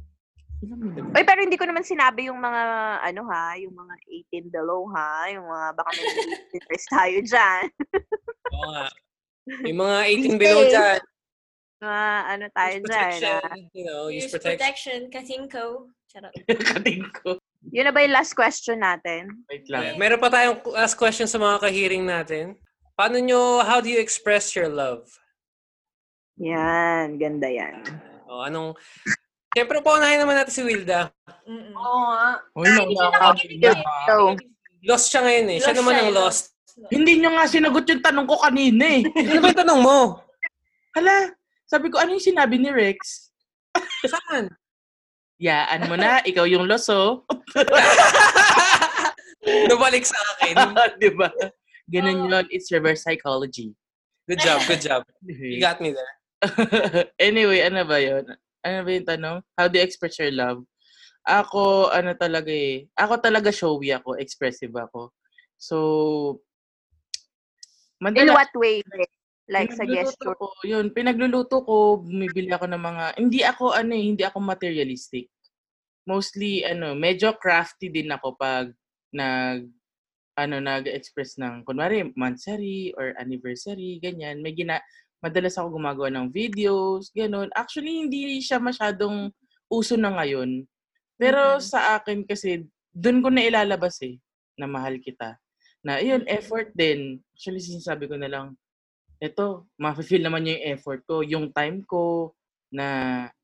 [1.15, 2.61] Uy, pero hindi ko naman sinabi yung mga,
[2.99, 3.95] ano ha, yung mga
[4.43, 7.63] 18 below ha, yung mga baka may listeners tayo dyan.
[8.51, 8.87] Oo nga.
[9.63, 10.99] Yung mga 18 below dyan,
[11.79, 13.07] Mga ano tayo use dyan.
[13.15, 13.55] protection, ah.
[13.71, 14.59] you know, use, Use protection.
[14.59, 14.99] protection.
[15.07, 15.65] Kasinko.
[16.11, 16.33] Charot.
[16.75, 17.39] Kating ko.
[17.71, 19.31] Yun na ba yung last question natin?
[19.47, 19.95] Wait lang.
[19.95, 22.59] Meron pa tayong last question sa mga kahiring natin.
[22.99, 25.07] Paano nyo, how do you express your love?
[26.35, 27.79] Yan, ganda yan.
[28.27, 28.75] O, anong,
[29.55, 31.07] Siyempre, paunahin naman natin si Wilda.
[31.47, 31.79] Mm-mm.
[31.79, 32.43] Oo nga.
[32.59, 33.71] Uy, Hindi siya nauna.
[34.03, 34.15] So,
[34.83, 35.57] Lost siya ngayon eh.
[35.63, 36.43] Siya Lost naman siya ang eh, lost.
[36.91, 39.01] Hindi nyo nga sinagot yung tanong ko kanina eh.
[39.31, 39.99] Ano ba yung tanong mo?
[40.99, 41.15] Hala,
[41.71, 43.31] sabi ko, ano yung sinabi ni Rex?
[44.11, 44.51] Saan?
[45.39, 47.23] Yaan mo na, ikaw yung loso.
[49.71, 50.55] Nabalik sa akin.
[50.99, 51.31] Di ba?
[51.89, 52.45] Ganun yun.
[52.53, 53.73] It's reverse psychology.
[54.29, 55.01] Good job, good job.
[55.25, 56.13] You got me there.
[57.19, 58.29] anyway, ano ba yun?
[58.61, 59.37] Ano ba yung tanong?
[59.57, 60.61] How do you express your love?
[61.25, 62.87] Ako, ano talaga eh.
[62.93, 64.15] Ako talaga showy ako.
[64.21, 65.11] Expressive ako.
[65.59, 65.75] So,
[67.99, 68.85] in madalas, what way?
[69.49, 70.37] Like, sa pinagluluto gesture?
[70.37, 71.75] Ko, yun, pinagluluto ko,
[72.05, 75.27] bumibili ako ng mga, hindi ako, ano eh, hindi ako materialistic.
[76.05, 78.69] Mostly, ano, medyo crafty din ako pag
[79.09, 79.65] nag,
[80.45, 84.39] ano, nag-express ng, kunwari, monthsary or anniversary, ganyan.
[84.39, 84.79] May gina,
[85.19, 87.51] madalas ako gumagawa ng videos, ganun.
[87.51, 89.29] Actually, hindi siya masyadong
[89.67, 90.63] uso na ngayon.
[91.19, 91.63] Pero Mhm.
[91.63, 92.63] sa akin kasi,
[92.95, 94.15] dun ko na ilalabas eh,
[94.55, 95.35] na mahal kita.
[95.83, 97.19] Na, yun, effort din.
[97.35, 98.47] Actually, sinasabi ko na lang,
[99.19, 102.31] eto, ma-feel naman niya yung effort ko, yung time ko
[102.71, 102.85] na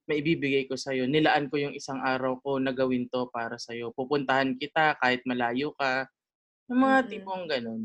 [0.08, 1.10] maibibigay ko sa'yo.
[1.10, 3.90] Nilaan ko yung isang araw ko na gawin to para sa'yo.
[3.92, 6.06] Pupuntahan kita kahit malayo ka.
[6.70, 7.10] Yung mga Mhm.
[7.14, 7.82] tipong ganun.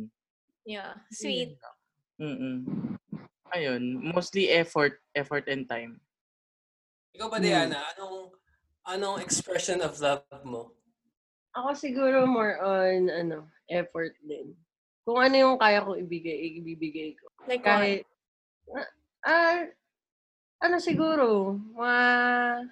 [0.64, 0.96] Yeah.
[1.12, 1.56] Sweet.
[2.20, 2.96] Mm
[3.50, 3.82] Ayun,
[4.14, 5.98] mostly effort, effort and time.
[7.18, 7.42] Ikaw ba.
[7.42, 7.82] Diana?
[7.98, 8.30] Anong,
[8.86, 10.70] anong expression of love mo?
[11.58, 14.54] Ako siguro more on, ano, effort din.
[15.02, 17.26] Kung ano yung kaya kong ibigay, ibibigay ko.
[17.50, 18.06] Like Kahit,
[19.26, 19.66] ah,
[20.62, 22.70] ano siguro, mga,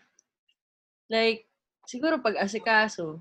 [1.10, 1.50] like,
[1.90, 3.18] siguro pag-asikaso,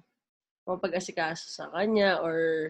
[0.68, 2.70] o pag-asikaso sa kanya, or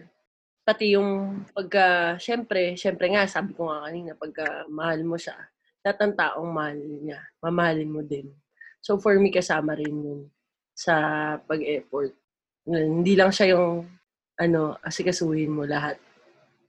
[0.62, 5.34] pati yung pagka, syempre, syempre nga, sabi ko nga kanina, pagka mahal mo siya,
[5.82, 8.30] lahat ng taong mahal niya, mamahalin mo din.
[8.78, 10.20] So, for me, kasama rin yun
[10.78, 10.94] sa
[11.42, 12.14] pag-effort.
[12.62, 13.90] Hindi lang siya yung,
[14.38, 15.98] ano, asikasuhin mo lahat.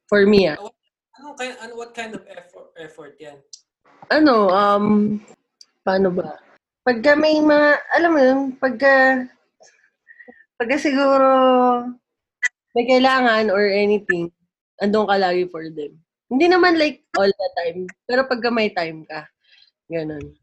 [0.09, 0.57] For me, ah.
[1.21, 3.37] Ano, kind, ano, what kind of effort, effort yan?
[4.09, 4.87] ano, um,
[5.85, 6.41] paano ba?
[6.81, 9.25] Pagka may mga, alam mo yun, pagka,
[10.59, 11.31] pagka siguro
[12.75, 14.27] may kailangan or anything,
[14.83, 15.95] andun ka lagi for them.
[16.27, 19.23] Hindi naman like all the time, pero pagka may time ka,
[19.87, 20.35] ganun.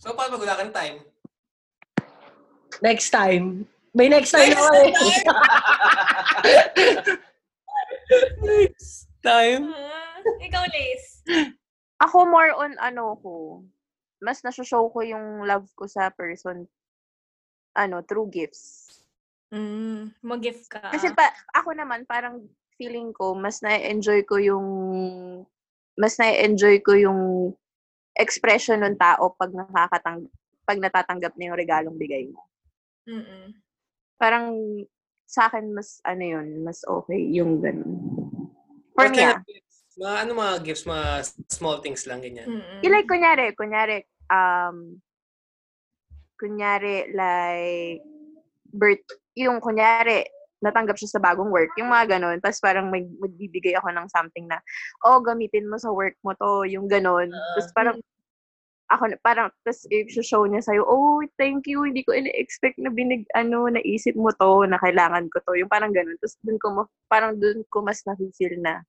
[0.00, 0.96] So, paano pag wala kang time?
[2.80, 3.68] Next time.
[3.96, 4.92] May next time Next naman eh.
[8.44, 9.72] Next time?
[9.72, 11.24] Ah, ikaw, Lace.
[12.04, 13.64] Ako more on ano ko,
[14.20, 16.68] mas nasushow ko yung love ko sa person,
[17.76, 18.88] ano, through gifts.
[19.52, 20.90] Mm, mag-gift ka.
[20.90, 22.42] Kasi pa, ako naman, parang
[22.74, 24.66] feeling ko, mas na-enjoy ko yung,
[25.94, 27.52] mas na-enjoy ko yung
[28.16, 30.26] expression ng tao pag nakakatang
[30.66, 32.42] pag natatanggap na yung regalong bigay mo.
[33.06, 33.54] Mm-mm.
[34.18, 34.56] Parang
[35.28, 37.92] sa akin mas ano yun, mas okay yung ganun.
[38.96, 39.38] For me, ah.
[39.96, 41.08] Mga ano mga gifts, mga
[41.48, 42.48] small things lang, ganyan.
[42.48, 42.80] Mm-mm.
[42.82, 44.98] Yung like, kunyari, kunyari, um,
[46.36, 48.00] kunyari, like,
[48.72, 49.04] birth,
[49.36, 50.24] yung kunyari,
[50.64, 52.38] natanggap siya sa bagong work, yung mga ganun.
[52.40, 54.60] Tapos parang may, magbibigay ako ng something na,
[55.04, 57.28] oh, gamitin mo sa work mo to, yung ganun.
[57.56, 57.96] Tapos parang,
[58.86, 63.26] ako, na- parang, tapos i-show niya sa'yo, oh, thank you, hindi ko in-expect na binig,
[63.36, 66.16] ano, naisip mo to, na kailangan ko to, yung parang ganun.
[66.22, 66.66] Tapos dun ko,
[67.10, 68.80] parang dun ko mas na-feel na,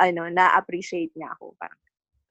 [0.00, 1.54] ano, na-appreciate niya ako.
[1.60, 1.78] Parang,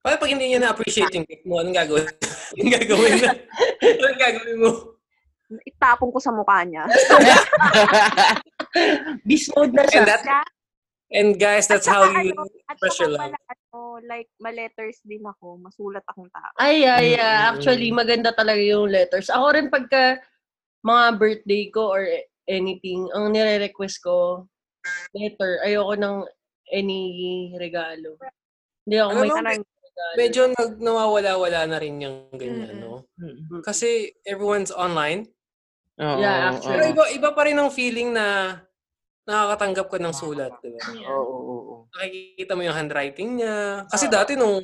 [0.03, 2.03] Paano pag hindi niya na-appreciate yung gift mo, anong gagawin?
[2.59, 3.31] anong gagawin na?
[3.79, 4.71] anong gagawin mo?
[5.63, 6.83] itapon ko sa mukha niya.
[9.27, 10.03] Beast mode na And, siya.
[10.03, 10.23] that,
[11.13, 13.21] and guys, that's At how you ano, at express your love.
[13.21, 15.61] pala, ano, like, ma-letters din ako.
[15.61, 16.51] Masulat akong tao.
[16.57, 17.21] Ay, ay, ay.
[17.21, 17.47] Mm.
[17.53, 19.29] Actually, maganda talaga yung letters.
[19.29, 20.17] Ako rin pagka
[20.81, 22.03] mga birthday ko or
[22.49, 24.49] anything, ang nire-request ko,
[25.13, 25.61] letter.
[25.63, 26.17] Ayoko ng
[26.73, 27.01] any
[27.55, 28.17] regalo.
[28.83, 29.63] Hindi ako Alam may Ano, regalo.
[30.13, 33.05] Medyo nag, nawawala-wala na rin yung ganyan, no?
[33.15, 33.61] Mm.
[33.61, 35.29] Kasi everyone's online.
[35.95, 36.91] Oo, Yeah, oo, Pero actually.
[36.91, 38.57] iba, iba pa rin ang feeling na
[39.23, 40.81] nakakatanggap ka ng sulat, di ba?
[41.07, 41.75] Oo, oo, oo.
[41.93, 43.85] Nakikita mo yung handwriting niya.
[43.87, 44.59] Kasi dati nung,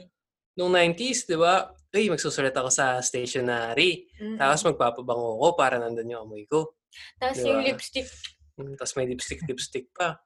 [0.54, 1.70] nung 90s, di ba?
[1.90, 4.10] Ay, magsusulat ako sa stationery.
[4.16, 4.38] Mm-mm.
[4.38, 6.78] Tapos magpapabango ko para nandun yung amoy ko.
[7.18, 7.50] Tapos Diba?
[7.50, 8.06] yung lipstick.
[8.58, 10.18] Mm, Tapos may lipstick-lipstick pa.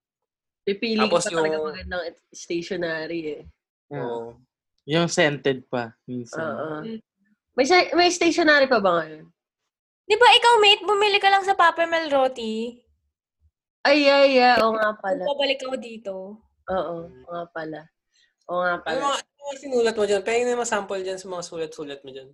[0.64, 3.42] Pipili Tapos ka pa talaga yung- magandang stationery eh.
[3.94, 4.40] Oo.
[4.84, 6.44] Yung scented pa, minsan.
[6.44, 6.68] Oo.
[6.84, 7.00] Mm.
[7.54, 9.30] May, sa- may stationery pa ba ngayon?
[10.04, 12.76] Di ba ikaw, mate, bumili ka lang sa Papa Mel Roti?
[13.84, 14.60] Ay, ay, ay.
[14.60, 15.24] Oo nga pala.
[15.24, 16.14] Babalik ako dito.
[16.68, 17.80] Oo, oo nga pala.
[18.52, 19.00] Oo nga Ano pala.
[19.00, 20.24] mga, ano mga sinulat mo dyan?
[20.24, 22.30] Pwede na masample dyan sa mga sulat-sulat mo dyan.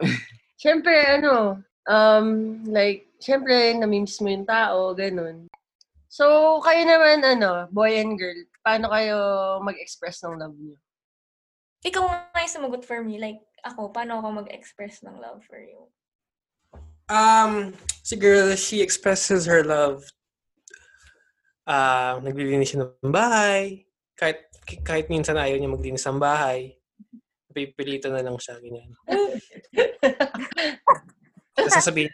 [0.62, 2.26] Siyempre, ano, um,
[2.64, 5.44] like, siyempre, namimiss mo yung tao, ganun.
[6.08, 9.16] So, kayo naman, ano, boy and girl, paano kayo
[9.60, 10.76] mag-express ng love niyo?
[11.84, 13.20] Ikaw nga yung sumagot for me.
[13.20, 15.92] Like, ako, paano ako mag-express ng love for you?
[17.12, 20.08] Um, si girl, she expresses her love.
[21.68, 23.84] Ah, naglilinis siya ng bahay.
[24.16, 26.72] Kahit kahit minsan ayaw niya maglinis ng bahay.
[27.52, 28.90] Pipilitan na lang siya, ganyan.
[31.54, 32.10] Tapos sasabihin,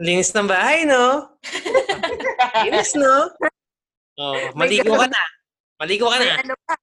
[0.00, 1.36] linis ng bahay, no?
[2.64, 3.28] linis, no?
[4.20, 5.24] Oh, maligo ka na.
[5.80, 6.36] Maligo ka na.
[6.44, 6.76] Ano pa,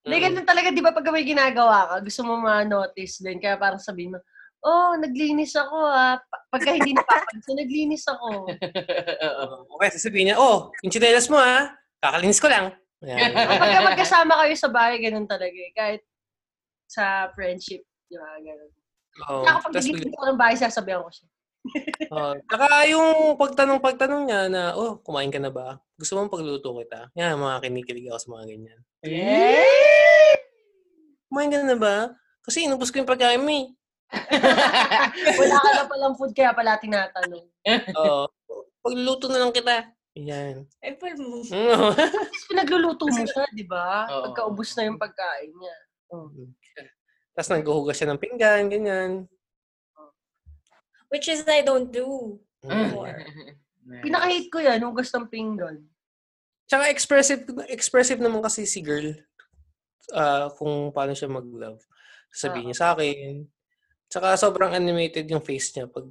[0.00, 0.24] Hindi, Mm.
[0.24, 4.16] ganun talaga, di ba, pag may ginagawa ka, gusto mo ma-notice din, kaya parang sabihin
[4.16, 4.18] mo,
[4.64, 6.16] oh, naglinis ako ah.
[6.16, 8.48] Pa- Pagka hindi napapansin, naglinis ako.
[9.28, 9.46] Oo.
[9.76, 12.72] Okay, sasabihin niya, oh, yung chinelas mo ha, kakalinis ko lang.
[13.04, 13.30] Yan.
[13.62, 15.72] Pagka magkasama kayo sa bahay, ganun talaga eh.
[15.72, 16.02] Kahit
[16.88, 18.34] sa friendship, di ba?
[18.40, 18.70] Ganun.
[19.28, 21.28] Oh, Kaya kapag tas naglinis ako ng bahay, sasabihan ko siya.
[22.10, 25.78] Oh, saka yung pagtanong-pagtanong niya na, oh, kumain ka na ba?
[25.94, 27.12] Gusto mo pagluto kita?
[27.14, 28.80] Yan, mga kinikilig ako sa mga ganyan.
[29.04, 30.34] Eh!
[31.30, 31.96] Kumain ka na ba?
[32.42, 33.70] Kasi inubos ko yung pagkain mo eh.
[35.40, 37.46] Wala ka na palang food, kaya pala tinatanong.
[37.94, 38.26] Oo.
[38.80, 39.92] pagluluto na lang kita.
[40.18, 40.66] Yan.
[40.82, 41.44] Apple mo.
[41.46, 41.94] Mm.
[42.16, 44.10] Tapos pinagluluto mo siya, di ba?
[44.10, 44.32] Oo.
[44.32, 45.76] Pagkaubos na yung pagkain niya.
[47.36, 49.30] Tapos naghuhugas siya ng pinggan, ganyan.
[51.10, 52.38] Which is I don't do.
[52.62, 52.94] Mm.
[52.94, 53.10] Or-
[53.80, 54.02] Nice.
[54.06, 55.82] Pinaka-hate ko yan, hugas ng pinggan.
[56.70, 59.10] Tsaka expressive expressive naman kasi si girl
[60.14, 61.82] ah, kung paano siya mag-love.
[62.30, 63.42] Sabihin niya sa akin.
[64.06, 66.06] Tsaka sobrang animated yung face niya pag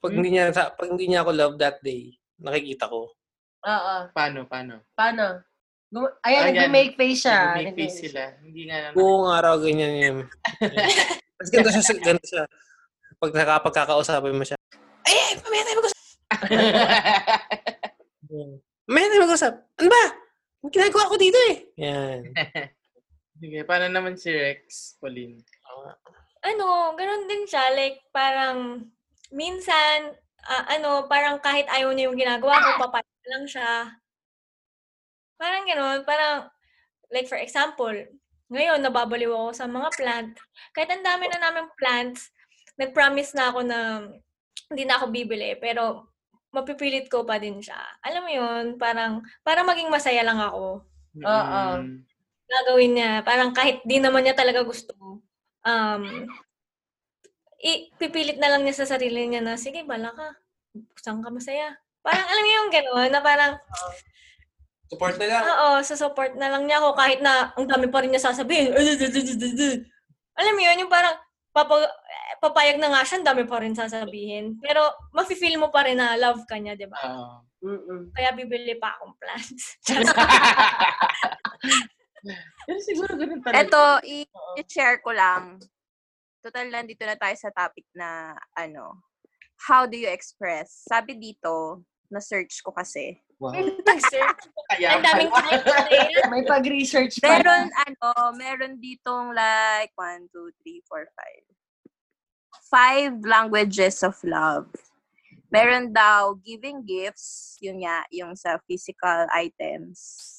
[0.00, 3.12] pag hindi niya sa- pag hindi niya ako love that day, nakikita ko.
[3.60, 3.94] Oo.
[4.16, 4.88] Paano, paano?
[4.96, 5.44] Paano?
[5.92, 6.72] Gum- Ayan, Ayan.
[6.72, 7.60] nag-make face siya.
[7.60, 8.32] Nag-make face sila.
[8.40, 8.96] Hindi nga naman.
[8.96, 10.16] Buong araw ganyan yun.
[11.36, 12.44] Tapos ganito siya, ganito siya.
[13.20, 14.56] Pag nakapagkakausapin mo siya,
[15.04, 16.00] ay, mamaya tayo mag-usap.
[18.88, 19.54] Mamaya tayo mag-usap.
[19.76, 20.04] Ano ba?
[20.72, 21.56] Ginagawa ko dito eh.
[21.84, 22.32] Yan.
[23.40, 25.36] Sige, paano naman si Rex, Pauline?
[26.40, 27.76] ano, ganun din siya.
[27.76, 28.88] Like, parang,
[29.28, 30.16] minsan,
[30.48, 34.00] ah, ano, parang kahit ayaw niya yung ginagawa ko, papayag lang siya.
[35.36, 36.48] Parang ganun, parang,
[37.12, 37.92] like for example,
[38.48, 40.32] ngayon, nababaliw ako sa mga plant.
[40.72, 42.32] Kahit ang dami na namin plants,
[42.80, 43.78] nag-promise na ako na
[44.72, 46.08] hindi na ako bibili, pero
[46.50, 47.78] mapipilit ko pa din siya.
[48.02, 50.82] Alam mo yun, parang, parang maging masaya lang ako.
[51.20, 51.62] Oo.
[51.78, 52.06] Mm.
[52.50, 53.12] gagawin niya.
[53.22, 54.90] Parang kahit di naman niya talaga gusto,
[55.62, 56.02] um,
[57.62, 60.28] ipipilit na lang niya sa sarili niya na, sige, bala ka.
[60.98, 61.78] Saan ka masaya?
[62.02, 63.52] Parang alam mo yung gano'n, na parang,
[64.90, 65.42] Support na lang.
[65.46, 68.74] oo, sa support na lang niya ako kahit na ang dami pa rin niya sasabihin.
[70.40, 71.14] Alam mo yun, yung parang,
[71.54, 71.86] papa,
[72.40, 74.56] papayag na nga siya, ang dami pa rin sasabihin.
[74.58, 74.80] Pero,
[75.12, 76.96] mafe-feel mo pa rin na love ka niya, di ba?
[77.04, 77.44] Oo.
[77.60, 78.08] Mm-mm.
[78.16, 79.76] Kaya bibili pa akong plants.
[82.64, 83.60] Pero siguro ganun talaga.
[83.60, 85.60] Ito, i- i-share ko lang.
[86.40, 89.04] Total, nandito na tayo sa topic na, ano,
[89.68, 90.88] how do you express?
[90.88, 93.20] Sabi dito, na-search ko kasi.
[93.36, 93.56] Wow.
[93.56, 94.40] Nag-search.
[94.72, 95.60] Kaya Ang daming time
[96.32, 97.40] May pag-research pa.
[97.40, 101.44] Meron, ano, meron ditong like, one, two, three, four, five.
[102.70, 104.70] Five languages of love.
[105.50, 110.38] Meron daw giving gifts, yun nga, yung sa physical items.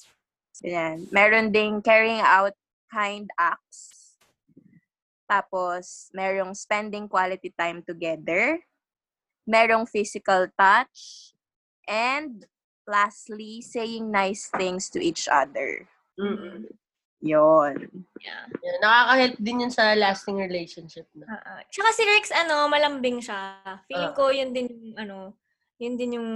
[0.64, 1.04] Yan.
[1.12, 2.56] Meron ding carrying out
[2.88, 4.16] kind acts.
[5.28, 8.64] Tapos, merong spending quality time together.
[9.44, 11.32] Merong physical touch.
[11.84, 12.48] And
[12.88, 15.88] lastly, saying nice things to each other.
[16.16, 16.72] Mm-mm.
[17.22, 17.86] Yon.
[18.18, 18.44] Yeah.
[18.60, 21.30] Yan, Nakaka-help din yun sa lasting relationship na.
[21.30, 21.52] Oo.
[21.70, 23.62] Tsaka si Rex, ano, malambing siya.
[23.86, 24.16] Feeling Ah.
[24.18, 25.16] ko, yun din yung, ano,
[25.78, 26.30] yun din yung,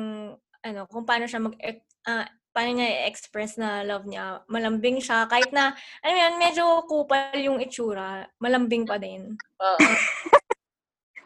[0.63, 1.59] ano, kung paano siya mag,
[2.07, 4.41] ah, paano niya i-express na love niya.
[4.49, 5.27] Malambing siya.
[5.27, 9.35] Kahit na, ano yun, medyo kupal yung itsura, malambing pa din.
[9.61, 9.79] Oo.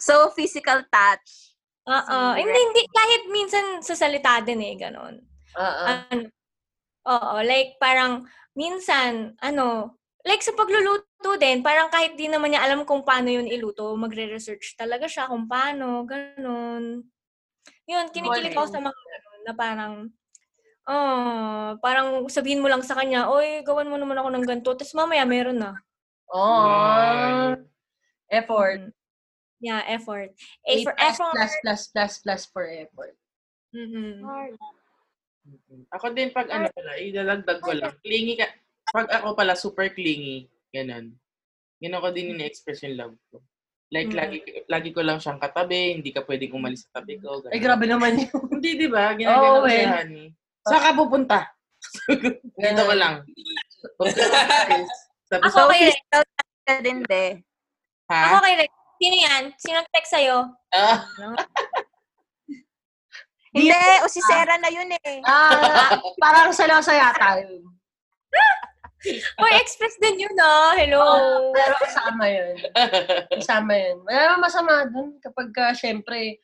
[0.01, 1.53] So, physical touch.
[1.85, 2.19] Oo.
[2.33, 5.21] Si Hindi, hindi, kahit minsan sa salita din eh, ganon.
[5.61, 5.85] Oo.
[5.85, 6.25] Ano,
[7.09, 9.97] oo, like parang minsan, ano,
[10.27, 14.77] like sa pagluluto din, parang kahit di naman niya alam kung paano yun iluto, magre-research
[14.77, 17.07] talaga siya kung paano, ganun.
[17.89, 19.95] Yun, kinikilig ako sa mga ganun, na parang,
[20.89, 24.95] oh, parang sabihin mo lang sa kanya, oy, gawan mo naman ako ng ganito, tapos
[24.97, 25.73] mamaya meron na.
[26.33, 27.57] Oh.
[28.31, 28.81] Effort.
[28.81, 28.93] Mm.
[29.61, 30.33] Yeah, effort.
[30.67, 31.33] A A for plus, effort.
[31.35, 33.15] plus, plus, plus, plus for effort.
[33.75, 34.25] Mhm.
[35.91, 37.95] Ako din pag ano pala, idadagdag ko lang.
[38.01, 38.47] Clingy ka.
[38.91, 41.15] Pag ako pala super clingy, ganun.
[41.79, 43.41] Yun ako din ini-express yung love ko.
[43.91, 44.19] Like, Mm.
[44.19, 47.43] lagi, lagi ko lang siyang katabi, hindi ka pwedeng umalis sa tabi ko.
[47.43, 47.51] ganun.
[47.51, 48.31] Ay, grabe naman yun.
[48.55, 49.11] Hindi, di ba?
[49.15, 49.83] Ginagano ko eh.
[49.83, 50.27] siya, honey.
[50.63, 51.39] Saan ka pupunta?
[52.63, 53.15] Dito ko lang.
[55.31, 55.91] Tapos, Ako kay
[56.67, 57.43] ka din, be.
[58.07, 58.43] Ako ha?
[58.43, 58.71] kay Rex.
[59.01, 59.45] Sino yan?
[59.57, 60.37] Sino nag-text sa'yo?
[60.71, 61.01] Ah,
[63.51, 65.19] Hindi, o si Sarah na yun eh.
[65.27, 67.67] Ah, parang salosa yata yun.
[69.43, 70.77] Uy, express din yun ah.
[70.79, 71.03] Hello.
[71.51, 72.55] Pero kasama yun.
[73.43, 73.99] Kasama yun.
[74.07, 76.39] Wala naman masama dun kapag ka, syempre,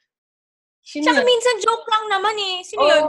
[0.83, 1.29] sino Tsaka yun?
[1.31, 2.57] minsan joke lang naman eh.
[2.67, 3.07] Sino Oo yun?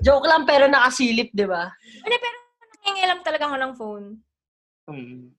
[0.00, 1.68] Joke lang pero nakasilip, di ba?
[2.00, 2.36] Hindi, pero
[2.80, 4.06] nangingilam talaga ako ng phone.
[4.88, 5.36] Hmm.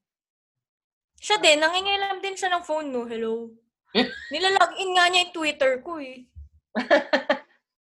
[1.17, 3.09] Siya din, nangingilam din siya ng phone, no?
[3.09, 3.49] Hello.
[4.33, 6.23] Nilalagin nga niya yung Twitter ko, eh.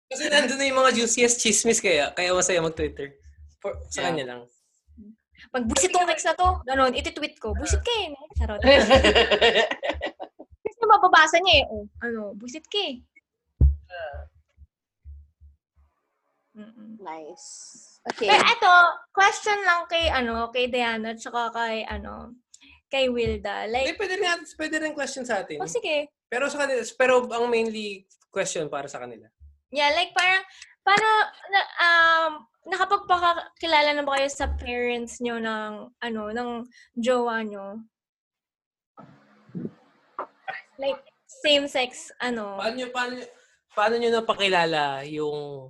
[0.08, 3.18] Kasi nandun na yung mga juiciest chismis kaya, kaya masaya mag-Twitter.
[3.60, 4.06] For, sa Yeah.
[4.08, 4.40] kanya lang.
[5.48, 7.56] Pag busit tong next na to, ganon, iti-tweet ko.
[7.56, 8.12] Busit ka eh.
[8.36, 8.60] Charot.
[10.64, 11.64] Kasi mababasa niya eh.
[11.72, 13.00] Oh, ano, busit ka eh.
[16.58, 16.98] Mm-mm.
[16.98, 17.46] Nice.
[18.12, 18.26] Okay.
[18.26, 18.72] Pero eto,
[19.14, 22.34] question lang kay, ano, kay Diana, tsaka kay, ano,
[22.89, 23.69] kay Wilda.
[23.69, 25.60] Like, pwede rin, pwede rin question sa atin.
[25.60, 26.09] oh, sige.
[26.28, 29.28] Pero sa kanila, pero ang mainly question para sa kanila.
[29.69, 30.44] Yeah, like parang,
[30.81, 31.09] paano,
[31.52, 32.32] na, um,
[32.69, 36.51] nakapagpakakilala na ba kayo sa parents nyo ng, ano, ng
[36.97, 37.85] jowa nyo?
[40.81, 43.15] Like, same-sex, ano, Paano nyo, paano,
[43.77, 45.69] paano nyo napakilala yung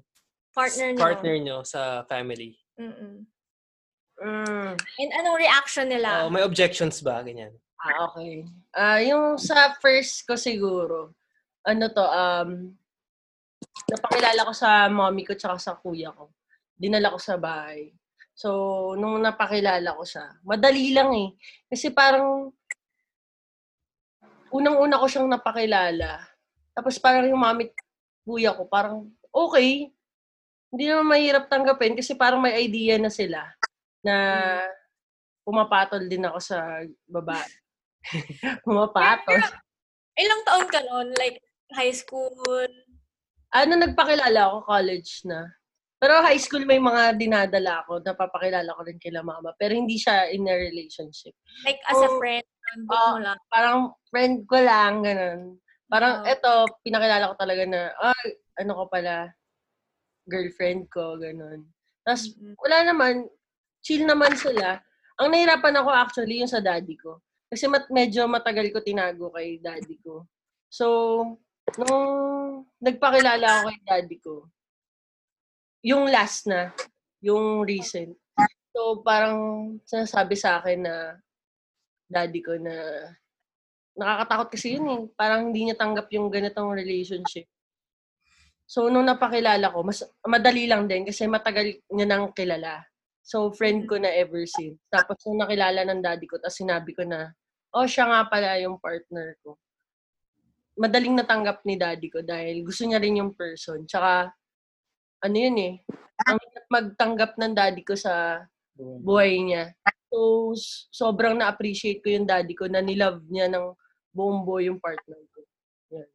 [0.54, 1.02] partner nyo?
[1.02, 2.54] partner nyo sa family?
[2.78, 3.26] Mm-mm.
[4.18, 4.74] Mm.
[4.74, 6.26] And anong reaction nila?
[6.26, 7.22] Oh, may objections ba?
[7.22, 7.54] Ganyan.
[7.78, 8.42] Ah, okay.
[8.74, 11.14] Ah, yung sa first ko siguro,
[11.62, 12.74] ano to, um,
[13.86, 16.34] napakilala ko sa mommy ko tsaka sa kuya ko.
[16.74, 17.94] Dinala ko sa bahay.
[18.34, 21.28] So, nung napakilala ko siya, madali lang eh.
[21.70, 22.50] Kasi parang,
[24.50, 26.22] unang-una ko siyang napakilala.
[26.74, 27.74] Tapos parang yung mami at
[28.26, 29.90] kuya ko, parang, okay.
[30.68, 33.57] Hindi naman mahirap tanggapin kasi parang may idea na sila
[34.04, 34.16] na
[35.42, 37.50] pumapatol din ako sa babae.
[38.66, 39.38] pumapatol.
[40.18, 41.08] Ilang taon ka nun?
[41.16, 41.38] Like,
[41.74, 42.68] high school?
[43.54, 45.48] Ano, nagpakilala ako, college na.
[45.98, 49.50] Pero high school may mga dinadala ako, napapakilala ko rin kila mama.
[49.58, 51.34] Pero hindi siya in a relationship.
[51.66, 52.18] Like, as a Oh.
[52.22, 52.46] friend?
[52.92, 53.16] Oh.
[53.18, 53.38] lang?
[53.48, 55.56] Parang friend ko lang, ganun.
[55.88, 56.28] Parang Oh.
[56.28, 59.32] eto, pinakilala ko talaga na, ay, ano ko pala,
[60.28, 61.66] girlfriend ko, ganun.
[62.04, 62.54] Tapos, Mm-mm.
[62.60, 63.14] wala naman,
[63.88, 64.76] chill naman sila.
[65.16, 67.24] Ang nahirapan ako actually yung sa daddy ko.
[67.48, 70.28] Kasi mat medyo matagal ko tinago kay daddy ko.
[70.68, 70.84] So,
[71.80, 72.04] nung
[72.76, 74.34] nagpakilala ako kay daddy ko,
[75.80, 76.76] yung last na,
[77.24, 78.12] yung recent.
[78.76, 79.38] So, parang
[79.88, 81.16] sinasabi sa akin na
[82.04, 82.76] daddy ko na
[83.96, 85.02] nakakatakot kasi yun eh.
[85.16, 87.48] Parang hindi niya tanggap yung ganitong relationship.
[88.68, 92.84] So, nung napakilala ko, mas madali lang din kasi matagal niya nang kilala.
[93.28, 94.80] So, friend ko na ever since.
[94.88, 97.28] Tapos, nung nakilala ng daddy ko, tapos sinabi ko na,
[97.76, 99.60] oh, siya nga pala yung partner ko.
[100.80, 103.84] Madaling natanggap ni daddy ko dahil gusto niya rin yung person.
[103.84, 104.32] Tsaka,
[105.20, 105.74] ano yun eh,
[106.24, 108.40] ang hirap magtanggap ng daddy ko sa
[108.80, 109.76] buhay niya.
[110.08, 110.56] So,
[110.88, 113.76] sobrang na-appreciate ko yung daddy ko na nilove niya ng
[114.08, 115.44] buong buo yung partner ko.
[115.92, 116.08] Yan.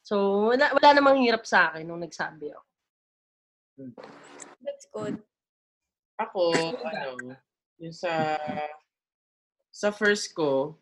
[0.00, 0.14] So,
[0.56, 2.64] wala, wala namang hirap sa akin nung nagsabi ako.
[4.64, 5.20] That's good.
[6.14, 7.34] Ako, ano,
[7.82, 8.38] yung sa
[9.74, 10.78] sa first ko,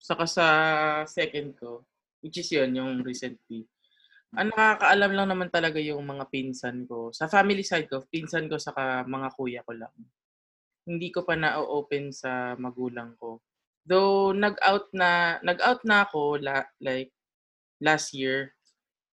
[0.00, 0.46] saka sa
[1.04, 1.84] second ko,
[2.24, 3.68] which is yun, yung recently.
[4.32, 7.12] Ang nakakaalam lang naman talaga yung mga pinsan ko.
[7.12, 9.92] Sa family side ko, pinsan ko saka mga kuya ko lang.
[10.88, 13.44] Hindi ko pa na-open sa magulang ko.
[13.84, 17.12] Though nag-out na nag-out na ako la, like
[17.82, 18.54] last year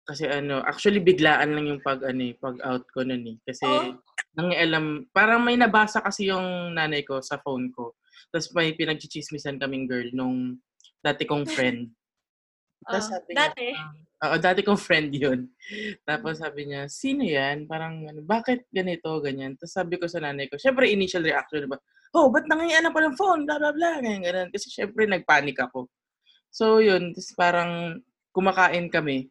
[0.07, 3.37] kasi ano, actually biglaan lang yung pag ano, eh, pag-out ko noon eh.
[3.43, 3.99] Kasi Oh.
[4.39, 7.99] nangialam, parang may nabasa kasi yung nanay ko sa phone ko.
[8.31, 10.63] Tapos may pinagchichismisan kaming girl nung
[11.03, 11.91] dati kong friend.
[12.87, 13.67] Tapos Oh, sabi niya, dati.
[14.17, 15.39] Oo, dati kong friend yun.
[16.07, 17.67] Tapos sabi niya, sino yan?
[17.67, 19.59] Parang, ano, bakit ganito, ganyan?
[19.59, 21.75] Tapos sabi ko sa nanay ko, syempre initial reaction, ba?
[22.15, 23.43] Oh, ba't nangyayaan pa ng phone?
[23.43, 23.99] Blah, blah, blah.
[23.99, 24.47] Ganyan, ganyan.
[24.55, 25.91] Kasi syempre nagpanik ako.
[26.47, 27.99] So yun, tapos parang
[28.31, 29.27] kumakain kami.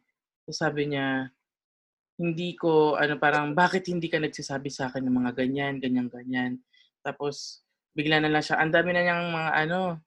[0.47, 1.27] Tapos sabi niya,
[2.15, 6.63] hindi ko, ano, parang, bakit hindi ka nagsasabi sa akin ng mga ganyan, ganyan, ganyan.
[7.03, 9.99] Tapos, bigla na lang siya, ang dami na niyang mga, ano,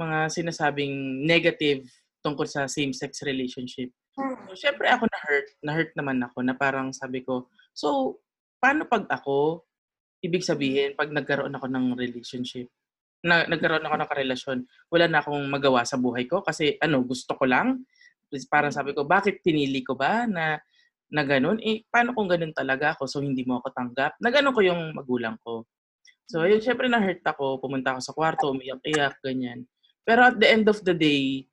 [0.00, 1.84] mga sinasabing negative
[2.24, 3.92] tungkol sa same-sex relationship.
[4.16, 5.48] So, syempre ako na-hurt.
[5.60, 8.16] Na-hurt naman ako na parang sabi ko, so,
[8.56, 9.68] paano pag ako,
[10.24, 12.72] ibig sabihin, pag nagkaroon ako ng relationship,
[13.22, 14.58] na, nagkaroon ako ng karelasyon,
[14.90, 17.86] wala na akong magawa sa buhay ko kasi ano, gusto ko lang.
[18.48, 20.56] Parang sabi ko, bakit pinili ko ba na
[21.12, 21.60] na ganun?
[21.60, 23.04] Eh, paano kung ganun talaga ako?
[23.04, 24.16] So, hindi mo ako tanggap.
[24.16, 25.68] Na ganun ko yung magulang ko.
[26.24, 27.60] So, yun, syempre na-hurt ako.
[27.60, 29.68] Pumunta ako sa kwarto, umiyak-iyak, ganyan.
[30.08, 31.44] Pero at the end of the day,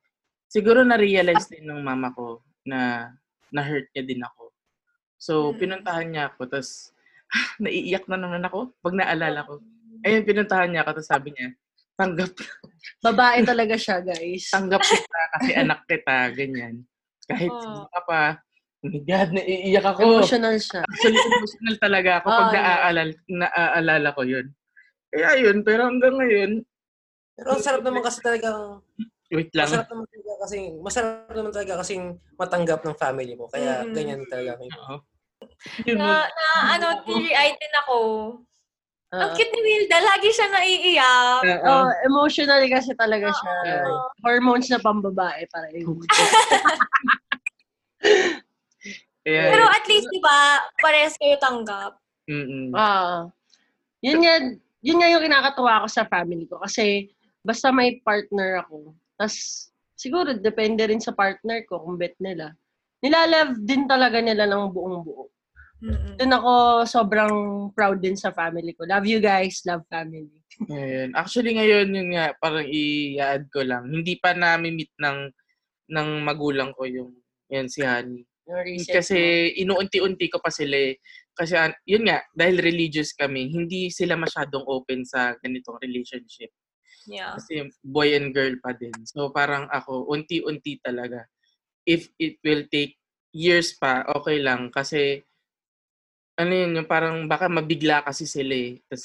[0.48, 3.12] siguro na-realize din ng mama ko na
[3.52, 4.48] na-hurt niya din ako.
[5.20, 5.56] So, Mm.
[5.60, 6.96] pinuntahan niya ako, tapos
[7.62, 9.60] naiiyak na naman ako pag naalala ko.
[10.00, 11.52] Ayun, pinuntahan niya ako, tapos sabi niya,
[12.00, 12.32] tanggap,
[13.00, 14.48] Babae talaga siya, guys.
[14.48, 16.80] tanggap kita kasi anak kita, ganyan.
[17.28, 17.60] Kahit Oh.
[17.60, 18.22] sino ka pa,
[18.80, 20.00] oh my God, naiiyak ako.
[20.02, 20.80] Emotional siya.
[20.82, 22.64] Actually, emotional talaga ako pag Oh, yeah.
[22.64, 24.46] naaalala, naaalala ko yun.
[25.10, 26.52] Kaya yun, pero hanggang ngayon,
[27.34, 28.80] Pero ang sarap naman kasi talaga,
[29.30, 29.64] Wait lang.
[29.64, 31.92] masarap naman talaga kasi, masarap naman talaga kasi
[32.34, 33.46] matanggap ng family mo.
[33.46, 33.94] Kaya Mm-mm.
[33.94, 34.58] ganyan talaga.
[34.58, 34.96] Oo.
[35.94, 37.96] Na, na ano, teary-eyed din ako.
[39.10, 39.34] Ang Oo.
[39.34, 39.98] cute ni Wilda.
[40.06, 41.42] Lagi siya naiiyak.
[41.42, 41.66] Oo.
[41.66, 43.54] Oh, emotional kasi talaga siya.
[43.82, 44.06] Oo.
[44.22, 45.98] Hormones na pambabae para yun.
[49.26, 51.98] Kaya, Pero at least, di ba, parehas kayo tanggap.
[52.30, 53.26] mm Ah.
[53.98, 54.34] yun nga,
[54.80, 56.62] yun nga yung kinakatuwa ko sa family ko.
[56.62, 57.10] Kasi,
[57.42, 58.94] basta may partner ako.
[59.18, 59.68] tas
[59.98, 62.54] siguro, depende rin sa partner ko kung bet nila.
[63.02, 65.26] Nilalove din talaga nila ng buong buo.
[65.80, 66.16] Mm-mm.
[66.20, 66.52] Doon ako
[66.84, 67.34] sobrang
[67.72, 68.84] proud din sa family ko.
[68.84, 70.28] Love you guys, love family.
[70.68, 71.16] Ayun.
[71.16, 73.88] Actually, ngayon, yun nga, parang i-add ko lang.
[73.88, 75.18] Hindi pa nami-meet ng,
[75.96, 77.16] ng magulang ko yung,
[77.48, 77.80] yan, si
[78.50, 81.00] recent Kasi inuunti-unti ko pa sila eh.
[81.32, 81.56] Kasi
[81.88, 86.52] yun nga, dahil religious kami, hindi sila masyadong open sa ganitong relationship.
[87.08, 87.38] Yeah.
[87.38, 88.92] Kasi boy and girl pa din.
[89.08, 91.24] So parang ako, unti-unti talaga.
[91.88, 93.00] If it will take
[93.32, 94.68] years pa, okay lang.
[94.68, 95.24] Kasi
[96.40, 98.80] ano yun, yung parang baka mabigla kasi sila eh.
[98.82, 99.04] Tapos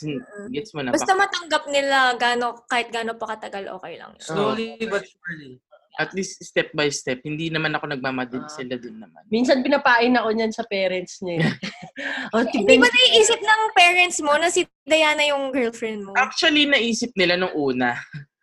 [0.49, 0.89] gets mo na.
[0.89, 4.11] Basta baka- matanggap nila gano, kahit gano pa katagal, okay lang.
[4.11, 4.23] yun.
[4.23, 5.59] Slowly but surely.
[5.95, 7.19] at least step by step.
[7.21, 8.43] Hindi naman ako nagmamadali.
[8.43, 8.51] Ah.
[8.51, 9.23] sila din naman.
[9.27, 11.39] Minsan pinapain ako niyan sa parents niya.
[11.39, 11.55] eh.
[12.35, 16.11] oh, Hindi ba naiisip ng parents mo na si Diana yung girlfriend mo?
[16.13, 17.95] Actually, naisip nila nung una.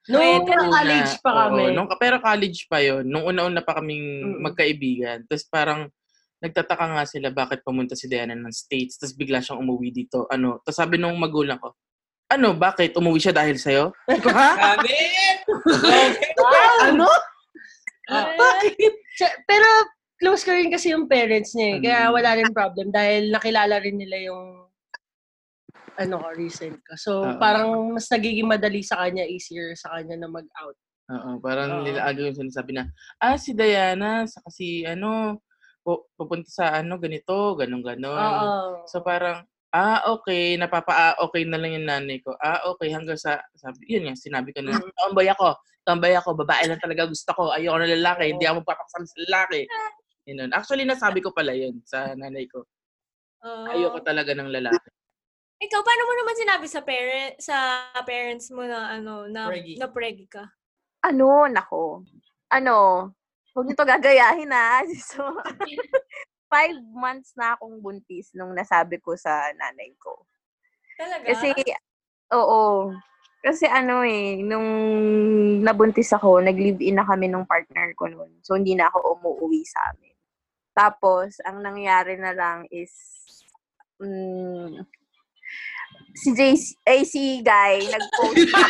[0.02, 0.64] Nung Pwede.
[0.66, 1.62] college pa Oo, kami.
[1.70, 4.02] nung, pero college pa yon Nung una-una pa kaming
[4.32, 4.40] Mm.
[4.42, 5.18] magkaibigan.
[5.28, 5.80] Tapos parang
[6.42, 8.98] nagtataka nga sila bakit pumunta si Diana ng States.
[8.98, 10.26] Tapos bigla siyang umuwi dito.
[10.26, 10.58] Ano?
[10.66, 11.78] Tapos sabi nung magulang ko,
[12.26, 12.96] ano, bakit?
[12.98, 13.92] Umuwi siya dahil sa'yo?
[14.08, 14.50] Sabi ko, ha?
[14.56, 15.38] Gamit!
[16.90, 17.06] ano?
[18.10, 18.94] Ah, Bakit?
[19.46, 19.68] Pero
[20.16, 21.78] close ko rin kasi yung parents niya eh.
[21.78, 22.12] Kaya Mm.
[22.16, 24.66] wala rin problem dahil nakilala rin nila yung
[25.92, 26.92] ano ko, recent ko.
[26.96, 27.36] So, Oo.
[27.36, 30.76] parang mas nagiging madali sa kanya, easier sa kanya na mag-out.
[31.12, 31.84] Oo, parang Oo.
[31.84, 32.88] nila agad yung sinasabi na,
[33.20, 35.36] ah, si Diana, sa kasi ano,
[35.82, 38.18] pu- pupunta sa ano, ganito, ganun, ganon.
[38.18, 38.86] Oo.
[38.88, 39.42] So parang,
[39.74, 42.34] ah, okay, napapa-okay na lang yung nanay ko.
[42.38, 44.90] Ah, okay, hanggang sa, sabi, yun nga, sinabi ko na, Mm.
[44.94, 49.04] tomboy ako, tomboy ako, babae lang talaga gusto ko, ayoko na lalaki, hindi ako papakasal
[49.04, 49.66] sa lalaki.
[50.30, 50.54] Yun.
[50.54, 52.62] Actually, nasabi ko pala yun sa nanay ko.
[53.42, 53.66] Oo.
[53.74, 54.88] Ayoko talaga ng lalaki.
[55.62, 57.56] Ikaw, paano mo naman sinabi sa parent sa
[58.02, 59.78] parents mo na ano na Pregi.
[59.78, 60.42] na pregi ka?
[61.06, 62.02] Ano, nako.
[62.50, 62.74] Ano,
[63.52, 64.82] huwag niyo to gagayahin ha.
[65.12, 65.22] So,
[66.52, 70.28] five months na akong buntis nung nasabi ko sa nanay ko.
[71.00, 71.24] Talaga?
[71.24, 71.48] Kasi,
[72.36, 72.92] oo.
[73.42, 74.68] Kasi ano eh, nung
[75.64, 78.38] nabuntis ako, nag-live-in na kami nung partner ko noon.
[78.44, 80.14] So, hindi na ako umuwi sa amin.
[80.72, 82.92] Tapos, ang nangyari na lang is,
[83.98, 84.86] mm,
[86.14, 88.62] si JC, ay si Guy, nag-post na,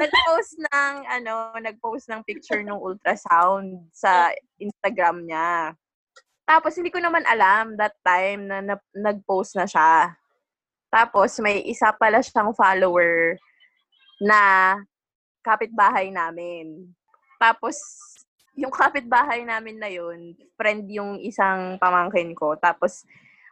[0.00, 5.76] nag-post ng, ano, nag-post ng picture ng ultrasound sa Instagram niya.
[6.48, 10.16] Tapos, hindi ko naman alam that time na, na nag-post na siya.
[10.90, 13.38] Tapos, may isa pala siyang follower
[14.18, 14.40] na
[15.46, 16.90] kapitbahay namin.
[17.38, 17.78] Tapos,
[18.58, 22.58] yung kapitbahay namin na yun, friend yung isang pamangkin ko.
[22.58, 23.06] Tapos,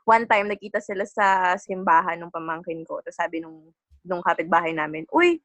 [0.08, 3.00] one time, nakita sila sa simbahan ng pamangkin ko.
[3.04, 3.72] Tapos sabi nung,
[4.08, 5.38] nung kapitbahay namin, Uy,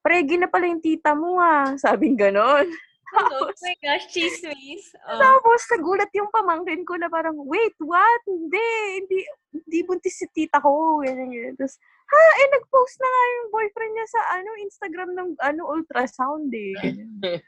[0.00, 1.76] pregi na pala yung tita mo ah.
[1.82, 2.66] Sabing ganon.
[3.34, 4.94] oh my gosh, chismis.
[5.02, 5.18] Oh.
[5.18, 8.22] Tapos, nagulat yung pamangkin ko na parang, wait, what?
[8.22, 8.66] Hindi,
[9.02, 9.18] hindi,
[9.50, 11.02] hindi buntis si tita ko.
[11.02, 11.54] Ganyan, ganyan.
[11.58, 11.74] Tapos,
[12.06, 16.74] ha, eh, nag-post na nga yung boyfriend niya sa, ano, Instagram ng, ano, ultrasound eh.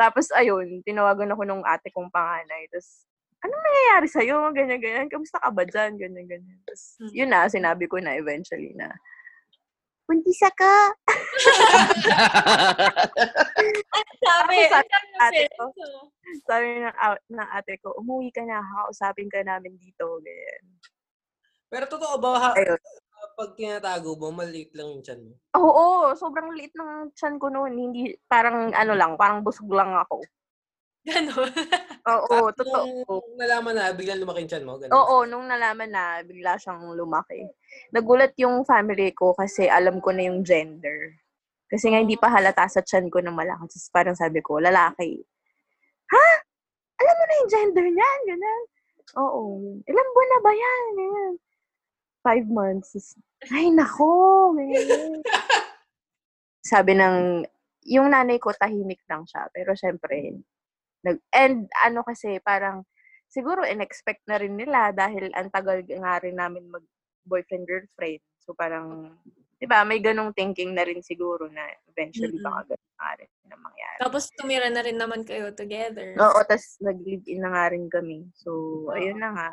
[0.00, 2.68] Tapos, ayun, tinawagan ako nung ate kong panganay.
[2.68, 3.08] Tapos,
[3.40, 4.36] anong nangyayari sa'yo?
[4.52, 5.08] Ganyan, ganyan.
[5.08, 5.96] Kamusta ka ba dyan?
[5.96, 6.58] Ganyan, ganyan.
[6.68, 7.12] Tapos, Hmm.
[7.16, 8.92] yun na, sinabi ko na eventually na,
[10.10, 10.74] buntis ka.
[14.20, 15.64] Sabi, sabi ng ate ko.
[16.44, 16.92] Sabi ng,
[17.30, 20.18] ng ate ko, umuwi ka na, kakausapin ka namin dito.
[20.20, 20.64] Ganyan.
[21.70, 22.78] Pero totoo ba, ha, Ayun.
[23.38, 25.38] pag tinatago mo, maliit lang yung chan mo?
[25.54, 27.78] Oo, sobrang liit ng tiyan ko noon.
[27.78, 30.20] Hindi, parang ano lang, parang busog lang ako.
[31.00, 31.48] Ganon.
[32.04, 32.84] Oo, totoo.
[33.08, 34.76] Nung nalaman na, biglang lumaki yung chan mo?
[34.76, 34.92] Ganun.
[34.92, 37.48] Oo, nung nalaman na, bigla siyang lumaki.
[37.88, 41.16] Nagulat yung family ko kasi alam ko na yung gender.
[41.70, 43.64] Kasi nga hindi pa halata sa tiyan ko na malaki.
[43.64, 45.22] Tapos parang sabi ko, lalaki.
[46.10, 46.26] Ha?
[47.00, 48.20] Alam mo na yung gender niyan?
[48.36, 48.62] Ganun.
[49.16, 49.42] Oo.
[49.88, 50.82] Ilang buwan na ba yan?
[50.98, 51.34] Ganyan.
[52.20, 53.16] Five months.
[53.48, 54.52] Ay, nako.
[56.60, 57.48] Sabi ng,
[57.88, 59.48] yung nanay ko, tahimik lang siya.
[59.56, 60.36] Pero syempre,
[61.04, 62.84] nag, and ano kasi, parang,
[63.30, 66.82] siguro in-expect na rin nila dahil ang tagal nga rin namin mag
[67.22, 68.18] boyfriend girlfriend.
[68.42, 69.14] So parang
[69.60, 71.62] di ba, may ganong thinking na rin siguro na
[71.92, 72.48] eventually Mm-mm.
[72.48, 73.98] baka ganun nga rin na mangyari.
[74.02, 76.16] Tapos tumira na rin naman kayo together.
[76.18, 78.26] Oo, tas nag-live-in na nga rin kami.
[78.34, 78.50] So,
[78.90, 79.50] ayun na nga.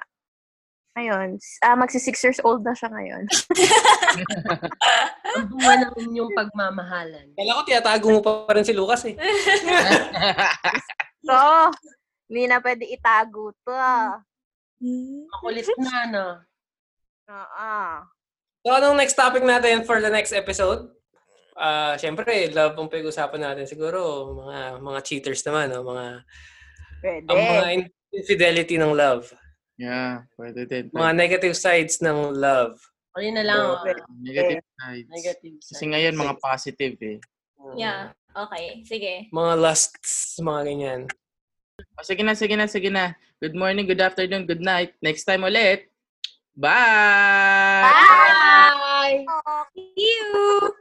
[0.98, 3.30] Ngayon, s- ah, magsi six years old na siya ngayon.
[5.38, 7.28] Ang bunga ng inyong pagmamahalan.
[7.38, 9.14] Kala ko tiyatago mo pa rin si Lucas eh.
[11.27, 11.35] So,
[12.31, 13.75] hindi na pwede itago to.
[14.79, 15.27] Hmm.
[15.27, 16.27] Makulit na, no?
[17.27, 17.71] Oo.
[18.63, 20.91] So, anong next topic natin for the next episode?
[21.57, 24.29] Ah, syempre, love ang pag-usapan natin siguro.
[24.45, 25.81] Mga mga cheaters naman, no?
[25.81, 26.05] mga
[27.01, 27.25] Pwede.
[27.27, 27.65] ang mga
[28.13, 29.33] infidelity ng love.
[29.77, 30.89] yeah, pwede din.
[30.93, 32.77] Mga negative sides ng love.
[33.17, 33.57] O yun na lang.
[33.57, 33.81] Oo.
[33.81, 34.05] oh.
[34.21, 35.09] Negative sides.
[35.09, 35.89] Negative Kasi side.
[35.89, 37.17] ngayon, mga positive eh.
[37.73, 38.13] Yeah.
[38.38, 38.85] Okay.
[38.85, 39.14] Sige.
[39.34, 41.01] Mga lusts, mga ganyan.
[41.97, 43.18] O, sige na, sige na, sige na.
[43.41, 44.93] Good morning, good afternoon, good night.
[45.01, 45.89] Next time ulit.
[46.53, 47.81] Bye!
[47.81, 49.26] Bye!
[49.26, 49.65] Bye!
[49.73, 50.76] See you!